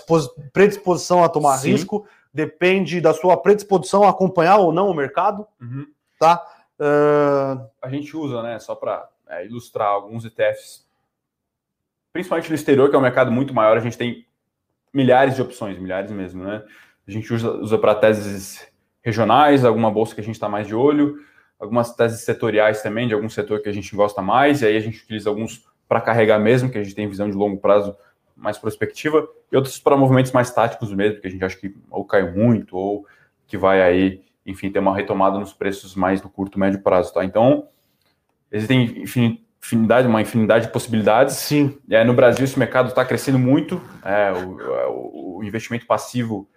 predisposição 0.54 1.24
a 1.24 1.30
tomar 1.30 1.58
Sim. 1.58 1.72
risco, 1.72 2.06
depende 2.34 3.02
da 3.02 3.14
sua 3.14 3.36
predisposição 3.36 4.04
a 4.04 4.10
acompanhar 4.10 4.58
ou 4.58 4.72
não 4.72 4.90
o 4.90 4.94
mercado. 4.94 5.46
Uhum. 5.60 5.86
Tá? 6.18 6.42
Uh... 6.80 7.68
A 7.82 7.90
gente 7.90 8.16
usa, 8.16 8.42
né, 8.42 8.60
só 8.60 8.76
para 8.76 9.10
é, 9.28 9.46
ilustrar 9.46 9.88
alguns 9.88 10.26
ETFs, 10.26 10.88
principalmente 12.12 12.50
no 12.50 12.56
exterior, 12.56 12.90
que 12.90 12.96
é 12.96 13.00
um 13.00 13.04
mercado 13.04 13.32
muito 13.32 13.54
maior, 13.54 13.78
a 13.78 13.82
gente 13.82 13.98
tem 13.98 14.26
milhares 14.94 15.36
de 15.36 15.42
opções, 15.42 15.78
milhares 15.78 16.12
mesmo, 16.12 16.44
né? 16.44 16.64
A 17.08 17.12
gente 17.12 17.32
usa, 17.34 17.52
usa 17.52 17.78
para 17.78 17.96
teses 17.96 18.68
regionais, 19.02 19.64
alguma 19.64 19.92
bolsa 19.92 20.16
que 20.16 20.22
a 20.22 20.24
gente 20.24 20.36
está 20.36 20.50
mais 20.50 20.68
de 20.68 20.76
olho, 20.76 21.18
algumas 21.60 21.94
teses 21.96 22.22
setoriais 22.22 22.82
também, 22.82 23.08
de 23.08 23.14
algum 23.14 23.30
setor 23.30 23.62
que 23.62 23.70
a 23.70 23.72
gente 23.72 23.96
gosta 23.96 24.22
mais, 24.22 24.62
e 24.62 24.66
aí 24.66 24.78
a 24.78 24.80
gente 24.80 25.04
utiliza 25.04 25.30
alguns 25.30 25.68
para 25.88 26.02
carregar 26.02 26.40
mesmo, 26.40 26.70
que 26.70 26.78
a 26.78 26.84
gente 26.84 26.96
tem 26.96 27.08
visão 27.08 27.30
de 27.30 27.36
longo 27.36 27.58
prazo 27.58 27.96
mais 28.36 28.58
prospectiva, 28.58 29.28
e 29.52 29.56
outros 29.56 29.80
para 29.80 29.98
movimentos 29.98 30.32
mais 30.32 30.52
táticos 30.52 30.94
mesmo, 30.94 31.20
que 31.20 31.28
a 31.28 31.30
gente 31.30 31.44
acha 31.44 31.58
que 31.58 31.76
ou 31.90 32.06
caiu 32.06 32.32
muito, 32.32 32.78
ou 32.78 33.06
que 33.48 33.58
vai 33.58 33.82
aí, 33.82 34.22
enfim, 34.46 34.72
ter 34.72 34.80
uma 34.80 34.96
retomada 34.96 35.38
nos 35.38 35.54
preços 35.54 35.96
mais 35.96 36.22
do 36.22 36.30
curto, 36.30 36.60
médio 36.60 36.82
prazo, 36.82 37.14
tá? 37.14 37.24
Então, 37.24 37.68
existem 38.52 39.04
infinidade, 39.62 40.08
uma 40.08 40.22
infinidade 40.22 40.68
de 40.68 40.72
possibilidades. 40.72 41.36
Sim. 41.36 41.78
É, 41.90 42.04
no 42.04 42.14
Brasil, 42.14 42.44
esse 42.44 42.58
mercado 42.58 42.90
está 42.90 43.06
crescendo 43.06 43.38
muito, 43.38 43.82
é, 44.04 44.32
o, 44.32 45.38
o 45.38 45.44
investimento 45.44 45.86
passivo, 45.86 46.50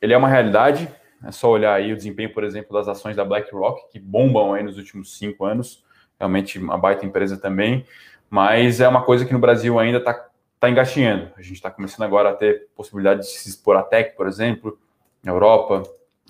ele 0.00 0.12
é 0.12 0.16
uma 0.16 0.28
realidade, 0.28 0.88
é 1.24 1.30
só 1.30 1.48
olhar 1.48 1.74
aí 1.74 1.92
o 1.92 1.96
desempenho, 1.96 2.32
por 2.32 2.44
exemplo, 2.44 2.72
das 2.72 2.88
ações 2.88 3.16
da 3.16 3.24
BlackRock, 3.24 3.88
que 3.90 3.98
bombam 3.98 4.54
aí 4.54 4.62
nos 4.62 4.76
últimos 4.76 5.16
cinco 5.16 5.44
anos. 5.44 5.84
realmente 6.18 6.58
uma 6.58 6.76
baita 6.76 7.06
empresa 7.06 7.36
também, 7.36 7.86
mas 8.28 8.80
é 8.80 8.88
uma 8.88 9.02
coisa 9.02 9.24
que 9.24 9.32
no 9.32 9.38
Brasil 9.38 9.78
ainda 9.78 9.98
está 9.98 10.28
tá 10.58 10.70
engatinhando. 10.70 11.30
A 11.36 11.42
gente 11.42 11.54
está 11.54 11.70
começando 11.70 12.04
agora 12.04 12.30
a 12.30 12.34
ter 12.34 12.68
possibilidade 12.74 13.20
de 13.20 13.26
se 13.26 13.48
expor 13.48 13.76
a 13.76 13.82
tech, 13.82 14.16
por 14.16 14.26
exemplo, 14.26 14.78
na 15.22 15.32
Europa, 15.32 15.82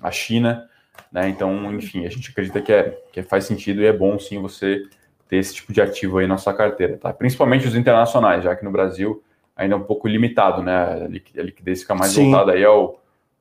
a 0.03 0.11
China, 0.11 0.69
né? 1.11 1.29
Então, 1.29 1.73
enfim, 1.73 2.05
a 2.05 2.09
gente 2.09 2.29
acredita 2.29 2.61
que, 2.61 2.71
é, 2.71 3.01
que 3.11 3.23
faz 3.23 3.45
sentido 3.45 3.81
e 3.81 3.85
é 3.85 3.93
bom 3.93 4.19
sim 4.19 4.39
você 4.39 4.83
ter 5.27 5.37
esse 5.37 5.55
tipo 5.55 5.71
de 5.73 5.81
ativo 5.81 6.17
aí 6.17 6.27
na 6.27 6.37
sua 6.37 6.53
carteira, 6.53 6.97
tá? 6.97 7.13
Principalmente 7.13 7.67
os 7.67 7.75
internacionais, 7.75 8.43
já 8.43 8.55
que 8.55 8.63
no 8.63 8.71
Brasil 8.71 9.23
ainda 9.55 9.75
é 9.75 9.77
um 9.77 9.83
pouco 9.83 10.07
limitado, 10.07 10.61
né? 10.61 11.05
A 11.35 11.41
liquidez 11.41 11.81
fica 11.81 11.95
mais 11.95 12.11
sim. 12.11 12.29
voltada 12.29 12.51
aí 12.51 12.63
ao, 12.63 12.99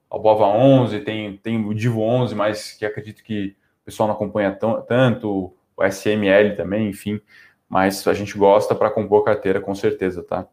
ao 0.08 0.20
BOVA 0.20 0.46
11, 0.46 1.00
tem, 1.00 1.36
tem 1.38 1.64
o 1.64 1.74
Divo 1.74 2.00
11, 2.00 2.34
mas 2.34 2.72
que 2.72 2.86
acredito 2.86 3.22
que 3.22 3.56
o 3.82 3.84
pessoal 3.84 4.06
não 4.06 4.14
acompanha 4.14 4.52
tão, 4.52 4.80
tanto, 4.82 5.52
o 5.76 5.84
SML 5.84 6.56
também, 6.56 6.88
enfim, 6.88 7.20
mas 7.68 8.06
a 8.06 8.14
gente 8.14 8.36
gosta 8.38 8.74
para 8.74 8.90
compor 8.90 9.24
carteira 9.24 9.60
com 9.60 9.74
certeza, 9.74 10.22
tá? 10.22 10.46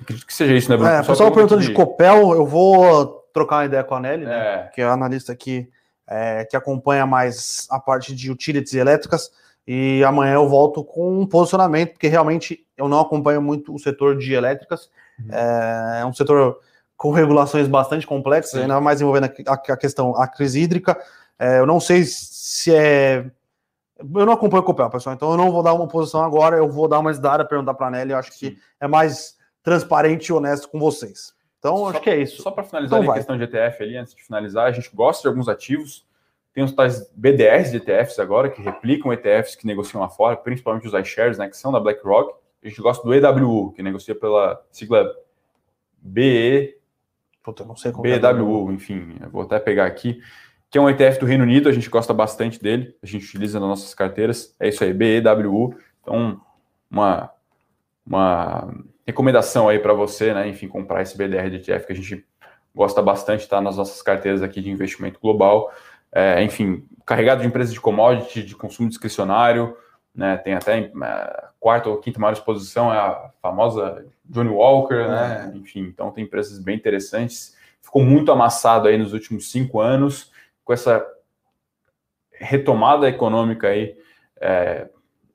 Acredito 0.00 0.26
que 0.26 0.34
seja 0.34 0.54
isso, 0.54 0.70
né, 0.70 0.76
Bruno? 0.76 0.92
É, 0.92 1.02
pessoal 1.02 1.32
perguntando 1.32 1.60
de... 1.60 1.68
de 1.68 1.74
Copel, 1.74 2.34
eu 2.34 2.46
vou 2.46 3.17
trocar 3.38 3.56
uma 3.56 3.64
ideia 3.66 3.84
com 3.84 3.94
a 3.94 4.00
Nelly, 4.00 4.24
né, 4.24 4.54
é. 4.54 4.70
que 4.74 4.80
é 4.80 4.84
a 4.84 4.92
analista 4.92 5.32
aqui 5.32 5.70
é, 6.08 6.44
que 6.44 6.56
acompanha 6.56 7.06
mais 7.06 7.66
a 7.70 7.78
parte 7.78 8.14
de 8.14 8.30
utilities 8.30 8.74
elétricas. 8.74 9.30
E 9.66 10.02
amanhã 10.02 10.34
eu 10.34 10.48
volto 10.48 10.82
com 10.82 11.20
um 11.20 11.26
posicionamento, 11.26 11.92
porque 11.92 12.08
realmente 12.08 12.66
eu 12.76 12.88
não 12.88 13.00
acompanho 13.00 13.42
muito 13.42 13.74
o 13.74 13.78
setor 13.78 14.16
de 14.16 14.32
elétricas. 14.32 14.90
Uhum. 15.18 15.28
É, 15.30 16.00
é, 16.00 16.06
um 16.06 16.12
setor 16.12 16.58
com 16.96 17.12
regulações 17.12 17.68
bastante 17.68 18.06
complexas, 18.06 18.52
Sim. 18.52 18.62
ainda 18.62 18.80
mais 18.80 19.00
envolvendo 19.00 19.30
a, 19.46 19.52
a, 19.52 19.76
questão, 19.76 20.16
a 20.16 20.26
crise 20.26 20.60
hídrica. 20.60 20.98
É, 21.38 21.58
eu 21.58 21.66
não 21.66 21.78
sei 21.78 22.04
se 22.04 22.74
é. 22.74 23.30
Eu 23.98 24.24
não 24.24 24.32
acompanho 24.32 24.62
o 24.62 24.66
Copel, 24.66 24.88
pessoal, 24.88 25.14
então 25.14 25.32
eu 25.32 25.36
não 25.36 25.50
vou 25.50 25.62
dar 25.62 25.74
uma 25.74 25.88
posição 25.88 26.22
agora, 26.22 26.56
eu 26.56 26.70
vou 26.70 26.86
dar 26.86 27.00
uma 27.00 27.10
estudada, 27.10 27.44
perguntar 27.44 27.74
para 27.74 27.88
a 27.88 27.90
Nelly, 27.90 28.12
eu 28.12 28.18
acho 28.18 28.32
Sim. 28.32 28.38
que 28.38 28.58
é 28.80 28.86
mais 28.86 29.36
transparente 29.60 30.28
e 30.28 30.32
honesto 30.32 30.68
com 30.68 30.78
vocês. 30.78 31.34
Então, 31.58 31.76
só, 31.78 31.90
acho 31.90 32.00
que 32.00 32.10
é 32.10 32.20
isso. 32.20 32.42
Só 32.42 32.50
para 32.50 32.64
finalizar 32.64 33.00
então, 33.00 33.12
a 33.12 33.16
questão 33.16 33.36
de 33.36 33.44
ETF 33.44 33.82
ali, 33.82 33.96
antes 33.96 34.14
de 34.14 34.22
finalizar, 34.22 34.66
a 34.66 34.72
gente 34.72 34.90
gosta 34.94 35.22
de 35.22 35.28
alguns 35.28 35.48
ativos. 35.48 36.06
Tem 36.52 36.64
os 36.64 36.72
tais 36.72 37.10
BDRs 37.14 37.70
de 37.70 37.76
ETFs 37.76 38.18
agora, 38.18 38.50
que 38.50 38.62
replicam 38.62 39.12
ETFs 39.12 39.54
que 39.54 39.66
negociam 39.66 40.00
lá 40.00 40.08
fora, 40.08 40.36
principalmente 40.36 40.86
os 40.86 40.94
iShares, 40.94 41.38
né, 41.38 41.48
que 41.48 41.56
são 41.56 41.70
da 41.70 41.78
BlackRock. 41.78 42.34
A 42.62 42.68
gente 42.68 42.80
gosta 42.80 43.04
do 43.04 43.14
EWU, 43.14 43.72
que 43.72 43.82
negocia 43.82 44.14
pela 44.14 44.60
sigla 44.70 45.08
BE. 45.98 46.76
Puta, 47.42 47.64
não 47.64 47.76
sei 47.76 47.92
BWU, 47.92 48.70
é 48.70 48.74
enfim, 48.74 49.18
vou 49.30 49.42
até 49.42 49.58
pegar 49.58 49.86
aqui. 49.86 50.20
Que 50.70 50.76
é 50.76 50.80
um 50.80 50.90
ETF 50.90 51.20
do 51.20 51.26
Reino 51.26 51.44
Unido, 51.44 51.68
a 51.68 51.72
gente 51.72 51.88
gosta 51.88 52.12
bastante 52.12 52.60
dele, 52.60 52.94
a 53.02 53.06
gente 53.06 53.24
utiliza 53.24 53.58
nas 53.58 53.68
nossas 53.68 53.94
carteiras. 53.94 54.54
É 54.60 54.68
isso 54.68 54.82
aí, 54.84 54.92
BEWU. 54.92 55.74
Então, 56.02 56.40
uma, 56.90 57.30
uma 58.04 58.74
recomendação 59.08 59.70
aí 59.70 59.78
para 59.78 59.94
você, 59.94 60.34
né? 60.34 60.46
Enfim, 60.48 60.68
comprar 60.68 61.00
esse 61.00 61.16
BDR 61.16 61.48
de 61.48 61.56
ETF 61.56 61.86
que 61.86 61.92
a 61.94 61.96
gente 61.96 62.26
gosta 62.74 63.00
bastante, 63.00 63.40
está 63.40 63.58
nas 63.58 63.78
nossas 63.78 64.02
carteiras 64.02 64.42
aqui 64.42 64.60
de 64.60 64.70
investimento 64.70 65.18
global. 65.18 65.72
É, 66.12 66.42
enfim, 66.42 66.86
carregado 67.06 67.40
de 67.40 67.46
empresas 67.46 67.72
de 67.72 67.80
commodity, 67.80 68.42
de 68.42 68.54
consumo 68.54 68.86
discricionário, 68.86 69.74
né? 70.14 70.36
Tem 70.36 70.52
até 70.52 70.78
é, 70.78 71.44
quarta 71.58 71.88
ou 71.88 71.96
quinta 71.96 72.20
maior 72.20 72.34
exposição, 72.34 72.92
é 72.92 72.98
a 72.98 73.30
famosa 73.40 74.04
Johnny 74.26 74.50
Walker, 74.50 75.08
né? 75.08 75.52
Enfim, 75.54 75.80
então 75.84 76.10
tem 76.10 76.24
empresas 76.24 76.58
bem 76.58 76.76
interessantes. 76.76 77.56
Ficou 77.80 78.04
muito 78.04 78.30
amassado 78.30 78.88
aí 78.88 78.98
nos 78.98 79.14
últimos 79.14 79.50
cinco 79.50 79.80
anos, 79.80 80.30
com 80.66 80.74
essa 80.74 81.02
retomada 82.30 83.08
econômica 83.08 83.68
aí, 83.68 83.96
é, 84.38 84.86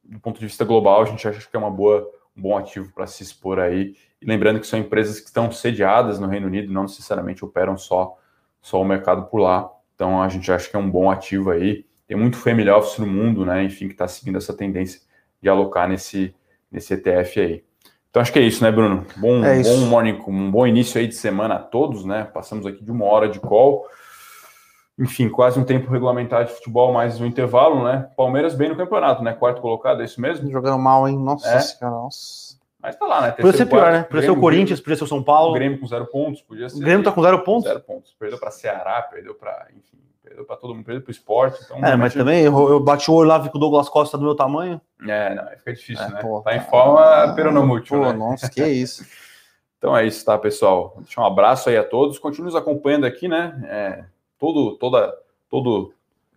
do 0.03 0.19
ponto 0.19 0.39
de 0.39 0.45
vista 0.45 0.63
global, 0.63 1.01
a 1.01 1.05
gente 1.05 1.28
acha 1.28 1.49
que 1.49 1.55
é 1.55 1.59
uma 1.59 1.71
boa 1.71 2.07
um 2.36 2.41
bom 2.41 2.57
ativo 2.57 2.91
para 2.93 3.07
se 3.07 3.23
expor 3.23 3.59
aí. 3.59 3.95
E 4.21 4.25
lembrando 4.25 4.59
que 4.59 4.67
são 4.67 4.79
empresas 4.79 5.19
que 5.19 5.27
estão 5.27 5.51
sediadas 5.51 6.19
no 6.19 6.27
Reino 6.27 6.47
Unido, 6.47 6.71
não 6.71 6.84
necessariamente 6.84 7.43
operam 7.43 7.77
só, 7.77 8.17
só 8.61 8.81
o 8.81 8.86
mercado 8.86 9.25
por 9.25 9.39
lá. 9.39 9.69
Então 9.95 10.21
a 10.21 10.29
gente 10.29 10.51
acha 10.51 10.69
que 10.69 10.75
é 10.75 10.79
um 10.79 10.89
bom 10.89 11.09
ativo 11.11 11.51
aí. 11.51 11.86
Tem 12.07 12.17
muito 12.17 12.38
family 12.38 12.69
office 12.69 12.99
no 12.99 13.07
mundo, 13.07 13.45
né? 13.45 13.63
Enfim, 13.63 13.88
que 13.88 13.93
está 13.93 14.07
seguindo 14.07 14.38
essa 14.38 14.53
tendência 14.53 15.01
de 15.41 15.49
alocar 15.49 15.88
nesse, 15.88 16.36
nesse 16.71 16.93
ETF 16.93 17.39
aí. 17.39 17.63
Então 18.09 18.21
acho 18.21 18.31
que 18.31 18.39
é 18.39 18.43
isso, 18.43 18.63
né, 18.63 18.71
Bruno? 18.71 19.05
Bom, 19.17 19.43
é 19.43 19.63
bom 19.63 19.77
morning, 19.88 20.21
um 20.27 20.51
bom 20.51 20.67
início 20.67 20.99
aí 20.99 21.07
de 21.07 21.15
semana 21.15 21.55
a 21.55 21.59
todos, 21.59 22.05
né? 22.05 22.23
Passamos 22.25 22.65
aqui 22.65 22.84
de 22.84 22.91
uma 22.91 23.05
hora 23.05 23.27
de 23.27 23.39
call. 23.39 23.88
Enfim, 24.97 25.27
quase 25.27 25.59
um 25.59 25.63
tempo 25.63 25.91
regulamentar 25.91 26.45
de 26.45 26.51
futebol, 26.51 26.93
mais 26.93 27.19
um 27.19 27.25
intervalo, 27.25 27.83
né? 27.83 28.09
Palmeiras 28.15 28.53
bem 28.53 28.69
no 28.69 28.75
campeonato, 28.75 29.23
né? 29.23 29.33
Quarto 29.33 29.61
colocado, 29.61 30.01
é 30.01 30.05
isso 30.05 30.21
mesmo? 30.21 30.51
Jogando 30.51 30.77
mal, 30.77 31.07
hein? 31.07 31.17
Nossa 31.17 31.49
é. 31.49 31.59
senhora, 31.59 31.97
nossa. 31.97 32.53
Mas 32.79 32.97
tá 32.97 33.05
lá, 33.07 33.21
né? 33.21 33.31
Podia 33.31 33.53
ser 33.53 33.65
pior, 33.65 33.91
né? 33.91 34.03
Podia 34.03 34.23
ser 34.23 34.31
o 34.31 34.39
Corinthians, 34.39 34.81
podia 34.81 34.97
ser 34.97 35.05
o 35.05 35.07
São 35.07 35.23
Paulo. 35.23 35.51
O 35.51 35.53
Grêmio 35.53 35.79
com 35.79 35.87
zero 35.87 36.05
pontos, 36.05 36.41
podia 36.41 36.67
ser. 36.67 36.75
O 36.75 36.79
Grêmio 36.81 37.03
tá 37.03 37.13
com 37.13 37.23
zero 37.23 37.39
pontos? 37.39 37.63
Zero 37.63 37.79
pontos. 37.79 38.13
Perdeu 38.19 38.37
para 38.37 38.51
Ceará, 38.51 39.01
perdeu 39.01 39.33
para, 39.33 39.67
enfim, 39.71 39.97
perdeu 40.21 40.45
para 40.45 40.57
todo 40.57 40.75
mundo, 40.75 40.83
perdeu 40.83 41.01
para 41.01 41.09
o 41.09 41.11
esporte. 41.11 41.63
Então, 41.63 41.77
é, 41.77 41.95
mas 41.95 42.13
também 42.13 42.43
eu, 42.43 42.69
eu, 42.69 42.79
bati 42.81 43.09
o 43.09 43.13
olho 43.13 43.29
lá, 43.29 43.37
vi 43.37 43.49
que 43.49 43.55
o 43.55 43.59
Douglas 43.59 43.87
Costa 43.87 44.17
do 44.17 44.25
meu 44.25 44.35
tamanho. 44.35 44.81
É, 45.07 45.33
não, 45.33 45.47
fica 45.57 45.73
difícil, 45.73 46.03
é, 46.03 46.09
né? 46.09 46.21
Pô, 46.21 46.41
tá 46.41 46.55
em 46.55 46.59
forma 46.59 47.33
peronomútil, 47.33 47.99
pô, 47.99 48.05
né? 48.05 48.13
Nossa, 48.13 48.49
que 48.49 48.61
isso. 48.63 49.05
então 49.79 49.95
é 49.95 50.05
isso, 50.05 50.25
tá, 50.25 50.37
pessoal? 50.37 50.95
Deixa 50.99 51.21
um 51.21 51.25
abraço 51.25 51.69
aí 51.69 51.77
a 51.77 51.83
todos. 51.85 52.19
Continue 52.19 52.47
nos 52.47 52.55
acompanhando 52.55 53.05
aqui, 53.05 53.29
né? 53.29 53.63
É, 53.65 54.03
todo, 54.43 54.75
toda 54.75 55.17
todo 55.49 55.93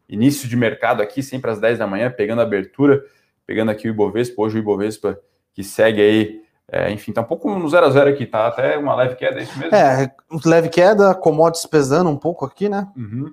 início 0.09 0.49
de 0.49 0.55
mercado 0.55 1.03
aqui, 1.03 1.25
sempre 1.25 1.51
às 1.51 1.59
10 1.59 1.81
da 1.81 1.89
manhã, 1.89 2.09
pegando 2.09 2.39
a 2.39 2.45
abertura, 2.45 3.05
pegando 3.45 3.73
aqui 3.73 3.89
o 3.89 3.91
Ibovespa, 3.91 4.41
hoje 4.41 4.59
o 4.59 4.61
Ibovespa 4.61 5.21
que 5.53 5.65
segue 5.65 6.01
aí, 6.01 6.43
é, 6.71 6.93
enfim, 6.93 7.13
tá 7.13 7.23
um 7.23 7.25
pouco 7.25 7.53
no 7.59 7.69
0 7.69 7.87
a 7.87 7.91
0 7.91 8.11
aqui, 8.11 8.25
tá 8.25 8.47
até 8.47 8.79
uma 8.79 8.95
leve 8.95 9.17
queda, 9.17 9.41
é 9.41 9.43
isso 9.43 9.59
mesmo? 9.59 9.75
É, 9.75 10.15
leve 10.45 10.69
queda, 10.69 11.17
commodities 11.17 11.67
pesando 11.67 12.09
um 12.09 12.17
pouco 12.17 12.45
aqui, 12.45 12.69
né? 12.69 12.87
Uhum. 12.97 13.33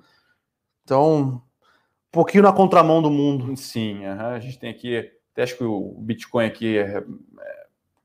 Então, 0.82 1.18
um 1.22 1.40
pouquinho 2.10 2.42
na 2.42 2.52
contramão 2.52 3.00
do 3.00 3.10
mundo. 3.10 3.56
Sim, 3.56 4.04
uhum. 4.04 4.20
a 4.20 4.40
gente 4.40 4.58
tem 4.58 4.70
aqui, 4.70 5.08
até 5.32 5.44
acho 5.44 5.56
que 5.56 5.62
o 5.62 5.94
Bitcoin 6.00 6.46
aqui 6.46 6.78
é, 6.78 6.96
é, 6.96 7.04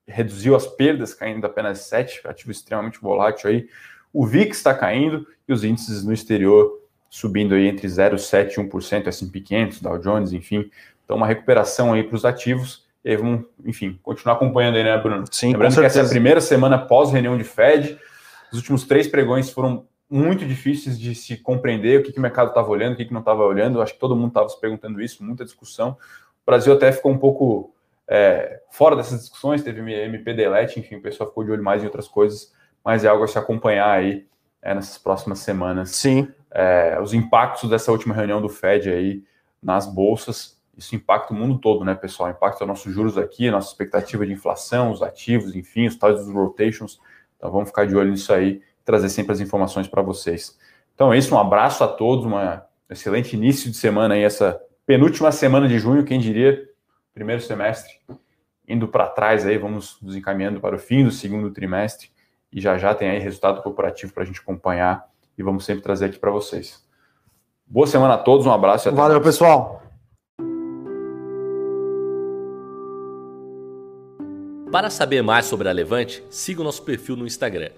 reduziu 0.07 0.55
as 0.55 0.67
perdas, 0.67 1.15
caindo 1.15 1.47
apenas 1.47 1.79
7, 1.79 2.21
ativo 2.25 2.51
extremamente 2.51 3.01
volátil 3.01 3.49
aí. 3.49 3.67
O 4.13 4.25
VIX 4.25 4.57
está 4.57 4.73
caindo 4.73 5.27
e 5.47 5.53
os 5.53 5.63
índices 5.63 6.03
no 6.03 6.13
exterior 6.13 6.79
subindo 7.09 7.55
aí 7.55 7.67
entre 7.67 7.87
0,7% 7.87 8.51
e 8.51 8.55
1%, 8.57 9.07
S&P 9.07 9.41
500, 9.41 9.81
Dow 9.81 9.97
Jones, 9.97 10.31
enfim. 10.31 10.69
Então, 11.03 11.17
uma 11.17 11.25
recuperação 11.25 11.93
aí 11.93 12.03
para 12.03 12.15
os 12.15 12.23
ativos. 12.23 12.87
E 13.03 13.09
aí 13.09 13.17
vamos, 13.17 13.45
enfim, 13.65 13.99
continuar 14.03 14.35
acompanhando 14.35 14.75
aí, 14.75 14.83
né, 14.83 14.95
Bruno? 14.97 15.25
Sim, 15.31 15.53
Lembrando 15.53 15.73
que 15.73 15.85
essa 15.85 15.99
é 15.99 16.03
a 16.03 16.07
primeira 16.07 16.39
semana 16.39 16.77
pós-reunião 16.77 17.37
de 17.37 17.43
Fed. 17.43 17.97
Os 18.51 18.59
últimos 18.59 18.83
três 18.83 19.07
pregões 19.07 19.49
foram 19.49 19.87
muito 20.09 20.45
difíceis 20.45 20.99
de 20.99 21.15
se 21.15 21.37
compreender 21.37 21.99
o 21.99 22.03
que, 22.03 22.11
que 22.11 22.19
o 22.19 22.21
mercado 22.21 22.49
estava 22.49 22.69
olhando, 22.69 22.93
o 22.93 22.95
que, 22.97 23.05
que 23.05 23.13
não 23.13 23.21
estava 23.21 23.43
olhando. 23.43 23.81
Acho 23.81 23.93
que 23.93 23.99
todo 23.99 24.15
mundo 24.15 24.29
estava 24.29 24.49
se 24.49 24.59
perguntando 24.59 25.01
isso, 25.01 25.23
muita 25.23 25.43
discussão. 25.43 25.97
O 26.43 26.45
Brasil 26.45 26.73
até 26.73 26.91
ficou 26.91 27.11
um 27.11 27.17
pouco 27.17 27.73
é, 28.07 28.61
fora 28.71 28.95
dessas 28.95 29.19
discussões, 29.19 29.63
teve 29.63 29.79
MP 29.81 30.33
delete, 30.33 30.79
enfim, 30.79 30.95
o 30.95 31.01
pessoal 31.01 31.29
ficou 31.29 31.43
de 31.43 31.51
olho 31.51 31.63
mais 31.63 31.83
em 31.83 31.85
outras 31.85 32.07
coisas, 32.07 32.51
mas 32.83 33.03
é 33.03 33.07
algo 33.07 33.23
a 33.23 33.27
se 33.27 33.37
acompanhar 33.37 33.91
aí 33.91 34.27
é, 34.61 34.73
nessas 34.73 34.97
próximas 34.97 35.39
semanas. 35.39 35.91
Sim 35.91 36.27
é, 36.51 36.99
os 37.01 37.13
impactos 37.13 37.69
dessa 37.69 37.91
última 37.91 38.13
reunião 38.13 38.41
do 38.41 38.49
Fed 38.49 38.89
aí 38.89 39.23
nas 39.61 39.85
bolsas. 39.85 40.59
Isso 40.77 40.95
impacta 40.95 41.33
o 41.33 41.35
mundo 41.35 41.59
todo, 41.59 41.83
né, 41.83 41.93
pessoal? 41.93 42.29
Impacta 42.29 42.65
nossos 42.65 42.93
juros 42.93 43.17
aqui, 43.17 43.51
nossa 43.51 43.69
expectativa 43.69 44.25
de 44.25 44.31
inflação, 44.31 44.91
os 44.91 45.01
ativos, 45.01 45.55
enfim, 45.55 45.87
os 45.87 45.95
tais 45.95 46.17
dos 46.17 46.33
rotations. 46.33 46.99
Então 47.37 47.51
vamos 47.51 47.69
ficar 47.69 47.85
de 47.85 47.95
olho 47.95 48.11
nisso 48.11 48.33
aí, 48.33 48.61
trazer 48.85 49.09
sempre 49.09 49.33
as 49.33 49.39
informações 49.39 49.87
para 49.87 50.01
vocês. 50.01 50.57
Então 50.95 51.11
é 51.13 51.17
isso, 51.17 51.35
um 51.35 51.39
abraço 51.39 51.83
a 51.83 51.87
todos, 51.87 52.25
um 52.25 52.33
excelente 52.89 53.35
início 53.35 53.69
de 53.69 53.77
semana 53.77 54.15
aí, 54.15 54.23
essa 54.23 54.59
penúltima 54.85 55.31
semana 55.31 55.67
de 55.67 55.77
junho, 55.77 56.03
quem 56.03 56.19
diria, 56.19 56.67
primeiro 57.13 57.41
semestre 57.41 57.91
indo 58.67 58.87
para 58.87 59.07
trás 59.07 59.47
aí, 59.47 59.57
vamos 59.57 59.97
nos 59.99 60.15
encaminhando 60.15 60.59
para 60.59 60.75
o 60.75 60.79
fim 60.79 61.03
do 61.03 61.09
segundo 61.09 61.49
trimestre 61.49 62.11
e 62.51 62.59
já 62.59 62.77
já 62.77 62.93
tem 62.93 63.09
aí 63.09 63.19
resultado 63.19 63.61
corporativo 63.61 64.13
para 64.13 64.23
a 64.23 64.25
gente 64.25 64.39
acompanhar 64.39 65.07
e 65.37 65.43
vamos 65.43 65.65
sempre 65.65 65.83
trazer 65.83 66.05
aqui 66.05 66.19
para 66.19 66.31
vocês. 66.31 66.83
Boa 67.65 67.87
semana 67.87 68.15
a 68.15 68.17
todos, 68.17 68.45
um 68.45 68.51
abraço 68.51 68.87
e 68.87 68.89
até 68.89 68.97
Valeu, 68.97 69.17
mais. 69.17 69.27
pessoal. 69.27 69.83
Para 74.71 74.89
saber 74.91 75.23
mais 75.23 75.45
sobre 75.45 75.67
a 75.67 75.71
Levante, 75.71 76.23
siga 76.29 76.61
o 76.61 76.63
nosso 76.63 76.83
perfil 76.83 77.15
no 77.15 77.25
Instagram, 77.25 77.71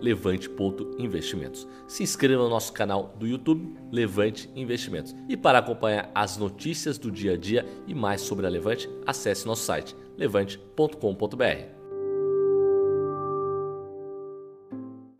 levante.investimentos. 0.00 1.68
Se 1.86 2.02
inscreva 2.02 2.42
no 2.42 2.48
nosso 2.48 2.72
canal 2.72 3.14
do 3.18 3.26
YouTube, 3.26 3.76
Levante 3.92 4.50
Investimentos. 4.54 5.14
E 5.28 5.36
para 5.36 5.58
acompanhar 5.58 6.10
as 6.14 6.38
notícias 6.38 6.96
do 6.96 7.10
dia 7.10 7.34
a 7.34 7.36
dia 7.36 7.66
e 7.86 7.94
mais 7.94 8.22
sobre 8.22 8.46
a 8.46 8.48
Levante, 8.48 8.88
acesse 9.06 9.46
nosso 9.46 9.64
site 9.64 9.94
levante.com.br. 10.16 11.75